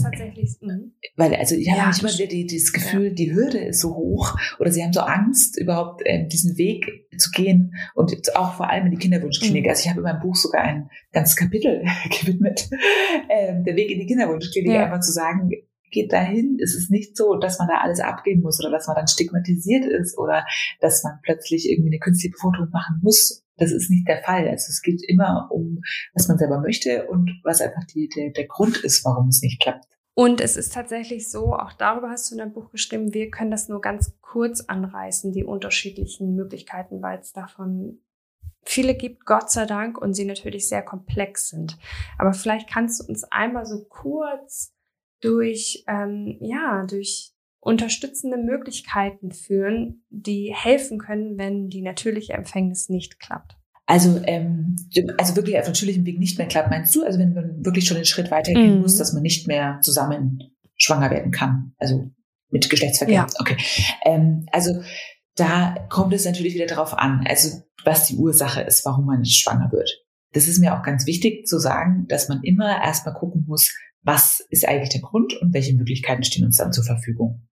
Mhm. 0.61 0.95
Weil, 1.17 1.35
also 1.35 1.55
ich 1.55 1.71
habe 1.71 1.79
ja, 1.79 1.91
immer 1.99 2.13
wieder 2.13 2.27
die, 2.27 2.47
dieses 2.47 2.73
Gefühl, 2.73 3.09
ja. 3.09 3.15
die 3.15 3.35
Hürde 3.35 3.59
ist 3.59 3.81
so 3.81 3.95
hoch 3.95 4.37
oder 4.59 4.71
sie 4.71 4.83
haben 4.83 4.93
so 4.93 5.01
Angst, 5.01 5.59
überhaupt 5.59 6.03
äh, 6.05 6.27
diesen 6.27 6.57
Weg 6.57 7.07
zu 7.19 7.31
gehen 7.31 7.75
und 7.95 8.35
auch 8.35 8.55
vor 8.55 8.71
allem 8.71 8.87
in 8.87 8.93
die 8.93 8.99
Kinderwunschklinik. 8.99 9.65
Mhm. 9.65 9.71
Also 9.71 9.83
ich 9.83 9.91
habe 9.91 10.01
in 10.01 10.05
meinem 10.05 10.21
Buch 10.21 10.37
sogar 10.37 10.63
ein 10.63 10.91
ganzes 11.13 11.37
Kapitel 11.37 11.85
gewidmet, 12.21 12.69
äh, 13.29 13.63
der 13.63 13.77
Weg 13.77 13.91
in 13.91 14.01
die 14.01 14.07
Kinderwunschklinik 14.07 14.22
Kinderwunschklinik 14.23 14.73
ja. 14.73 14.85
einfach 14.85 15.01
zu 15.01 15.13
sagen, 15.13 15.51
geht 15.93 16.13
dahin. 16.13 16.59
Es 16.61 16.75
ist 16.75 16.91
nicht 16.91 17.17
so, 17.17 17.37
dass 17.37 17.59
man 17.59 17.69
da 17.69 17.79
alles 17.83 18.01
abgeben 18.01 18.43
muss 18.43 18.59
oder 18.61 18.71
dass 18.71 18.89
man 18.89 18.97
dann 18.97 19.07
stigmatisiert 19.07 19.85
ist 19.85 20.19
oder 20.19 20.45
dass 20.81 21.05
man 21.05 21.21
plötzlich 21.23 21.71
irgendwie 21.71 21.91
eine 21.91 21.99
künstliche 21.99 22.33
Befruchtung 22.33 22.71
machen 22.73 22.99
muss. 23.03 23.45
Das 23.59 23.71
ist 23.71 23.91
nicht 23.91 24.09
der 24.09 24.23
Fall. 24.25 24.49
Also 24.49 24.71
es 24.71 24.83
geht 24.83 25.03
immer 25.07 25.49
um, 25.53 25.81
was 26.15 26.27
man 26.27 26.39
selber 26.39 26.61
möchte 26.61 27.07
und 27.09 27.31
was 27.45 27.61
einfach 27.61 27.85
die, 27.95 28.09
der, 28.09 28.31
der 28.31 28.47
Grund 28.47 28.79
ist, 28.79 29.05
warum 29.05 29.29
es 29.29 29.43
nicht 29.43 29.61
klappt. 29.61 29.85
Und 30.15 30.41
es 30.41 30.57
ist 30.57 30.75
tatsächlich 30.75 31.31
so, 31.31 31.55
auch 31.55 31.73
darüber 31.73 32.11
hast 32.11 32.31
du 32.31 32.35
in 32.35 32.39
deinem 32.39 32.53
Buch 32.53 32.71
geschrieben, 32.71 33.15
wir 33.15 33.31
können 33.31 33.51
das 33.51 33.69
nur 33.69 33.81
ganz 33.81 34.13
kurz 34.21 34.61
anreißen, 34.61 35.33
die 35.33 35.45
unterschiedlichen 35.45 36.35
Möglichkeiten, 36.35 37.01
weil 37.01 37.19
es 37.21 37.33
davon 37.33 38.01
viele 38.65 38.95
gibt, 38.95 39.27
Gott 39.27 39.51
sei 39.51 39.67
Dank, 39.67 39.99
und 39.99 40.15
sie 40.15 40.25
natürlich 40.25 40.69
sehr 40.69 40.83
komplex 40.83 41.49
sind. 41.49 41.79
Aber 42.19 42.33
vielleicht 42.33 42.69
kannst 42.69 43.01
du 43.01 43.05
uns 43.09 43.25
einmal 43.25 43.67
so 43.67 43.85
kurz 43.85 44.73
durch, 45.21 45.85
ähm, 45.89 46.39
ja, 46.41 46.85
durch 46.89 47.33
unterstützende 47.61 48.39
Möglichkeiten 48.39 49.31
führen, 49.31 50.05
die 50.11 50.53
helfen 50.55 50.99
können, 50.99 51.39
wenn 51.39 51.69
die 51.69 51.83
natürliche 51.83 52.33
Empfängnis 52.33 52.89
nicht 52.89 53.21
klappt. 53.21 53.57
Also, 53.87 54.21
ähm, 54.25 54.77
also 55.19 55.37
wirklich 55.37 55.59
auf 55.59 55.67
natürlichem 55.67 56.05
Weg 56.05 56.19
nicht 56.19 56.39
mehr 56.39 56.49
klappt, 56.49 56.71
meinst 56.71 56.95
du? 56.95 57.05
Also 57.05 57.19
wenn 57.19 57.35
man 57.35 57.65
wirklich 57.65 57.87
schon 57.87 57.97
einen 57.97 58.07
Schritt 58.07 58.31
weitergehen 58.31 58.77
mhm. 58.77 58.81
muss, 58.81 58.97
dass 58.97 59.13
man 59.13 59.23
nicht 59.23 59.47
mehr 59.47 59.79
zusammen 59.83 60.43
schwanger 60.77 61.11
werden 61.11 61.31
kann, 61.31 61.75
also 61.79 62.11
mit 62.51 62.69
Geschlechtsverkehr. 62.69 63.15
Ja. 63.15 63.27
Okay. 63.39 63.57
Ähm, 64.05 64.47
also 64.53 64.83
da 65.37 65.75
kommt 65.89 66.13
es 66.13 66.25
natürlich 66.25 66.55
wieder 66.55 66.67
darauf 66.67 66.97
an, 66.97 67.25
also 67.27 67.63
was 67.85 68.07
die 68.07 68.17
Ursache 68.17 68.63
ist, 68.63 68.85
warum 68.85 69.07
man 69.07 69.21
nicht 69.21 69.41
schwanger 69.41 69.73
wird. 69.73 69.91
Das 70.33 70.49
ist 70.49 70.59
mir 70.59 70.77
auch 70.77 70.83
ganz 70.83 71.07
wichtig 71.07 71.47
zu 71.47 71.59
sagen, 71.59 72.07
dass 72.09 72.29
man 72.29 72.43
immer 72.43 72.83
erstmal 72.83 73.15
gucken 73.15 73.45
muss, 73.47 73.75
was 74.03 74.45
ist 74.51 74.67
eigentlich 74.67 74.91
der 74.91 75.01
Grund 75.01 75.35
und 75.41 75.55
welche 75.55 75.75
Möglichkeiten 75.75 76.25
stehen 76.25 76.45
uns 76.45 76.57
dann 76.57 76.73
zur 76.73 76.85
Verfügung. 76.85 77.47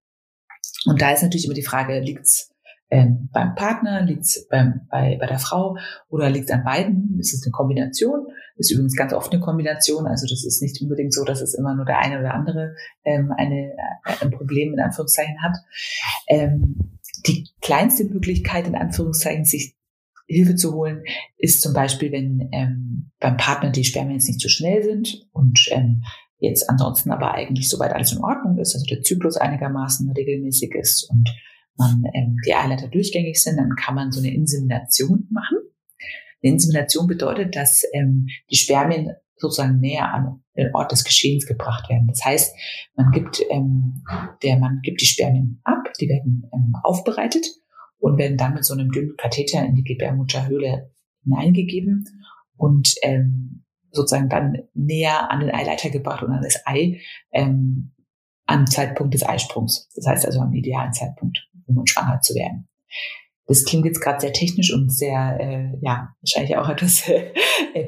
Und 0.87 1.01
da 1.01 1.13
ist 1.13 1.23
natürlich 1.23 1.45
immer 1.45 1.55
die 1.55 1.63
Frage, 1.63 2.01
liegt's 2.01 2.51
ähm, 2.91 3.29
beim 3.33 3.55
Partner, 3.55 4.03
liegt's 4.03 4.49
beim, 4.49 4.87
bei, 4.91 5.17
bei 5.21 5.27
der 5.27 5.39
Frau 5.39 5.77
oder 6.09 6.29
liegt's 6.29 6.51
an 6.51 6.65
beiden? 6.65 7.17
Ist 7.21 7.33
es 7.33 7.45
eine 7.45 7.53
Kombination? 7.53 8.27
Ist 8.57 8.73
übrigens 8.73 8.97
ganz 8.97 9.13
oft 9.13 9.33
eine 9.33 9.41
Kombination. 9.41 10.07
Also 10.07 10.27
das 10.27 10.45
ist 10.45 10.61
nicht 10.61 10.81
unbedingt 10.83 11.15
so, 11.15 11.25
dass 11.25 11.41
es 11.41 11.55
immer 11.55 11.75
nur 11.77 11.85
der 11.85 11.99
eine 11.99 12.19
oder 12.19 12.35
andere 12.35 12.75
ähm, 13.05 13.33
eine, 13.37 13.73
äh, 13.73 14.25
ein 14.25 14.31
Problem 14.33 14.73
in 14.73 14.81
Anführungszeichen 14.81 15.41
hat. 15.41 15.57
Ähm, 16.29 16.99
die 17.27 17.49
kleinste 17.61 18.05
Möglichkeit, 18.05 18.67
in 18.67 18.75
Anführungszeichen, 18.75 19.45
sich 19.45 19.75
Hilfe 20.27 20.55
zu 20.55 20.75
holen, 20.75 21.03
ist 21.39 21.61
zum 21.61 21.73
Beispiel, 21.73 22.13
wenn 22.13 22.49
ähm, 22.53 23.11
beim 23.19 23.37
Partner 23.37 23.71
die 23.71 23.85
Spermien 23.85 24.15
jetzt 24.15 24.29
nicht 24.29 24.41
zu 24.41 24.49
so 24.49 24.53
schnell 24.53 24.83
sind 24.83 25.27
und 25.33 25.67
ähm, 25.71 26.03
jetzt 26.39 26.71
ansonsten 26.71 27.11
aber 27.11 27.35
eigentlich 27.35 27.69
soweit 27.69 27.93
alles 27.93 28.13
in 28.13 28.23
Ordnung 28.23 28.59
ist, 28.59 28.75
also 28.75 28.87
der 28.87 29.03
Zyklus 29.03 29.37
einigermaßen 29.37 30.11
regelmäßig 30.11 30.75
ist 30.75 31.11
und 31.11 31.29
man 31.77 32.05
ähm, 32.15 32.37
die 32.47 32.55
Eileiter 32.55 32.89
durchgängig 32.89 33.43
sind, 33.43 33.57
dann 33.57 33.75
kann 33.75 33.95
man 33.95 34.13
so 34.13 34.21
eine 34.21 34.33
Insemination 34.33 35.27
machen. 35.31 35.59
Eine 36.43 36.53
Insemination 36.53 37.07
bedeutet, 37.07 37.57
dass 37.57 37.85
ähm, 37.93 38.29
die 38.51 38.57
Spermien 38.57 39.13
sozusagen 39.41 39.81
näher 39.81 40.13
an 40.13 40.43
den 40.57 40.75
Ort 40.75 40.93
des 40.93 41.05
Geschehens 41.05 41.47
gebracht 41.47 41.89
werden. 41.89 42.07
Das 42.09 42.25
heißt, 42.25 42.55
man 42.95 43.11
gibt, 43.11 43.41
ähm, 43.51 44.05
der 44.43 44.59
Mann 44.59 44.81
gibt 44.83 45.01
die 45.01 45.07
Spermien 45.07 45.61
ab, 45.65 45.85
die 46.01 46.09
werden 46.09 46.49
ähm, 46.53 46.75
aufbereitet 46.83 47.47
und 47.99 48.19
werden 48.19 48.37
dann 48.37 48.55
mit 48.55 48.65
so 48.65 48.75
einem 48.75 48.91
dünnen 48.91 49.17
Katheter 49.17 49.65
in 49.65 49.75
die 49.75 49.85
Gebärmutterhöhle 49.85 50.91
hineingegeben 51.25 52.05
und 52.57 52.95
ähm, 53.03 53.65
sozusagen 53.91 54.29
dann 54.29 54.59
näher 54.75 55.31
an 55.31 55.41
den 55.41 55.55
Eileiter 55.55 55.91
gebracht 55.91 56.23
und 56.23 56.33
an 56.33 56.43
das 56.43 56.63
Ei 56.67 57.01
ähm, 57.33 57.93
am 58.47 58.67
Zeitpunkt 58.67 59.15
des 59.15 59.27
Eisprungs. 59.27 59.89
Das 59.95 60.07
heißt 60.07 60.27
also 60.27 60.41
am 60.41 60.53
idealen 60.53 60.93
Zeitpunkt, 60.93 61.49
um 61.67 61.87
schwanger 61.87 62.21
zu 62.21 62.35
werden. 62.35 62.69
Das 63.51 63.65
klingt 63.65 63.85
jetzt 63.85 64.01
gerade 64.01 64.21
sehr 64.21 64.33
technisch 64.33 64.73
und 64.73 64.93
sehr, 64.93 65.37
äh, 65.41 65.77
ja, 65.81 66.15
wahrscheinlich 66.21 66.57
auch 66.57 66.69
etwas 66.69 67.09
äh, 67.09 67.33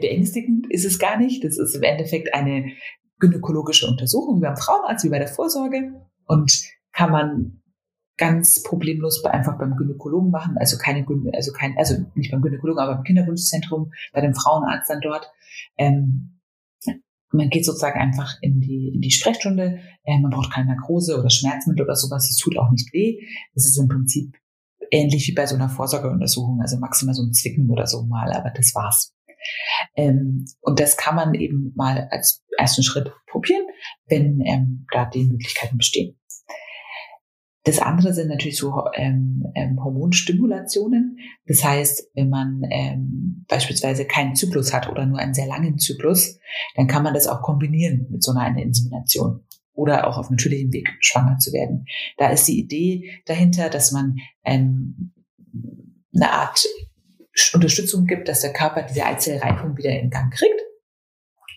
beängstigend 0.01 0.67
ist 0.69 0.85
es 0.85 0.99
gar 0.99 1.17
nicht. 1.17 1.45
Das 1.45 1.57
ist 1.57 1.77
im 1.77 1.85
Endeffekt 1.85 2.35
eine 2.35 2.73
gynäkologische 3.21 3.87
Untersuchung 3.87 4.39
wie 4.39 4.41
beim 4.41 4.57
Frauenarzt, 4.57 5.05
wie 5.05 5.11
bei 5.11 5.21
der 5.21 5.29
Vorsorge 5.29 5.93
und 6.27 6.65
kann 6.91 7.13
man 7.13 7.63
ganz 8.17 8.65
problemlos 8.65 9.25
einfach 9.25 9.57
beim 9.57 9.77
Gynäkologen 9.77 10.33
machen, 10.33 10.57
also 10.59 10.79
keine, 10.79 11.07
also 11.33 11.53
kein, 11.53 11.79
also 11.79 11.95
nicht 12.17 12.33
beim 12.33 12.43
Gynäkologen, 12.43 12.83
aber 12.83 12.97
beim 12.97 13.05
Kinderwunschzentrum, 13.05 13.93
bei 14.13 14.21
dem 14.21 14.35
Frauenarzt 14.35 14.91
dann 14.91 15.01
dort. 15.01 15.31
Ähm, 15.79 16.41
man 17.31 17.51
geht 17.51 17.65
sozusagen 17.65 18.01
einfach 18.01 18.35
in 18.41 18.59
die, 18.59 18.91
in 18.93 19.01
die 19.01 19.13
Sprechstunde. 19.13 19.79
Äh, 20.03 20.19
man 20.19 20.33
braucht 20.33 20.53
keine 20.53 20.75
Narkose 20.75 21.21
oder 21.21 21.31
Schmerzmittel 21.31 21.85
oder 21.85 21.95
sowas. 21.95 22.29
Es 22.29 22.37
tut 22.37 22.59
auch 22.59 22.73
nicht 22.73 22.93
weh. 22.93 23.21
Es 23.55 23.65
ist 23.65 23.79
im 23.79 23.87
Prinzip 23.87 24.37
ähnlich 24.93 25.27
wie 25.27 25.35
bei 25.35 25.47
so 25.47 25.57
einer 25.57 25.69
Vorsorgeuntersuchung, 25.69 26.61
also 26.61 26.79
maximal 26.79 27.15
so 27.15 27.23
ein 27.23 27.33
Zwicken 27.33 27.69
oder 27.71 27.87
so 27.87 28.05
mal, 28.05 28.31
aber 28.33 28.51
das 28.51 28.75
war's. 28.75 29.15
Ähm, 29.97 30.45
und 30.61 30.79
das 30.79 30.97
kann 30.97 31.17
man 31.17 31.35
eben 31.35 31.73
mal 31.75 32.09
als 32.11 32.45
ersten 32.57 32.83
Schritt 32.83 33.11
probieren, 33.27 33.67
wenn 34.07 34.41
ähm, 34.43 34.87
da 34.93 35.07
die 35.07 35.25
Möglichkeiten 35.25 35.79
bestehen. 35.79 36.17
Das 37.65 37.79
andere 37.79 38.13
sind 38.13 38.29
natürlich 38.29 38.59
so 38.59 38.85
ähm, 38.95 39.45
ähm, 39.55 39.83
Hormonstimulationen. 39.83 41.19
Das 41.47 41.65
heißt, 41.65 42.11
wenn 42.15 42.29
man 42.29 42.63
ähm, 42.71 43.45
beispielsweise 43.49 44.05
keinen 44.05 44.35
Zyklus 44.35 44.73
hat 44.73 44.89
oder 44.89 45.07
nur 45.07 45.19
einen 45.19 45.35
sehr 45.35 45.47
langen 45.47 45.79
Zyklus, 45.79 46.39
dann 46.75 46.89
kann 46.89 47.05
man 47.05 47.15
das 47.15 47.29
auch 47.29 47.41
kombinieren 47.41 48.09
mit 48.11 48.23
so 48.23 48.33
einer 48.33 48.61
Insemination 48.61 49.45
oder 49.75 50.07
auch 50.07 50.19
auf 50.19 50.31
natürlichem 50.31 50.73
Weg 50.73 50.89
schwanger 51.01 51.39
zu 51.39 51.53
werden. 51.53 51.87
Da 52.19 52.31
ist 52.31 52.47
die 52.47 52.59
Idee 52.59 53.23
dahinter, 53.27 53.71
dass 53.71 53.93
man 53.93 54.17
ähm, 54.45 55.13
eine 56.15 56.31
Art 56.31 56.67
Unterstützung 57.55 58.07
gibt, 58.07 58.29
dass 58.29 58.41
der 58.41 58.53
Körper 58.53 58.83
diese 58.83 59.07
Eizellreifung 59.07 59.77
wieder 59.77 59.91
in 59.91 60.11
Gang 60.11 60.33
kriegt. 60.33 60.61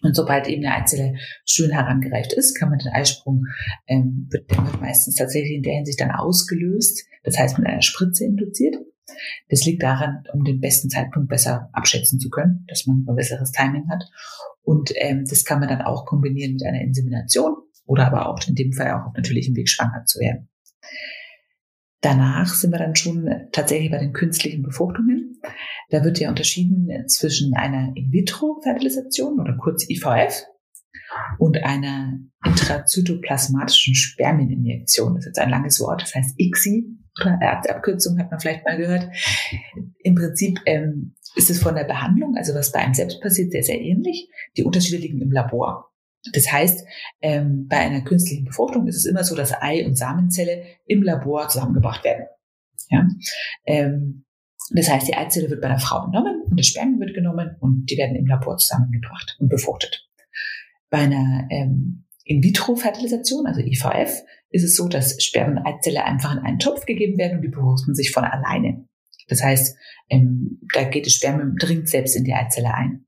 Und 0.01 0.15
sobald 0.15 0.47
eben 0.47 0.63
eine 0.65 0.75
Eizelle 0.75 1.15
schön 1.45 1.71
herangereift 1.71 2.31
ist, 2.33 2.57
kann 2.57 2.69
man 2.69 2.79
den 2.79 2.93
Eisprung, 2.93 3.45
ähm, 3.87 4.27
wird, 4.29 4.49
wird 4.49 4.79
meistens 4.79 5.15
tatsächlich 5.15 5.53
in 5.53 5.63
der 5.63 5.73
Hinsicht 5.73 5.99
dann 5.99 6.11
ausgelöst, 6.11 7.05
das 7.23 7.37
heißt 7.37 7.57
mit 7.57 7.67
einer 7.67 7.81
Spritze 7.81 8.23
induziert. 8.23 8.75
Das 9.49 9.65
liegt 9.65 9.83
daran, 9.83 10.23
um 10.33 10.43
den 10.43 10.59
besten 10.59 10.89
Zeitpunkt 10.89 11.29
besser 11.29 11.69
abschätzen 11.73 12.19
zu 12.19 12.29
können, 12.29 12.65
dass 12.67 12.85
man 12.85 13.05
ein 13.07 13.15
besseres 13.15 13.51
Timing 13.51 13.89
hat. 13.89 14.03
Und 14.61 14.91
ähm, 14.95 15.25
das 15.27 15.43
kann 15.43 15.59
man 15.59 15.69
dann 15.69 15.81
auch 15.81 16.05
kombinieren 16.05 16.53
mit 16.53 16.63
einer 16.63 16.81
Insemination 16.81 17.55
oder 17.85 18.07
aber 18.07 18.29
auch 18.29 18.39
in 18.47 18.55
dem 18.55 18.73
Fall 18.73 18.91
auch 18.91 19.07
auf 19.07 19.13
natürlichem 19.15 19.55
Weg 19.55 19.69
schwanger 19.69 20.05
zu 20.05 20.19
werden. 20.19 20.49
Danach 22.01 22.53
sind 22.53 22.71
wir 22.71 22.77
dann 22.77 22.95
schon 22.95 23.29
tatsächlich 23.51 23.89
bei 23.89 23.97
den 23.97 24.13
künstlichen 24.13 24.61
Befruchtungen. 24.61 25.41
Da 25.89 26.03
wird 26.03 26.19
ja 26.19 26.29
unterschieden 26.29 27.07
zwischen 27.07 27.55
einer 27.55 27.93
In-vitro-Fertilisation 27.95 29.39
oder 29.39 29.57
kurz 29.57 29.89
IVF 29.89 30.45
und 31.39 31.63
einer 31.63 32.19
intrazytoplasmatischen 32.45 33.95
Spermieninjektion. 33.95 35.15
Das 35.15 35.23
ist 35.23 35.29
jetzt 35.29 35.39
ein 35.39 35.49
langes 35.49 35.79
Wort, 35.79 36.01
das 36.03 36.13
heißt 36.13 36.39
ICSI 36.39 36.95
oder 37.21 37.39
Abkürzung 37.41 38.19
hat 38.19 38.29
man 38.29 38.39
vielleicht 38.39 38.65
mal 38.65 38.77
gehört. 38.77 39.09
Im 40.03 40.15
Prinzip 40.15 40.59
ähm, 40.65 41.15
ist 41.35 41.49
es 41.49 41.61
von 41.61 41.75
der 41.75 41.85
Behandlung, 41.85 42.35
also 42.35 42.53
was 42.53 42.71
bei 42.71 42.79
einem 42.79 42.93
selbst 42.93 43.21
passiert, 43.21 43.51
sehr, 43.51 43.63
sehr 43.63 43.79
ähnlich. 43.79 44.29
Die 44.57 44.63
Unterschiede 44.63 45.01
liegen 45.01 45.21
im 45.21 45.31
Labor. 45.31 45.91
Das 46.33 46.51
heißt, 46.51 46.85
ähm, 47.21 47.67
bei 47.67 47.77
einer 47.77 48.01
künstlichen 48.01 48.45
Befruchtung 48.45 48.87
ist 48.87 48.95
es 48.95 49.05
immer 49.05 49.23
so, 49.23 49.35
dass 49.35 49.53
Ei 49.61 49.85
und 49.85 49.95
Samenzelle 49.95 50.63
im 50.85 51.03
Labor 51.03 51.47
zusammengebracht 51.49 52.03
werden. 52.03 52.25
Ja? 52.89 53.07
Ähm, 53.65 54.25
das 54.71 54.89
heißt, 54.89 55.07
die 55.07 55.15
Eizelle 55.15 55.49
wird 55.49 55.61
bei 55.61 55.67
der 55.67 55.79
Frau 55.79 56.05
genommen 56.05 56.41
und 56.49 56.59
das 56.59 56.67
Spermium 56.67 56.99
wird 56.99 57.13
genommen 57.13 57.55
und 57.59 57.85
die 57.85 57.97
werden 57.97 58.15
im 58.15 58.25
Labor 58.25 58.57
zusammengebracht 58.57 59.37
und 59.39 59.49
befruchtet. 59.49 60.09
Bei 60.89 60.99
einer 60.99 61.47
ähm, 61.51 62.05
In-vitro-Fertilisation, 62.23 63.45
also 63.45 63.61
IVF, 63.61 64.23
ist 64.49 64.63
es 64.63 64.75
so, 64.75 64.87
dass 64.87 65.21
Spermium 65.23 65.57
und 65.57 65.65
Eizelle 65.67 66.03
einfach 66.05 66.33
in 66.33 66.39
einen 66.39 66.59
Topf 66.59 66.85
gegeben 66.85 67.17
werden 67.17 67.37
und 67.37 67.41
die 67.43 67.49
befruchten 67.49 67.93
sich 67.93 68.11
von 68.11 68.23
alleine. 68.23 68.87
Das 69.27 69.43
heißt, 69.43 69.77
ähm, 70.09 70.61
da 70.73 70.83
geht 70.83 71.05
das 71.05 71.13
Spermium 71.13 71.57
dringt 71.57 71.89
selbst 71.89 72.15
in 72.15 72.23
die 72.23 72.33
Eizelle 72.33 72.73
ein. 72.73 73.05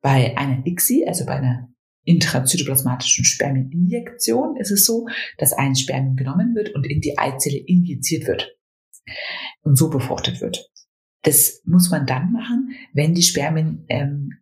Bei 0.00 0.36
einer 0.36 0.66
ICSI, 0.66 1.06
also 1.06 1.26
bei 1.26 1.36
einer 1.36 1.73
intrazytoplasmatischen 2.04 3.24
Spermieninjektion 3.24 4.56
ist 4.56 4.70
es 4.70 4.84
so, 4.84 5.06
dass 5.38 5.52
ein 5.52 5.74
Spermium 5.74 6.16
genommen 6.16 6.54
wird 6.54 6.74
und 6.74 6.86
in 6.86 7.00
die 7.00 7.18
Eizelle 7.18 7.58
injiziert 7.58 8.26
wird 8.26 8.56
und 9.62 9.76
so 9.76 9.90
befruchtet 9.90 10.40
wird. 10.40 10.70
Das 11.22 11.62
muss 11.64 11.90
man 11.90 12.06
dann 12.06 12.32
machen, 12.32 12.72
wenn 12.92 13.14
die 13.14 13.22
Spermien 13.22 13.84
ähm, 13.88 14.34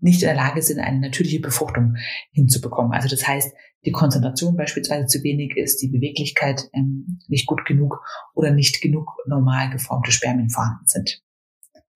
nicht 0.00 0.22
in 0.22 0.28
der 0.28 0.36
Lage 0.36 0.62
sind, 0.62 0.80
eine 0.80 1.00
natürliche 1.00 1.40
Befruchtung 1.40 1.96
hinzubekommen. 2.32 2.92
Also 2.92 3.08
das 3.08 3.26
heißt, 3.26 3.52
die 3.84 3.92
Konzentration 3.92 4.56
beispielsweise 4.56 5.06
zu 5.06 5.22
wenig 5.22 5.56
ist, 5.56 5.80
die 5.80 5.88
Beweglichkeit 5.88 6.68
ähm, 6.72 7.20
nicht 7.28 7.46
gut 7.46 7.64
genug 7.64 8.00
oder 8.34 8.50
nicht 8.50 8.80
genug 8.80 9.08
normal 9.26 9.70
geformte 9.70 10.12
Spermien 10.12 10.50
vorhanden 10.50 10.86
sind. 10.86 11.22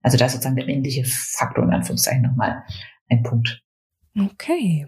Also 0.00 0.16
da 0.16 0.26
ist 0.26 0.32
sozusagen 0.32 0.56
der 0.56 0.66
männliche 0.66 1.04
Faktor 1.04 1.64
in 1.64 1.70
Anführungszeichen 1.70 2.22
nochmal 2.22 2.64
ein 3.08 3.22
Punkt. 3.22 3.62
Okay. 4.18 4.86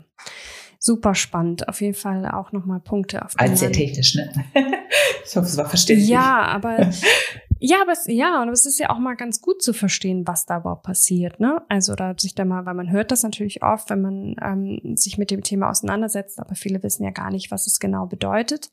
Super 0.79 1.15
spannend. 1.15 1.67
Auf 1.69 1.81
jeden 1.81 1.95
Fall 1.95 2.31
auch 2.31 2.53
nochmal 2.53 2.81
Punkte 2.81 3.25
auf. 3.25 3.33
Alles 3.37 3.61
sehr 3.61 3.73
technisch, 3.73 4.17
ne? 4.17 4.31
ich 5.25 5.35
hoffe, 5.35 5.47
es 5.47 5.57
war 5.57 5.67
verständlich. 5.67 6.11
Ja, 6.11 6.43
aber 6.43 6.91
ja, 7.59 7.81
aber 7.81 7.93
es, 7.93 8.05
ja, 8.07 8.43
und 8.43 8.51
es 8.51 8.67
ist 8.67 8.79
ja 8.79 8.91
auch 8.91 8.99
mal 8.99 9.15
ganz 9.15 9.41
gut 9.41 9.63
zu 9.63 9.73
verstehen, 9.73 10.27
was 10.27 10.45
da 10.45 10.59
überhaupt 10.59 10.83
passiert, 10.83 11.41
ne? 11.41 11.63
Also 11.71 11.95
da 11.95 12.15
sich 12.19 12.35
da 12.35 12.45
mal, 12.45 12.67
weil 12.67 12.75
man 12.75 12.91
hört 12.91 13.13
das 13.13 13.23
natürlich 13.23 13.63
oft, 13.63 13.89
wenn 13.89 14.03
man 14.03 14.37
ähm, 14.43 14.97
sich 14.97 15.17
mit 15.17 15.31
dem 15.31 15.43
Thema 15.43 15.71
auseinandersetzt, 15.71 16.39
aber 16.39 16.55
viele 16.55 16.83
wissen 16.83 17.05
ja 17.05 17.11
gar 17.11 17.31
nicht, 17.31 17.51
was 17.51 17.67
es 17.67 17.79
genau 17.81 18.05
bedeutet. 18.05 18.71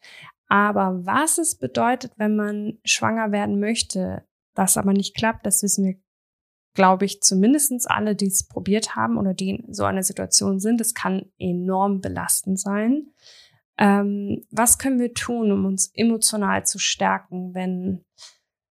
Aber 0.49 1.05
was 1.05 1.37
es 1.37 1.55
bedeutet, 1.55 2.11
wenn 2.17 2.35
man 2.35 2.77
schwanger 2.83 3.31
werden 3.31 3.61
möchte, 3.61 4.25
das 4.53 4.75
aber 4.75 4.91
nicht 4.91 5.15
klappt, 5.15 5.45
das 5.45 5.63
wissen 5.63 5.85
wir 5.85 5.95
glaube 6.73 7.05
ich, 7.05 7.21
zumindestens 7.21 7.85
alle, 7.85 8.15
die 8.15 8.27
es 8.27 8.47
probiert 8.47 8.95
haben 8.95 9.17
oder 9.17 9.33
die 9.33 9.49
in 9.51 9.73
so 9.73 9.83
einer 9.83 10.03
Situation 10.03 10.59
sind. 10.59 10.79
Es 10.79 10.93
kann 10.93 11.31
enorm 11.37 12.01
belastend 12.01 12.59
sein. 12.59 13.07
Ähm, 13.77 14.45
was 14.51 14.77
können 14.77 14.99
wir 14.99 15.13
tun, 15.13 15.51
um 15.51 15.65
uns 15.65 15.91
emotional 15.95 16.65
zu 16.65 16.77
stärken, 16.79 17.53
wenn, 17.53 18.05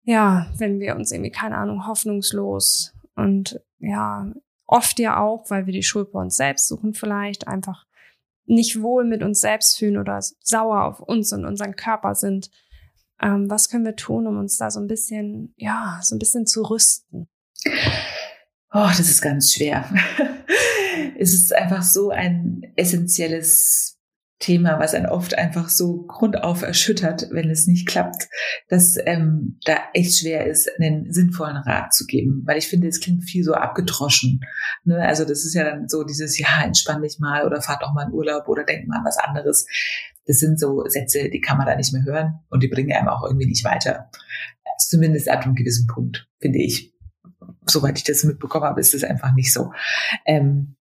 ja, 0.03 0.47
wenn 0.57 0.81
wir 0.81 0.97
uns 0.97 1.13
irgendwie, 1.13 1.31
keine 1.31 1.57
Ahnung, 1.57 1.87
hoffnungslos 1.87 2.95
und 3.15 3.61
ja, 3.79 4.33
oft 4.67 4.99
ja 4.99 5.21
auch, 5.21 5.51
weil 5.51 5.67
wir 5.67 5.73
die 5.73 5.83
Schuld 5.83 6.11
bei 6.13 6.21
uns 6.21 6.37
selbst 6.37 6.69
suchen, 6.69 6.95
vielleicht 6.95 7.47
einfach 7.47 7.87
nicht 8.47 8.83
wohl 8.83 9.05
mit 9.05 9.23
uns 9.23 9.41
selbst 9.41 9.79
fühlen 9.79 9.99
oder 9.99 10.21
sauer 10.41 10.85
auf 10.85 11.01
uns 11.01 11.33
und 11.33 11.45
unseren 11.45 11.77
Körper 11.77 12.15
sind. 12.15 12.51
Ähm, 13.21 13.49
was 13.49 13.69
können 13.69 13.85
wir 13.85 13.97
tun, 13.97 14.27
um 14.27 14.39
uns 14.39 14.59
da 14.59 14.71
so 14.71 14.81
ein 14.81 14.87
bisschen, 14.87 15.55
ja, 15.57 16.01
so 16.03 16.15
ein 16.15 16.19
bisschen 16.19 16.47
zu 16.47 16.63
rüsten? 16.63 17.29
Oh, 18.73 18.89
das 18.89 19.01
ist 19.01 19.23
ganz 19.23 19.55
schwer. 19.55 19.89
es 21.19 21.33
ist 21.33 21.55
einfach 21.55 21.83
so 21.83 22.11
ein 22.11 22.63
essentielles 22.77 23.95
Thema, 24.41 24.79
was 24.81 24.95
einen 24.95 25.07
oft 25.07 25.39
einfach 25.39 25.69
so 25.69 26.03
grundauf 26.03 26.63
erschüttert, 26.63 27.29
wenn 27.31 27.49
es 27.51 27.67
nicht 27.67 27.87
klappt, 27.87 28.29
dass 28.69 28.99
ähm, 29.07 29.59
da 29.65 29.77
echt 29.95 30.19
schwer 30.19 30.47
ist, 30.47 30.69
einen 30.79 31.13
sinnvollen 31.13 31.57
Rat 31.57 31.95
zu 31.95 32.05
geben. 32.05 32.43
Weil 32.45 32.59
ich 32.59 32.69
finde, 32.69 32.89
es 32.89 33.01
klingt 33.01 33.25
viel 33.25 33.45
so 33.45 33.55
abgedroschen. 33.55 34.41
Ne? 34.85 35.01
Also 35.07 35.25
das 35.25 35.45
ist 35.45 35.55
ja 35.55 35.65
dann 35.65 35.89
so 35.89 36.03
dieses, 36.05 36.39
ja, 36.39 36.63
entspann 36.63 37.01
dich 37.01 37.19
mal 37.21 37.47
oder 37.47 37.63
fahr 37.63 37.79
doch 37.81 37.95
mal 37.95 38.07
in 38.07 38.13
Urlaub 38.13 38.49
oder 38.49 38.65
denk 38.65 38.89
mal 38.89 38.99
an 38.99 39.05
was 39.05 39.19
anderes. 39.19 39.67
Das 40.27 40.39
sind 40.39 40.59
so 40.59 40.85
Sätze, 40.89 41.31
die 41.31 41.41
kann 41.41 41.57
man 41.57 41.67
da 41.67 41.77
nicht 41.77 41.93
mehr 41.93 42.05
hören 42.05 42.41
und 42.51 42.63
die 42.63 42.69
bringen 42.69 42.93
einem 42.93 43.09
auch 43.09 43.25
irgendwie 43.25 43.47
nicht 43.47 43.65
weiter. 43.65 44.11
Zumindest 44.79 45.29
ab 45.29 45.45
einem 45.45 45.55
gewissen 45.55 45.87
Punkt, 45.87 46.29
finde 46.41 46.59
ich 46.59 46.94
soweit 47.67 47.99
ich 47.99 48.05
das 48.05 48.25
mitbekommen 48.25 48.65
habe, 48.65 48.81
ist 48.81 48.95
es 48.95 49.05
einfach 49.05 49.35
nicht 49.35 49.53
so. 49.53 49.73
Ähm, 50.27 50.77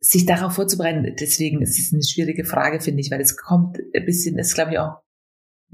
sich 0.00 0.26
darauf 0.26 0.54
vorzubereiten, 0.54 1.14
deswegen 1.18 1.62
ist 1.62 1.78
es 1.78 1.92
eine 1.92 2.02
schwierige 2.02 2.44
Frage, 2.44 2.80
finde 2.80 3.00
ich, 3.00 3.10
weil 3.10 3.20
es 3.20 3.36
kommt 3.36 3.78
ein 3.94 4.04
bisschen, 4.04 4.38
ist 4.38 4.54
glaube 4.54 4.72
ich 4.72 4.78
auch 4.78 4.98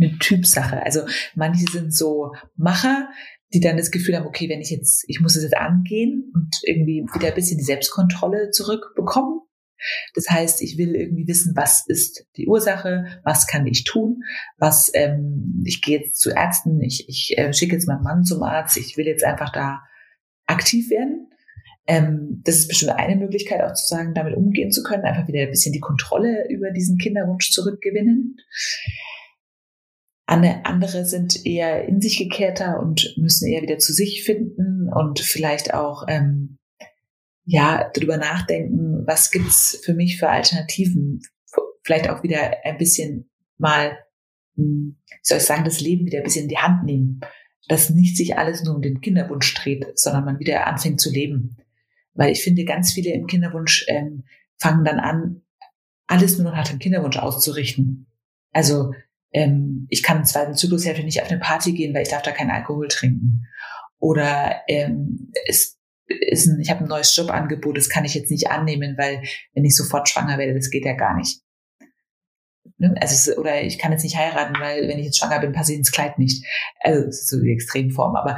eine 0.01 0.19
Typsache. 0.19 0.83
Also 0.83 1.03
manche 1.35 1.71
sind 1.71 1.95
so 1.95 2.33
Macher, 2.57 3.09
die 3.53 3.61
dann 3.61 3.77
das 3.77 3.91
Gefühl 3.91 4.17
haben, 4.17 4.27
okay, 4.27 4.49
wenn 4.49 4.61
ich 4.61 4.71
jetzt, 4.71 5.05
ich 5.09 5.21
muss 5.21 5.37
es 5.37 5.43
jetzt 5.43 5.57
angehen 5.57 6.33
und 6.35 6.57
irgendwie 6.65 7.05
wieder 7.13 7.29
ein 7.29 7.35
bisschen 7.35 7.59
die 7.59 7.65
Selbstkontrolle 7.65 8.51
zurückbekommen. 8.51 9.41
Das 10.15 10.29
heißt, 10.29 10.63
ich 10.63 10.79
will 10.79 10.95
irgendwie 10.95 11.27
wissen, 11.27 11.55
was 11.57 11.85
ist 11.87 12.27
die 12.37 12.47
Ursache, 12.47 13.21
was 13.25 13.47
kann 13.47 13.67
ich 13.67 13.85
tun, 13.85 14.23
was 14.59 14.91
ähm, 14.95 15.63
ich 15.65 15.83
gehe 15.83 16.01
jetzt 16.01 16.21
zu 16.21 16.31
Ärzten, 16.31 16.81
ich, 16.81 17.09
ich 17.09 17.37
äh, 17.39 17.53
schicke 17.53 17.75
jetzt 17.75 17.89
meinen 17.89 18.03
Mann 18.03 18.25
zum 18.25 18.43
Arzt, 18.43 18.77
ich 18.77 18.97
will 18.97 19.07
jetzt 19.07 19.25
einfach 19.25 19.53
da 19.53 19.83
aktiv 20.47 20.91
werden. 20.91 21.29
Ähm, 21.87 22.43
das 22.45 22.59
ist 22.59 22.69
bestimmt 22.69 22.93
eine 22.93 23.17
Möglichkeit, 23.17 23.61
auch 23.63 23.75
zu 23.75 23.87
sagen, 23.87 24.15
damit 24.15 24.37
umgehen 24.37 24.71
zu 24.71 24.83
können, 24.83 25.05
einfach 25.05 25.27
wieder 25.27 25.41
ein 25.41 25.51
bisschen 25.51 25.73
die 25.73 25.81
Kontrolle 25.81 26.49
über 26.49 26.71
diesen 26.71 26.99
Kinderwunsch 26.99 27.51
zurückgewinnen. 27.51 28.37
Andere 30.27 31.05
sind 31.05 31.45
eher 31.45 31.87
in 31.87 32.01
sich 32.01 32.19
gekehrter 32.19 32.81
und 32.81 33.15
müssen 33.19 33.49
eher 33.49 33.63
wieder 33.63 33.79
zu 33.79 33.93
sich 33.93 34.25
finden 34.25 34.89
und 34.91 35.21
vielleicht 35.21 35.75
auch 35.75 36.05
ähm, 36.09 36.59
ja 37.45 37.91
darüber 37.95 38.17
nachdenken, 38.17 39.07
was 39.07 39.31
gibt's 39.31 39.81
für 39.85 39.95
mich 39.95 40.19
für 40.19 40.29
Alternativen, 40.29 41.23
vielleicht 41.83 42.09
auch 42.09 42.23
wieder 42.23 42.65
ein 42.65 42.79
bisschen 42.79 43.31
mal, 43.59 43.99
hm, 44.57 44.97
wie 45.09 45.17
soll 45.23 45.39
ich 45.39 45.45
sagen, 45.45 45.65
das 45.65 45.81
Leben 45.81 46.07
wieder 46.07 46.19
ein 46.19 46.25
bisschen 46.25 46.45
in 46.45 46.49
die 46.49 46.59
Hand 46.59 46.85
nehmen 46.85 47.21
dass 47.69 47.91
nicht 47.91 48.17
sich 48.17 48.37
alles 48.37 48.63
nur 48.63 48.75
um 48.75 48.83
den 48.83 49.01
Kinderwunsch 49.01 49.55
dreht, 49.55 49.99
sondern 49.99 50.25
man 50.25 50.39
wieder 50.39 50.67
anfängt 50.67 51.01
zu 51.01 51.11
leben. 51.11 51.57
Weil 52.15 52.33
ich 52.33 52.43
finde, 52.43 52.65
ganz 52.65 52.93
viele 52.93 53.13
im 53.13 53.27
Kinderwunsch 53.27 53.87
ähm, 53.89 54.25
fangen 54.59 54.85
dann 54.85 54.99
an, 54.99 55.43
alles 56.07 56.37
nur 56.37 56.51
noch 56.51 56.57
nach 56.57 56.69
dem 56.69 56.79
Kinderwunsch 56.79 57.17
auszurichten. 57.17 58.07
Also 58.53 58.93
ähm, 59.33 59.87
ich 59.89 60.03
kann 60.03 60.19
im 60.19 60.25
zweiten 60.25 60.55
Zyklushälfte 60.55 61.05
nicht 61.05 61.23
auf 61.23 61.31
eine 61.31 61.41
Party 61.41 61.73
gehen, 61.73 61.95
weil 61.95 62.03
ich 62.03 62.11
darf 62.11 62.23
da 62.23 62.33
keinen 62.33 62.51
Alkohol 62.51 62.89
trinken. 62.89 63.47
Oder 63.99 64.63
ähm, 64.69 65.33
es 65.47 65.79
ist 66.21 66.47
ein, 66.47 66.61
ich 66.61 66.71
habe 66.71 66.85
ein 66.85 66.89
neues 66.89 67.15
Jobangebot, 67.17 67.77
das 67.77 67.89
kann 67.89 68.05
ich 68.05 68.15
jetzt 68.15 68.31
nicht 68.31 68.51
annehmen, 68.51 68.97
weil 68.99 69.23
wenn 69.55 69.65
ich 69.65 69.77
sofort 69.77 70.09
schwanger 70.09 70.39
werde, 70.39 70.55
das 70.55 70.71
geht 70.71 70.85
ja 70.85 70.95
gar 70.95 71.17
nicht. 71.17 71.41
Ne? 72.79 72.95
Also 73.01 73.37
oder 73.37 73.63
ich 73.63 73.79
kann 73.79 73.93
jetzt 73.93 74.05
nicht 74.05 74.17
heiraten, 74.17 74.55
weil 74.61 74.89
wenn 74.89 74.99
ich 74.99 75.07
jetzt 75.07 75.19
schwanger 75.19 75.41
bin, 75.41 75.53
passe 75.53 75.73
ich 75.73 75.79
ins 75.79 75.93
Kleid 75.93 76.19
nicht. 76.19 76.45
Also 76.81 77.07
das 77.07 77.21
ist 77.21 77.29
so 77.29 77.41
die 77.41 77.53
Extremform. 77.53 78.17
Aber 78.17 78.37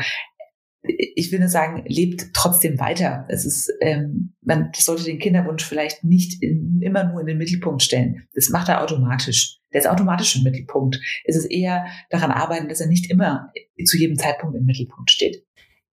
ich 0.87 1.33
nur 1.33 1.49
sagen, 1.49 1.85
lebt 1.87 2.35
trotzdem 2.35 2.79
weiter. 2.79 3.27
Es 3.29 3.45
ist, 3.45 3.73
ähm, 3.81 4.35
man 4.43 4.71
sollte 4.77 5.05
den 5.05 5.19
Kinderwunsch 5.19 5.65
vielleicht 5.65 6.05
nicht 6.05 6.43
in, 6.43 6.81
immer 6.83 7.05
nur 7.05 7.21
in 7.21 7.27
den 7.27 7.39
Mittelpunkt 7.39 7.83
stellen. 7.83 8.29
Das 8.35 8.51
macht 8.51 8.69
er 8.69 8.83
automatisch. 8.83 9.59
Der 9.73 9.81
ist 9.81 9.89
automatisch 9.89 10.37
im 10.37 10.43
Mittelpunkt. 10.43 11.01
Es 11.25 11.37
ist 11.37 11.47
eher 11.47 11.87
daran 12.11 12.31
arbeiten, 12.31 12.69
dass 12.69 12.81
er 12.81 12.87
nicht 12.87 13.11
immer 13.11 13.51
zu 13.85 13.97
jedem 13.97 14.17
Zeitpunkt 14.17 14.57
im 14.57 14.67
Mittelpunkt 14.67 15.11
steht. 15.11 15.45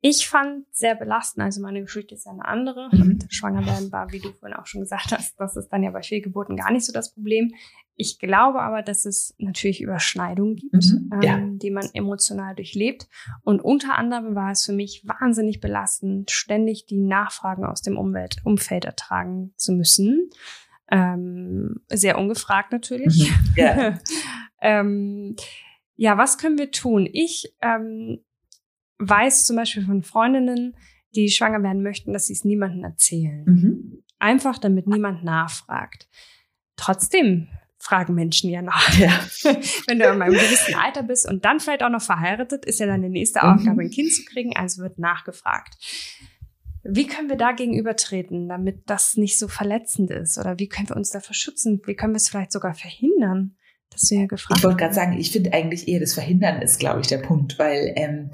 Ich 0.03 0.27
fand 0.27 0.65
sehr 0.71 0.95
belastend, 0.95 1.45
also 1.45 1.61
meine 1.61 1.81
Geschichte 1.81 2.15
ist 2.15 2.25
ja 2.25 2.31
eine 2.31 2.45
andere. 2.45 2.89
Mhm. 2.91 3.19
Schwanger 3.29 3.63
werden 3.67 3.91
war, 3.91 4.11
wie 4.11 4.19
du 4.19 4.33
vorhin 4.33 4.57
auch 4.57 4.65
schon 4.65 4.81
gesagt 4.81 5.11
hast, 5.11 5.39
das 5.39 5.55
ist 5.55 5.69
dann 5.69 5.83
ja 5.83 5.91
bei 5.91 6.01
Fehlgeburten 6.01 6.55
gar 6.57 6.71
nicht 6.71 6.85
so 6.85 6.91
das 6.91 7.13
Problem. 7.13 7.53
Ich 7.95 8.17
glaube 8.17 8.63
aber, 8.63 8.81
dass 8.81 9.05
es 9.05 9.35
natürlich 9.37 9.79
Überschneidungen 9.79 10.55
gibt, 10.55 10.73
mhm, 10.73 11.11
ja. 11.21 11.37
ähm, 11.37 11.59
die 11.59 11.69
man 11.69 11.87
emotional 11.93 12.55
durchlebt. 12.55 13.07
Und 13.43 13.61
unter 13.61 13.95
anderem 13.95 14.33
war 14.33 14.49
es 14.51 14.65
für 14.65 14.73
mich 14.73 15.03
wahnsinnig 15.05 15.59
belastend, 15.59 16.31
ständig 16.31 16.87
die 16.87 16.97
Nachfragen 16.97 17.63
aus 17.63 17.83
dem 17.83 17.99
Umwelt, 17.99 18.37
Umfeld 18.43 18.85
ertragen 18.85 19.53
zu 19.55 19.71
müssen. 19.71 20.31
Ähm, 20.89 21.81
sehr 21.89 22.17
ungefragt 22.17 22.71
natürlich. 22.71 23.29
Mhm, 23.29 23.53
ja. 23.55 23.99
ähm, 24.61 25.35
ja, 25.95 26.17
was 26.17 26.39
können 26.39 26.57
wir 26.57 26.71
tun? 26.71 27.07
Ich 27.11 27.53
ähm, 27.61 28.23
weiß 29.01 29.45
zum 29.45 29.55
Beispiel 29.55 29.85
von 29.85 30.03
Freundinnen, 30.03 30.75
die 31.15 31.29
schwanger 31.29 31.61
werden 31.63 31.83
möchten, 31.83 32.13
dass 32.13 32.27
sie 32.27 32.33
es 32.33 32.45
niemandem 32.45 32.83
erzählen. 32.83 33.43
Mhm. 33.45 34.03
Einfach, 34.19 34.57
damit 34.57 34.87
niemand 34.87 35.23
nachfragt. 35.23 36.07
Trotzdem 36.75 37.47
fragen 37.79 38.13
Menschen 38.13 38.49
ja 38.49 38.61
nach. 38.61 38.97
Ja. 38.97 39.09
Wenn 39.87 39.99
du 39.99 40.05
in 40.05 40.21
einem 40.21 40.33
gewissen 40.33 40.75
Alter 40.75 41.03
bist 41.03 41.27
und 41.27 41.43
dann 41.43 41.59
vielleicht 41.59 41.83
auch 41.83 41.89
noch 41.89 42.01
verheiratet, 42.01 42.65
ist 42.65 42.79
ja 42.79 42.85
deine 42.85 43.09
nächste 43.09 43.39
mhm. 43.39 43.53
Aufgabe, 43.53 43.81
ein 43.81 43.89
Kind 43.89 44.13
zu 44.13 44.23
kriegen, 44.23 44.55
also 44.55 44.83
wird 44.83 44.99
nachgefragt. 44.99 45.75
Wie 46.83 47.07
können 47.07 47.29
wir 47.29 47.37
da 47.37 47.51
gegenübertreten, 47.51 48.47
damit 48.47 48.83
das 48.89 49.17
nicht 49.17 49.37
so 49.37 49.47
verletzend 49.47 50.11
ist? 50.11 50.37
Oder 50.37 50.57
wie 50.59 50.67
können 50.67 50.89
wir 50.89 50.95
uns 50.95 51.09
davor 51.09 51.33
schützen? 51.33 51.81
Wie 51.85 51.95
können 51.95 52.13
wir 52.13 52.17
es 52.17 52.29
vielleicht 52.29 52.51
sogar 52.51 52.73
verhindern? 52.73 53.55
dass 53.91 54.03
du 54.03 54.15
ja 54.15 54.25
gefragt 54.25 54.57
Ich 54.57 54.63
wollte 54.63 54.77
gerade 54.77 54.93
sagen, 54.93 55.17
ich 55.19 55.31
finde 55.31 55.53
eigentlich 55.53 55.87
eher 55.87 55.99
das 55.99 56.13
Verhindern 56.13 56.61
ist, 56.61 56.79
glaube 56.79 57.01
ich, 57.01 57.07
der 57.07 57.17
Punkt, 57.17 57.59
weil 57.59 57.93
ähm, 57.95 58.31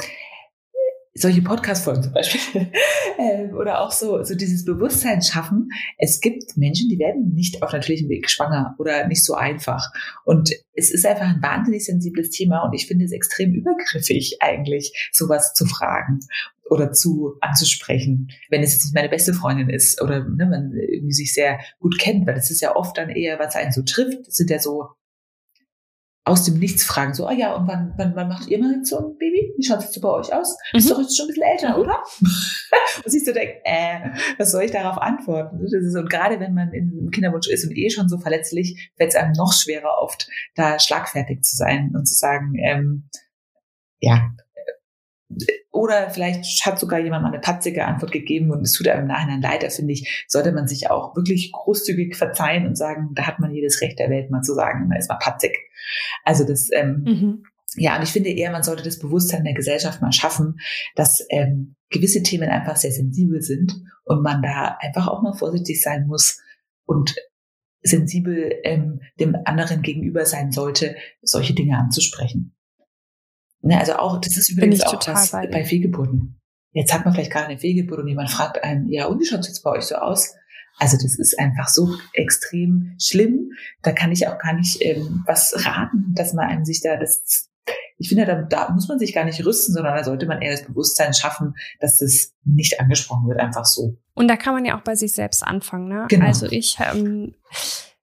solche 1.17 1.41
Podcast-Folgen 1.41 2.03
zum 2.03 2.13
Beispiel 2.13 2.71
äh, 3.17 3.51
oder 3.53 3.81
auch 3.81 3.91
so, 3.91 4.23
so 4.23 4.35
dieses 4.35 4.65
Bewusstsein 4.65 5.21
schaffen. 5.21 5.69
Es 5.97 6.21
gibt 6.21 6.57
Menschen, 6.57 6.89
die 6.89 6.99
werden 6.99 7.33
nicht 7.33 7.63
auf 7.63 7.73
natürlichem 7.73 8.09
Weg 8.09 8.29
schwanger 8.29 8.75
oder 8.77 9.07
nicht 9.07 9.23
so 9.23 9.33
einfach. 9.33 9.91
Und 10.25 10.51
es 10.73 10.91
ist 10.91 11.05
einfach 11.05 11.27
ein 11.27 11.41
wahnsinnig 11.41 11.85
sensibles 11.85 12.29
Thema 12.29 12.63
und 12.63 12.73
ich 12.73 12.87
finde 12.87 13.05
es 13.05 13.11
extrem 13.11 13.53
übergriffig 13.53 14.37
eigentlich, 14.41 15.09
sowas 15.11 15.53
zu 15.53 15.65
fragen 15.65 16.19
oder 16.69 16.91
zu 16.91 17.35
anzusprechen, 17.41 18.29
wenn 18.49 18.61
es 18.61 18.73
jetzt 18.73 18.85
nicht 18.85 18.95
meine 18.95 19.09
beste 19.09 19.33
Freundin 19.33 19.69
ist 19.69 20.01
oder 20.01 20.23
ne, 20.23 20.45
man 20.45 20.73
irgendwie 20.73 21.13
sich 21.13 21.33
sehr 21.33 21.59
gut 21.79 21.97
kennt, 21.97 22.27
weil 22.27 22.35
das 22.35 22.51
ist 22.51 22.61
ja 22.61 22.75
oft 22.75 22.97
dann 22.97 23.09
eher, 23.09 23.39
was 23.39 23.55
einen 23.55 23.71
so 23.71 23.81
trifft, 23.83 24.31
sind 24.31 24.49
ja 24.49 24.59
so 24.59 24.89
aus 26.27 26.43
dem 26.43 26.59
Nichts 26.59 26.83
fragen, 26.83 27.13
so, 27.13 27.25
ah 27.25 27.33
ja, 27.33 27.55
und 27.55 27.67
wann, 27.67 27.93
wann, 27.97 28.15
wann 28.15 28.27
macht 28.27 28.47
ihr 28.47 28.59
mal 28.59 28.73
jetzt 28.75 28.89
so 28.89 28.97
ein 28.97 29.17
Baby? 29.17 29.53
Wie 29.57 29.63
schaut 29.63 29.79
es 29.79 29.85
jetzt 29.85 30.01
bei 30.01 30.09
euch 30.09 30.33
aus? 30.33 30.57
Mhm. 30.73 30.79
Ist 30.79 30.91
doch 30.91 30.99
jetzt 30.99 31.15
schon 31.15 31.25
ein 31.25 31.27
bisschen 31.29 31.43
älter, 31.43 31.79
oder? 31.79 32.03
und 32.21 33.11
siehst 33.11 33.27
du 33.27 33.33
denkst, 33.33 33.55
äh, 33.63 34.09
was 34.37 34.51
soll 34.51 34.63
ich 34.63 34.71
darauf 34.71 34.97
antworten? 35.01 35.59
Das 35.61 35.71
ist, 35.71 35.95
und 35.95 36.09
gerade 36.09 36.39
wenn 36.39 36.53
man 36.53 36.73
im 36.73 37.09
Kinderwunsch 37.11 37.47
ist 37.47 37.65
und 37.65 37.75
eh 37.75 37.89
schon 37.89 38.09
so 38.09 38.17
verletzlich, 38.17 38.91
fällt 38.97 39.11
es 39.11 39.15
einem 39.15 39.33
noch 39.33 39.53
schwerer 39.53 40.01
oft, 40.01 40.27
da 40.55 40.79
schlagfertig 40.79 41.41
zu 41.43 41.55
sein 41.55 41.93
und 41.95 42.05
zu 42.05 42.15
sagen, 42.15 42.55
ähm, 42.55 43.09
ja, 43.99 44.31
oder 45.71 46.09
vielleicht 46.09 46.65
hat 46.65 46.79
sogar 46.79 46.99
jemand 46.99 47.23
mal 47.23 47.31
eine 47.31 47.41
patzige 47.41 47.85
Antwort 47.85 48.11
gegeben 48.11 48.51
und 48.51 48.61
es 48.61 48.71
tut 48.71 48.87
einem 48.87 49.01
im 49.01 49.07
Nachhinein 49.07 49.41
leid. 49.41 49.63
Da 49.63 49.69
finde 49.69 49.93
ich, 49.93 50.25
sollte 50.27 50.51
man 50.51 50.67
sich 50.67 50.89
auch 50.89 51.15
wirklich 51.15 51.51
großzügig 51.51 52.15
verzeihen 52.15 52.65
und 52.65 52.77
sagen, 52.77 53.11
da 53.13 53.27
hat 53.27 53.39
man 53.39 53.53
jedes 53.53 53.81
Recht 53.81 53.99
der 53.99 54.09
Welt 54.09 54.31
mal 54.31 54.41
zu 54.41 54.53
sagen, 54.53 54.87
man 54.87 54.97
ist 54.97 55.09
mal 55.09 55.19
patzig. 55.19 55.57
Also 56.23 56.45
das, 56.45 56.69
ähm, 56.73 57.03
mhm. 57.05 57.43
ja, 57.75 57.97
und 57.97 58.03
ich 58.03 58.09
finde 58.09 58.29
eher, 58.29 58.51
man 58.51 58.63
sollte 58.63 58.83
das 58.83 58.99
Bewusstsein 58.99 59.43
der 59.43 59.53
Gesellschaft 59.53 60.01
mal 60.01 60.13
schaffen, 60.13 60.59
dass 60.95 61.25
ähm, 61.29 61.75
gewisse 61.89 62.23
Themen 62.23 62.49
einfach 62.49 62.77
sehr 62.77 62.91
sensibel 62.91 63.41
sind 63.41 63.75
und 64.05 64.23
man 64.23 64.41
da 64.41 64.77
einfach 64.79 65.07
auch 65.07 65.21
mal 65.21 65.33
vorsichtig 65.33 65.81
sein 65.81 66.07
muss 66.07 66.41
und 66.85 67.15
sensibel 67.81 68.53
ähm, 68.63 69.01
dem 69.19 69.35
anderen 69.45 69.81
gegenüber 69.81 70.25
sein 70.25 70.51
sollte, 70.51 70.95
solche 71.21 71.53
Dinge 71.53 71.77
anzusprechen. 71.77 72.56
Ne, 73.67 73.77
also 73.79 73.97
auch, 73.97 74.19
das 74.21 74.37
ist 74.37 74.49
übrigens 74.49 74.81
auch 74.83 75.05
was 75.07 75.31
bei, 75.31 75.47
bei 75.47 75.65
Fehlgeburten. 75.65 76.39
Jetzt 76.71 76.93
hat 76.93 77.03
man 77.03 77.13
vielleicht 77.13 77.31
gerade 77.31 77.47
eine 77.47 77.57
Fehlgeburt 77.57 77.99
und 77.99 78.07
jemand 78.07 78.29
fragt 78.29 78.63
einen, 78.63 78.87
ja, 78.87 79.07
und 79.07 79.19
wie 79.19 79.25
schaut 79.25 79.41
es 79.41 79.47
jetzt 79.47 79.63
bei 79.63 79.71
euch 79.71 79.83
so 79.83 79.95
aus? 79.95 80.35
Also 80.77 80.95
das 80.95 81.17
ist 81.17 81.37
einfach 81.39 81.67
so 81.67 81.95
extrem 82.13 82.95
schlimm. 83.01 83.51
Da 83.81 83.91
kann 83.91 84.11
ich 84.11 84.27
auch 84.27 84.37
gar 84.37 84.53
nicht 84.53 84.77
ähm, 84.81 85.23
was 85.25 85.65
raten, 85.65 86.13
dass 86.15 86.33
man 86.33 86.47
einem 86.47 86.65
sich 86.65 86.81
da 86.81 86.95
das. 86.95 87.49
Ich 87.97 88.09
finde, 88.09 88.25
da, 88.25 88.43
da 88.43 88.69
muss 88.71 88.87
man 88.87 88.99
sich 88.99 89.11
gar 89.11 89.25
nicht 89.25 89.43
rüsten, 89.43 89.73
sondern 89.73 89.95
da 89.95 90.03
sollte 90.03 90.27
man 90.27 90.41
eher 90.41 90.51
das 90.51 90.65
Bewusstsein 90.65 91.13
schaffen, 91.13 91.55
dass 91.79 91.97
das 91.97 92.31
nicht 92.45 92.79
angesprochen 92.79 93.27
wird, 93.27 93.39
einfach 93.39 93.65
so. 93.65 93.97
Und 94.13 94.29
da 94.29 94.37
kann 94.37 94.53
man 94.53 94.63
ja 94.63 94.77
auch 94.77 94.83
bei 94.83 94.95
sich 94.95 95.11
selbst 95.13 95.43
anfangen. 95.43 95.89
Ne? 95.89 96.05
Genau. 96.07 96.25
Also 96.25 96.45
ich 96.45 96.77
ähm, 96.79 97.33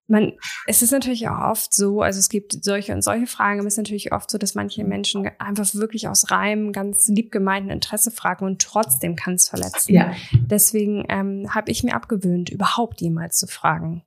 man, 0.07 0.33
es 0.67 0.81
ist 0.81 0.91
natürlich 0.91 1.27
auch 1.27 1.51
oft 1.51 1.73
so, 1.73 2.01
also 2.01 2.19
es 2.19 2.29
gibt 2.29 2.63
solche 2.63 2.93
und 2.93 3.03
solche 3.03 3.27
Fragen, 3.27 3.59
aber 3.59 3.67
es 3.67 3.73
ist 3.73 3.79
natürlich 3.79 4.13
oft 4.13 4.29
so, 4.29 4.37
dass 4.37 4.55
manche 4.55 4.83
Menschen 4.83 5.29
einfach 5.39 5.73
wirklich 5.73 6.07
aus 6.07 6.31
reinem, 6.31 6.71
ganz 6.71 7.07
lieb 7.07 7.31
gemeinten 7.31 7.71
Interesse 7.71 8.11
fragen 8.11 8.45
und 8.45 8.61
trotzdem 8.61 9.15
kann 9.15 9.33
es 9.33 9.49
verletzen. 9.49 9.93
Ja. 9.93 10.13
Deswegen 10.33 11.05
ähm, 11.09 11.53
habe 11.53 11.71
ich 11.71 11.83
mir 11.83 11.95
abgewöhnt, 11.95 12.49
überhaupt 12.49 13.01
jemals 13.01 13.37
zu 13.37 13.47
fragen. 13.47 14.03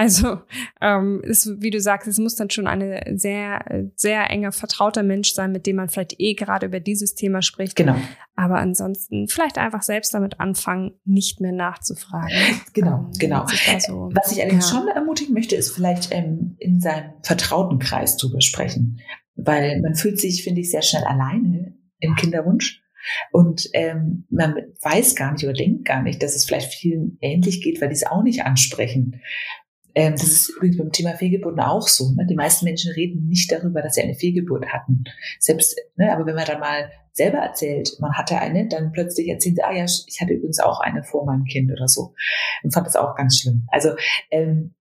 Also, 0.00 0.38
ähm, 0.80 1.20
ist, 1.24 1.60
wie 1.60 1.68
du 1.68 1.78
sagst, 1.78 2.08
es 2.08 2.16
muss 2.16 2.34
dann 2.34 2.48
schon 2.48 2.66
eine 2.66 3.02
sehr, 3.18 3.90
sehr 3.96 4.30
enge, 4.30 4.50
vertrauter 4.50 5.02
Mensch 5.02 5.34
sein, 5.34 5.52
mit 5.52 5.66
dem 5.66 5.76
man 5.76 5.90
vielleicht 5.90 6.18
eh 6.18 6.32
gerade 6.32 6.64
über 6.64 6.80
dieses 6.80 7.14
Thema 7.14 7.42
spricht. 7.42 7.76
Genau. 7.76 7.96
Aber 8.34 8.56
ansonsten 8.56 9.28
vielleicht 9.28 9.58
einfach 9.58 9.82
selbst 9.82 10.14
damit 10.14 10.40
anfangen, 10.40 10.92
nicht 11.04 11.42
mehr 11.42 11.52
nachzufragen. 11.52 12.30
Genau, 12.72 12.98
ähm, 12.98 13.10
genau. 13.18 13.46
So, 13.78 14.10
Was 14.14 14.32
ich 14.32 14.40
allerdings 14.40 14.70
ja. 14.72 14.78
schon 14.78 14.88
ermutigen 14.88 15.34
möchte, 15.34 15.54
ist 15.54 15.72
vielleicht 15.72 16.12
ähm, 16.12 16.56
in 16.58 16.80
seinem 16.80 17.12
vertrauten 17.22 17.78
Kreis 17.78 18.16
zu 18.16 18.32
besprechen. 18.32 19.00
Weil 19.34 19.82
man 19.82 19.94
fühlt 19.94 20.18
sich, 20.18 20.44
finde 20.44 20.62
ich, 20.62 20.70
sehr 20.70 20.82
schnell 20.82 21.04
alleine 21.04 21.74
im 21.98 22.14
Kinderwunsch. 22.14 22.80
Und 23.32 23.68
ähm, 23.72 24.26
man 24.30 24.54
weiß 24.80 25.14
gar 25.14 25.32
nicht 25.32 25.44
oder 25.44 25.52
denkt 25.52 25.84
gar 25.84 26.02
nicht, 26.02 26.22
dass 26.22 26.36
es 26.36 26.44
vielleicht 26.44 26.72
vielen 26.72 27.18
ähnlich 27.20 27.62
geht, 27.62 27.80
weil 27.80 27.88
die 27.88 27.94
es 27.94 28.06
auch 28.06 28.22
nicht 28.22 28.44
ansprechen. 28.44 29.20
Ähm, 29.94 30.12
das 30.12 30.24
ist 30.24 30.48
übrigens 30.50 30.78
beim 30.78 30.92
Thema 30.92 31.14
Fehlgeburten 31.14 31.60
auch 31.60 31.88
so. 31.88 32.12
Ne? 32.12 32.26
Die 32.26 32.34
meisten 32.34 32.64
Menschen 32.64 32.92
reden 32.92 33.26
nicht 33.26 33.50
darüber, 33.50 33.82
dass 33.82 33.94
sie 33.94 34.02
eine 34.02 34.14
Fehlgeburt 34.14 34.66
hatten. 34.66 35.04
Selbst, 35.38 35.78
ne, 35.96 36.12
aber 36.12 36.26
wenn 36.26 36.34
man 36.34 36.46
dann 36.46 36.60
mal 36.60 36.90
selber 37.12 37.38
erzählt, 37.38 37.96
man 37.98 38.12
hatte 38.12 38.38
eine, 38.38 38.68
dann 38.68 38.92
plötzlich 38.92 39.28
erzählen 39.28 39.56
sie, 39.56 39.62
ah 39.62 39.72
ja, 39.72 39.84
ich 39.84 40.20
hatte 40.20 40.32
übrigens 40.32 40.60
auch 40.60 40.80
eine 40.80 41.02
vor 41.02 41.26
meinem 41.26 41.44
Kind 41.44 41.70
oder 41.72 41.88
so. 41.88 42.14
Und 42.62 42.72
fand 42.72 42.86
das 42.86 42.96
auch 42.96 43.16
ganz 43.16 43.38
schlimm. 43.38 43.66
Also 43.68 43.90
ähm, 44.30 44.74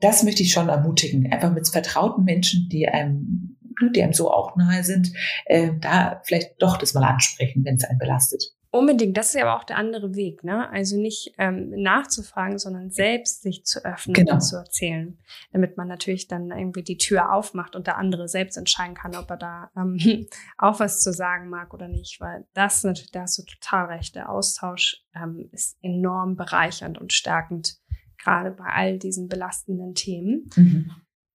das 0.00 0.22
möchte 0.22 0.42
ich 0.42 0.52
schon 0.52 0.68
ermutigen. 0.68 1.32
Einfach 1.32 1.52
mit 1.52 1.68
vertrauten 1.68 2.24
Menschen, 2.24 2.68
die 2.68 2.88
einem, 2.88 3.56
die 3.94 4.02
einem 4.02 4.12
so 4.12 4.30
auch 4.30 4.56
nahe 4.56 4.84
sind, 4.84 5.12
äh, 5.46 5.70
da 5.80 6.20
vielleicht 6.24 6.60
doch 6.60 6.76
das 6.76 6.94
mal 6.94 7.04
ansprechen, 7.04 7.64
wenn 7.64 7.76
es 7.76 7.84
einen 7.84 7.98
belastet. 7.98 8.54
Unbedingt, 8.74 9.18
das 9.18 9.26
ist 9.26 9.34
ja 9.34 9.42
aber 9.42 9.60
auch 9.60 9.64
der 9.64 9.76
andere 9.76 10.14
Weg, 10.14 10.44
ne? 10.44 10.70
Also 10.70 10.96
nicht 10.96 11.34
ähm, 11.36 11.68
nachzufragen, 11.76 12.58
sondern 12.58 12.90
selbst 12.90 13.42
sich 13.42 13.66
zu 13.66 13.84
öffnen 13.84 14.14
genau. 14.14 14.32
und 14.32 14.40
zu 14.40 14.56
erzählen, 14.56 15.18
damit 15.52 15.76
man 15.76 15.88
natürlich 15.88 16.26
dann 16.26 16.50
irgendwie 16.50 16.82
die 16.82 16.96
Tür 16.96 17.34
aufmacht 17.34 17.76
und 17.76 17.86
der 17.86 17.98
andere 17.98 18.28
selbst 18.28 18.56
entscheiden 18.56 18.94
kann, 18.94 19.14
ob 19.14 19.28
er 19.28 19.36
da 19.36 19.70
ähm, 19.76 20.26
auch 20.56 20.80
was 20.80 21.02
zu 21.02 21.12
sagen 21.12 21.50
mag 21.50 21.74
oder 21.74 21.86
nicht, 21.86 22.18
weil 22.18 22.46
das 22.54 22.82
natürlich, 22.82 23.10
da 23.10 23.20
hast 23.20 23.36
du 23.36 23.42
total 23.42 23.88
recht, 23.88 24.14
der 24.14 24.30
Austausch 24.30 25.04
ähm, 25.14 25.50
ist 25.52 25.76
enorm 25.82 26.36
bereichernd 26.36 26.96
und 26.96 27.12
stärkend, 27.12 27.76
gerade 28.16 28.52
bei 28.52 28.64
all 28.64 28.98
diesen 28.98 29.28
belastenden 29.28 29.94
Themen. 29.94 30.48
Mhm. 30.56 30.90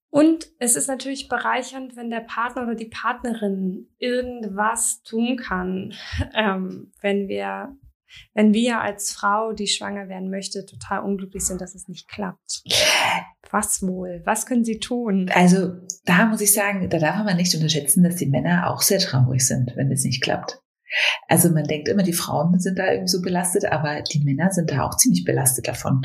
Und 0.10 0.48
es 0.60 0.76
ist 0.76 0.88
natürlich 0.88 1.28
bereichernd, 1.28 1.96
wenn 1.96 2.10
der 2.10 2.22
Partner 2.22 2.64
oder 2.64 2.76
die 2.76 2.90
Partnerin 2.90 3.88
irgendwas 3.98 5.02
tun 5.04 5.38
kann, 5.38 5.94
ähm, 6.34 6.92
wenn 7.02 7.28
wir, 7.28 7.76
wenn 8.34 8.54
wir 8.54 8.82
als 8.82 9.12
Frau, 9.12 9.52
die 9.52 9.68
schwanger 9.68 10.08
werden 10.08 10.30
möchte, 10.30 10.66
total 10.66 11.04
unglücklich 11.04 11.46
sind, 11.46 11.62
dass 11.62 11.76
es 11.76 11.88
nicht 11.88 12.08
klappt. 12.08 12.64
Was 13.52 13.82
wohl? 13.82 14.22
Was 14.26 14.46
können 14.46 14.66
sie 14.66 14.80
tun? 14.80 15.30
Also 15.34 15.76
da 16.06 16.26
muss 16.26 16.42
ich 16.42 16.54
sagen, 16.54 16.90
da 16.90 17.00
darf 17.00 17.24
man 17.24 17.38
nicht 17.38 17.54
unterschätzen, 17.54 18.04
dass 18.04 18.16
die 18.16 18.28
Männer 18.28 18.70
auch 18.70 18.82
sehr 18.82 19.00
traurig 19.00 19.46
sind, 19.46 19.74
wenn 19.76 19.92
es 19.92 20.04
nicht 20.04 20.22
klappt. 20.22 20.62
Also 21.28 21.50
man 21.50 21.66
denkt 21.66 21.88
immer, 21.88 22.04
die 22.04 22.14
Frauen 22.14 22.60
sind 22.60 22.80
da 22.80 22.92
irgendwie 22.92 23.12
so 23.12 23.22
belastet, 23.22 23.66
aber 23.66 24.02
die 24.02 24.24
Männer 24.24 24.52
sind 24.52 24.72
da 24.72 24.84
auch 24.84 24.96
ziemlich 24.98 25.26
belastet 25.26 25.68
davon. 25.68 26.02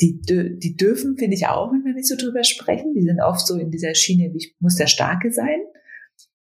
Die, 0.00 0.20
die 0.22 0.76
dürfen, 0.76 1.16
finde 1.16 1.36
ich 1.36 1.46
auch, 1.46 1.70
wenn 1.72 1.84
wir 1.84 1.94
nicht 1.94 2.08
so 2.08 2.16
drüber 2.16 2.44
sprechen, 2.44 2.94
die 2.94 3.02
sind 3.02 3.20
oft 3.20 3.46
so 3.46 3.58
in 3.58 3.70
dieser 3.70 3.94
Schiene, 3.94 4.32
ich 4.34 4.54
muss 4.60 4.76
der 4.76 4.86
Starke 4.86 5.32
sein. 5.32 5.60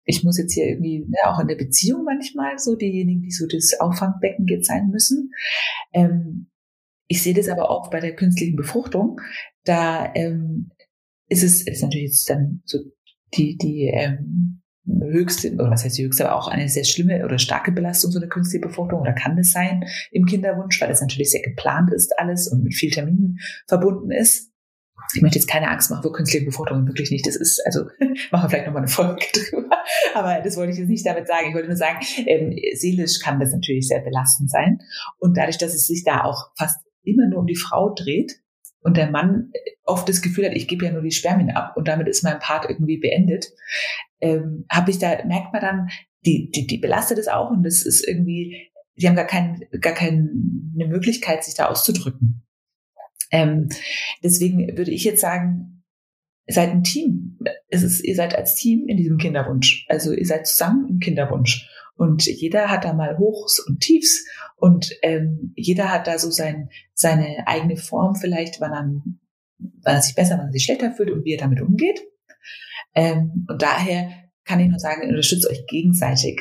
Ich 0.05 0.23
muss 0.23 0.39
jetzt 0.39 0.53
hier 0.53 0.65
irgendwie, 0.65 1.05
ne, 1.07 1.17
auch 1.25 1.39
in 1.39 1.47
der 1.47 1.55
Beziehung 1.55 2.03
manchmal 2.03 2.57
so 2.57 2.75
diejenigen, 2.75 3.21
die 3.21 3.31
so 3.31 3.45
das 3.45 3.79
Auffangbecken 3.79 4.47
jetzt 4.47 4.67
sein 4.67 4.87
müssen. 4.89 5.31
Ähm, 5.93 6.49
ich 7.07 7.21
sehe 7.21 7.33
das 7.33 7.49
aber 7.49 7.69
auch 7.69 7.89
bei 7.89 7.99
der 7.99 8.15
künstlichen 8.15 8.55
Befruchtung. 8.55 9.19
Da 9.65 10.11
ähm, 10.15 10.71
ist 11.27 11.43
es 11.43 11.65
ist 11.67 11.83
natürlich 11.83 12.07
jetzt 12.07 12.29
dann 12.29 12.61
so 12.65 12.79
die, 13.35 13.57
die 13.57 13.85
ähm, 13.93 14.58
höchste, 14.85 15.53
oder 15.53 15.71
was 15.71 15.83
heißt 15.83 15.97
die 15.97 16.05
höchste, 16.05 16.29
aber 16.29 16.39
auch 16.39 16.47
eine 16.47 16.69
sehr 16.69 16.83
schlimme 16.83 17.23
oder 17.25 17.37
starke 17.37 17.71
Belastung, 17.71 18.11
so 18.11 18.19
eine 18.19 18.27
künstliche 18.27 18.65
Befruchtung, 18.65 19.01
oder 19.01 19.13
kann 19.13 19.37
das 19.37 19.51
sein 19.51 19.83
im 20.11 20.25
Kinderwunsch, 20.25 20.79
weil 20.81 20.89
das 20.89 21.01
natürlich 21.01 21.31
sehr 21.31 21.41
geplant 21.41 21.91
ist 21.93 22.17
alles 22.17 22.47
und 22.47 22.63
mit 22.63 22.73
viel 22.73 22.91
Terminen 22.91 23.39
verbunden 23.67 24.11
ist. 24.11 24.49
Ich 25.15 25.21
möchte 25.21 25.39
jetzt 25.39 25.47
keine 25.47 25.69
Angst 25.69 25.89
machen 25.89 26.03
vor 26.03 26.11
künstliche 26.11 26.45
Befruchtung, 26.45 26.85
wirklich 26.85 27.09
nicht. 27.09 27.25
Das 27.25 27.35
ist, 27.35 27.61
also 27.65 27.85
machen 28.31 28.43
wir 28.43 28.49
vielleicht 28.49 28.65
nochmal 28.67 28.83
eine 28.83 28.91
Folge 28.91 29.25
drüber. 29.33 29.77
Aber 30.13 30.41
das 30.41 30.55
wollte 30.55 30.73
ich 30.73 30.77
jetzt 30.77 30.89
nicht 30.89 31.05
damit 31.05 31.27
sagen. 31.27 31.47
Ich 31.49 31.55
wollte 31.55 31.67
nur 31.67 31.77
sagen, 31.77 31.97
ähm, 32.27 32.55
seelisch 32.75 33.19
kann 33.19 33.39
das 33.39 33.51
natürlich 33.51 33.87
sehr 33.87 34.01
belastend 34.01 34.51
sein. 34.51 34.79
Und 35.17 35.35
dadurch, 35.37 35.57
dass 35.57 35.73
es 35.73 35.87
sich 35.87 36.03
da 36.03 36.23
auch 36.23 36.51
fast 36.57 36.79
immer 37.03 37.27
nur 37.27 37.39
um 37.39 37.47
die 37.47 37.55
Frau 37.55 37.93
dreht 37.93 38.39
und 38.81 38.97
der 38.97 39.11
Mann 39.11 39.51
oft 39.83 40.07
das 40.07 40.21
Gefühl 40.21 40.45
hat, 40.45 40.53
ich 40.53 40.67
gebe 40.67 40.85
ja 40.85 40.91
nur 40.91 41.01
die 41.01 41.11
Spermien 41.11 41.51
ab 41.51 41.75
und 41.75 41.87
damit 41.87 42.07
ist 42.07 42.23
mein 42.23 42.39
Part 42.39 42.69
irgendwie 42.69 42.97
beendet, 42.97 43.51
ähm, 44.21 44.65
habe 44.69 44.91
ich 44.91 44.99
da, 44.99 45.23
merkt 45.25 45.53
man 45.53 45.61
dann, 45.61 45.89
die, 46.25 46.49
die, 46.51 46.67
die 46.67 46.77
belastet 46.77 47.17
es 47.17 47.27
auch 47.27 47.49
und 47.51 47.63
das 47.63 47.85
ist 47.85 48.07
irgendwie, 48.07 48.71
die 48.95 49.07
haben 49.07 49.15
gar, 49.15 49.27
kein, 49.27 49.63
gar 49.81 49.93
keine 49.93 50.29
Möglichkeit, 50.73 51.43
sich 51.43 51.55
da 51.55 51.65
auszudrücken. 51.67 52.45
Ähm, 53.31 53.69
deswegen 54.23 54.77
würde 54.77 54.91
ich 54.91 55.03
jetzt 55.03 55.21
sagen, 55.21 55.83
seid 56.47 56.69
ein 56.71 56.83
Team. 56.83 57.37
Es 57.67 57.83
ist, 57.83 58.03
ihr 58.03 58.15
seid 58.15 58.35
als 58.35 58.55
Team 58.55 58.87
in 58.87 58.97
diesem 58.97 59.17
Kinderwunsch. 59.17 59.85
Also 59.87 60.11
ihr 60.13 60.25
seid 60.25 60.47
zusammen 60.47 60.87
im 60.89 60.99
Kinderwunsch. 60.99 61.69
Und 61.99 62.25
jeder 62.27 62.69
hat 62.69 62.85
da 62.85 62.93
mal 62.93 63.17
Hochs 63.17 63.59
und 63.59 63.81
Tiefs 63.81 64.25
und 64.55 64.89
ähm, 65.01 65.51
jeder 65.57 65.91
hat 65.91 66.07
da 66.07 66.17
so 66.17 66.31
sein, 66.31 66.69
seine 66.93 67.45
eigene 67.45 67.75
Form 67.75 68.15
vielleicht, 68.15 68.61
wann 68.61 68.71
er, 68.71 69.03
wann 69.83 69.95
er 69.95 70.01
sich 70.01 70.15
besser, 70.15 70.37
wann 70.37 70.47
er 70.47 70.53
sich 70.53 70.63
schlechter 70.63 70.93
fühlt 70.93 71.11
und 71.11 71.25
wie 71.25 71.33
er 71.33 71.39
damit 71.39 71.59
umgeht. 71.59 71.99
Ähm, 72.95 73.45
und 73.49 73.61
daher 73.61 74.09
kann 74.45 74.61
ich 74.61 74.69
nur 74.69 74.79
sagen, 74.79 75.09
unterstützt 75.09 75.45
euch 75.49 75.67
gegenseitig. 75.67 76.39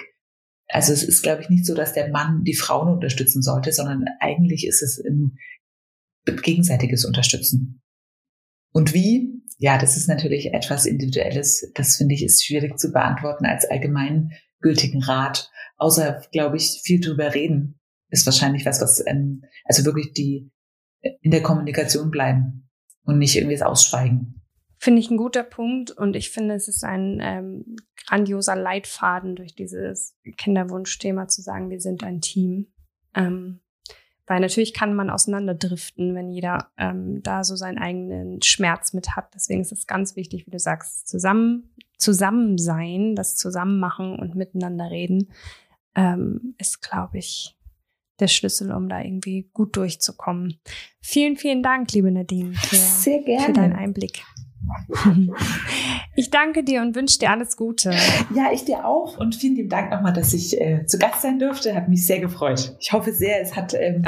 Also 0.69 0.93
es 0.93 1.03
ist, 1.03 1.23
glaube 1.23 1.43
ich, 1.43 1.49
nicht 1.49 1.67
so, 1.67 1.75
dass 1.75 1.93
der 1.93 2.09
Mann 2.11 2.45
die 2.45 2.55
Frauen 2.55 2.95
unterstützen 2.95 3.43
sollte, 3.43 3.73
sondern 3.73 4.05
eigentlich 4.21 4.65
ist 4.65 4.83
es 4.83 5.05
ein 5.05 5.39
gegenseitiges 6.25 7.05
Unterstützen. 7.05 7.83
Und 8.73 8.95
wie? 8.95 9.43
Ja, 9.57 9.77
das 9.77 9.97
ist 9.97 10.07
natürlich 10.07 10.55
etwas 10.55 10.87
Individuelles. 10.87 11.69
Das 11.75 11.97
finde 11.97 12.15
ich 12.15 12.23
ist 12.23 12.45
schwierig 12.45 12.79
zu 12.79 12.93
beantworten 12.93 13.45
als 13.45 13.69
allgemeingültigen 14.59 15.03
Rat. 15.03 15.51
Außer, 15.77 16.23
glaube 16.33 16.57
ich, 16.57 16.81
viel 16.83 17.01
drüber 17.01 17.35
reden 17.35 17.79
ist 18.11 18.27
wahrscheinlich 18.27 18.65
was, 18.65 18.81
was, 18.81 19.05
ähm, 19.07 19.45
also 19.65 19.85
wirklich 19.85 20.13
die 20.13 20.51
in 21.21 21.31
der 21.31 21.43
Kommunikation 21.43 22.11
bleiben 22.11 22.69
und 23.05 23.19
nicht 23.19 23.37
irgendwie 23.37 23.55
das 23.55 23.67
Ausschweigen. 23.67 24.43
Finde 24.79 25.01
ich 25.01 25.11
ein 25.11 25.17
guter 25.17 25.43
Punkt 25.43 25.91
und 25.91 26.17
ich 26.17 26.31
finde, 26.31 26.55
es 26.55 26.69
ist 26.69 26.85
ein 26.85 27.19
ähm, 27.21 27.77
grandioser 28.07 28.57
Leitfaden 28.57 29.37
durch 29.37 29.55
dieses 29.55 30.17
Kinderwunschthema 30.37 31.29
zu 31.29 31.43
sagen, 31.43 31.71
wir 31.71 31.81
sind 31.81 32.03
ein 32.03 32.21
Team. 32.21 32.73
Ähm, 33.15 33.61
weil 34.27 34.41
natürlich 34.41 34.75
kann 34.75 34.95
man 34.95 35.11
auseinanderdriften, 35.11 36.15
wenn 36.15 36.31
jeder 36.31 36.71
ähm, 36.77 37.23
da 37.23 37.45
so 37.45 37.57
seinen 37.57 37.79
eigenen 37.79 38.43
Schmerz 38.43 38.93
mit 38.93 39.17
hat. 39.17 39.35
Deswegen 39.35 39.63
ist 39.63 39.73
es 39.73 39.87
ganz 39.87 40.17
wichtig, 40.17 40.47
wie 40.47 40.51
du 40.51 40.59
sagst, 40.59 41.09
zusammen, 41.09 41.75
zusammen 41.99 42.59
sein, 42.59 43.15
das 43.15 43.37
zusammen 43.37 43.79
machen 43.79 44.19
und 44.19 44.35
miteinander 44.35 44.91
reden, 44.91 45.31
ähm, 45.95 46.55
ist, 46.59 46.81
glaube 46.81 47.19
ich, 47.19 47.57
der 48.21 48.29
Schlüssel, 48.29 48.73
um 48.73 48.89
da 48.89 49.01
irgendwie 49.01 49.51
gut 49.53 49.77
durchzukommen. 49.77 50.61
Vielen, 51.01 51.37
vielen 51.37 51.63
Dank, 51.63 51.93
liebe 51.93 52.11
Nadine, 52.11 52.55
für, 52.55 52.77
Sehr 52.77 53.23
gerne. 53.23 53.47
für 53.47 53.53
deinen 53.53 53.75
Einblick. 53.75 54.23
Ich 56.19 56.31
danke 56.31 56.65
dir 56.65 56.83
und 56.83 56.97
wünsche 56.97 57.21
dir 57.21 57.31
alles 57.31 57.57
Gute. 57.57 57.93
Ja, 58.35 58.51
ich 58.53 58.65
dir 58.65 58.85
auch 58.85 59.19
und 59.19 59.37
vielen 59.37 59.55
lieben 59.55 59.69
Dank 59.69 59.93
nochmal, 59.93 60.13
dass 60.13 60.35
ich 60.35 60.61
äh, 60.61 60.85
zu 60.85 60.99
Gast 60.99 61.23
sein 61.23 61.39
durfte. 61.39 61.77
Hat 61.77 61.89
mich 61.89 62.05
sehr 62.05 62.19
gefreut. 62.19 62.75
Ich 62.81 62.93
hoffe 62.93 63.13
sehr, 63.13 63.41
es 63.41 63.55
hat 63.55 63.73
ähm, 63.75 64.03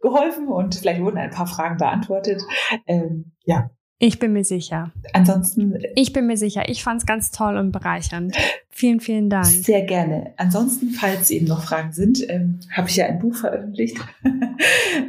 geholfen 0.00 0.46
und 0.46 0.76
vielleicht 0.76 1.00
wurden 1.00 1.18
ein 1.18 1.30
paar 1.30 1.48
Fragen 1.48 1.78
beantwortet. 1.78 2.40
Ähm, 2.86 3.32
ja. 3.44 3.70
Ich 4.00 4.20
bin 4.20 4.32
mir 4.32 4.44
sicher. 4.44 4.92
Ansonsten. 5.12 5.76
Ich 5.96 6.12
bin 6.12 6.28
mir 6.28 6.36
sicher. 6.36 6.68
Ich 6.68 6.84
fand 6.84 7.00
es 7.00 7.06
ganz 7.06 7.32
toll 7.32 7.56
und 7.56 7.72
bereichernd. 7.72 8.36
Vielen, 8.70 9.00
vielen 9.00 9.28
Dank. 9.28 9.46
Sehr 9.46 9.82
gerne. 9.82 10.34
Ansonsten, 10.36 10.90
falls 10.90 11.30
eben 11.30 11.46
noch 11.46 11.64
Fragen 11.64 11.92
sind, 11.92 12.24
ähm, 12.30 12.60
habe 12.70 12.88
ich 12.88 12.96
ja 12.96 13.06
ein 13.06 13.18
Buch 13.18 13.34
veröffentlicht. 13.34 13.98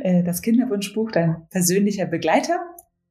Äh, 0.01 0.23
das 0.23 0.43
Kinderwunschbuch, 0.43 1.11
dein 1.11 1.47
persönlicher 1.49 2.05
Begleiter. 2.05 2.59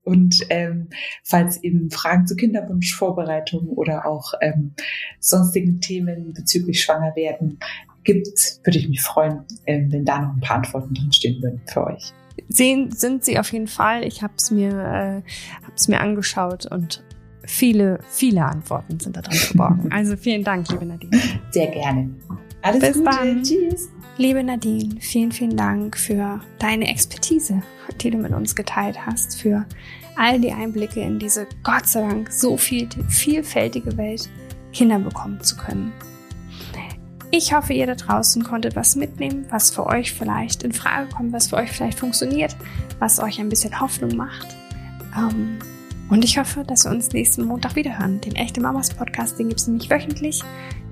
Und 0.05 0.47
ähm, 0.49 0.89
falls 1.25 1.63
eben 1.63 1.91
Fragen 1.91 2.27
zu 2.27 2.37
Kinderwunschvorbereitung 2.37 3.69
oder 3.69 4.07
auch 4.07 4.33
ähm, 4.41 4.75
sonstigen 5.19 5.81
Themen 5.81 6.33
bezüglich 6.33 6.83
Schwangerwerden 6.83 7.59
gibt, 8.05 8.61
würde 8.65 8.79
ich 8.79 8.89
mich 8.89 9.03
freuen, 9.03 9.41
ähm, 9.67 9.93
wenn 9.93 10.05
da 10.05 10.21
noch 10.21 10.35
ein 10.35 10.41
paar 10.41 10.59
Antworten 10.59 10.95
drinstehen 10.95 11.43
würden 11.43 11.61
für 11.67 11.87
euch. 11.89 12.13
Sehen 12.49 12.93
sind 12.93 13.25
sie 13.25 13.39
auf 13.39 13.53
jeden 13.53 13.67
Fall. 13.67 14.05
Ich 14.05 14.23
habe 14.23 14.35
es 14.37 14.51
mir, 14.51 14.71
äh, 14.71 15.23
hab's 15.67 15.89
mir 15.89 16.01
angeschaut 16.01 16.67
und 16.67 17.03
viele, 17.45 17.99
viele 18.09 18.45
Antworten 18.45 19.01
sind 19.01 19.17
da 19.17 19.23
drin 19.23 19.39
verborgen. 19.39 19.89
also 19.93 20.17
vielen 20.17 20.45
Dank, 20.45 20.69
liebe 20.71 20.87
Nadine. 20.87 21.21
Sehr 21.51 21.69
gerne. 21.69 22.11
Alles 22.63 22.81
Bis 22.81 22.93
Gute. 22.95 23.11
dann. 23.11 23.43
Tschüss. 23.43 23.89
Liebe 24.17 24.43
Nadine, 24.43 24.97
vielen, 25.01 25.31
vielen 25.31 25.57
Dank 25.57 25.97
für 25.97 26.41
deine 26.59 26.89
Expertise, 26.89 27.63
die 28.01 28.11
du 28.11 28.19
mit 28.19 28.33
uns 28.33 28.57
geteilt 28.57 29.07
hast, 29.07 29.41
für 29.41 29.65
all 30.17 30.41
die 30.41 30.53
Einblicke 30.53 31.01
in 31.01 31.21
diese 31.21 31.47
Gott 31.63 31.87
sei 31.87 32.01
Dank 32.01 32.33
so 32.33 32.57
viel, 32.57 32.89
vielfältige 33.09 33.97
Welt, 33.97 34.29
Kinder 34.73 34.99
bekommen 34.99 35.41
zu 35.41 35.57
können. 35.57 35.93
Ich 37.31 37.55
hoffe, 37.55 37.75
ihr 37.75 37.87
da 37.87 37.95
draußen 37.95 38.43
konntet 38.43 38.75
was 38.75 38.97
mitnehmen, 38.97 39.47
was 39.51 39.71
für 39.71 39.87
euch 39.87 40.15
vielleicht 40.15 40.63
in 40.63 40.73
Frage 40.73 41.09
kommt, 41.15 41.33
was 41.33 41.49
für 41.49 41.57
euch 41.57 41.71
vielleicht 41.71 41.99
funktioniert, 41.99 42.57
was 42.99 43.21
euch 43.21 43.39
ein 43.39 43.51
bisschen 43.51 43.81
Hoffnung 43.81 44.17
macht. 44.17 44.49
Ähm, 45.15 45.59
und 46.09 46.25
ich 46.25 46.39
hoffe, 46.39 46.65
dass 46.65 46.85
wir 46.85 46.91
uns 46.91 47.13
nächsten 47.13 47.45
Montag 47.45 47.77
wieder 47.77 47.99
hören. 47.99 48.21
Den 48.23 48.35
Echte 48.35 48.63
Mamas 48.63 48.89
Podcast, 48.89 49.39
den 49.39 49.49
gibt 49.49 49.61
es 49.61 49.67
nämlich 49.67 49.91
wöchentlich. 49.91 50.43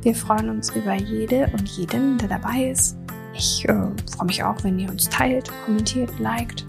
Wir 0.03 0.14
freuen 0.14 0.51
uns 0.51 0.70
über 0.76 0.95
jede 0.95 1.51
und 1.55 1.66
jeden, 1.68 2.18
der 2.18 2.28
dabei 2.28 2.70
ist. 2.70 2.97
Ich 3.34 3.64
äh, 3.66 3.72
freue 3.72 4.26
mich 4.26 4.45
auch, 4.45 4.62
wenn 4.62 4.78
ihr 4.78 4.91
uns 4.91 5.09
teilt, 5.09 5.51
kommentiert, 5.64 6.11
liked. 6.18 6.66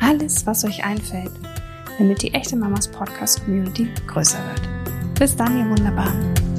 Alles, 0.00 0.44
was 0.44 0.64
euch 0.64 0.84
einfällt, 0.84 1.32
damit 1.98 2.22
die 2.22 2.34
Echte 2.34 2.56
Mamas 2.56 2.88
Podcast 2.88 3.44
Community 3.44 3.88
größer 4.08 4.38
wird. 4.38 5.18
Bis 5.18 5.36
dann, 5.36 5.56
ihr 5.56 5.70
Wunderbaren. 5.70 6.53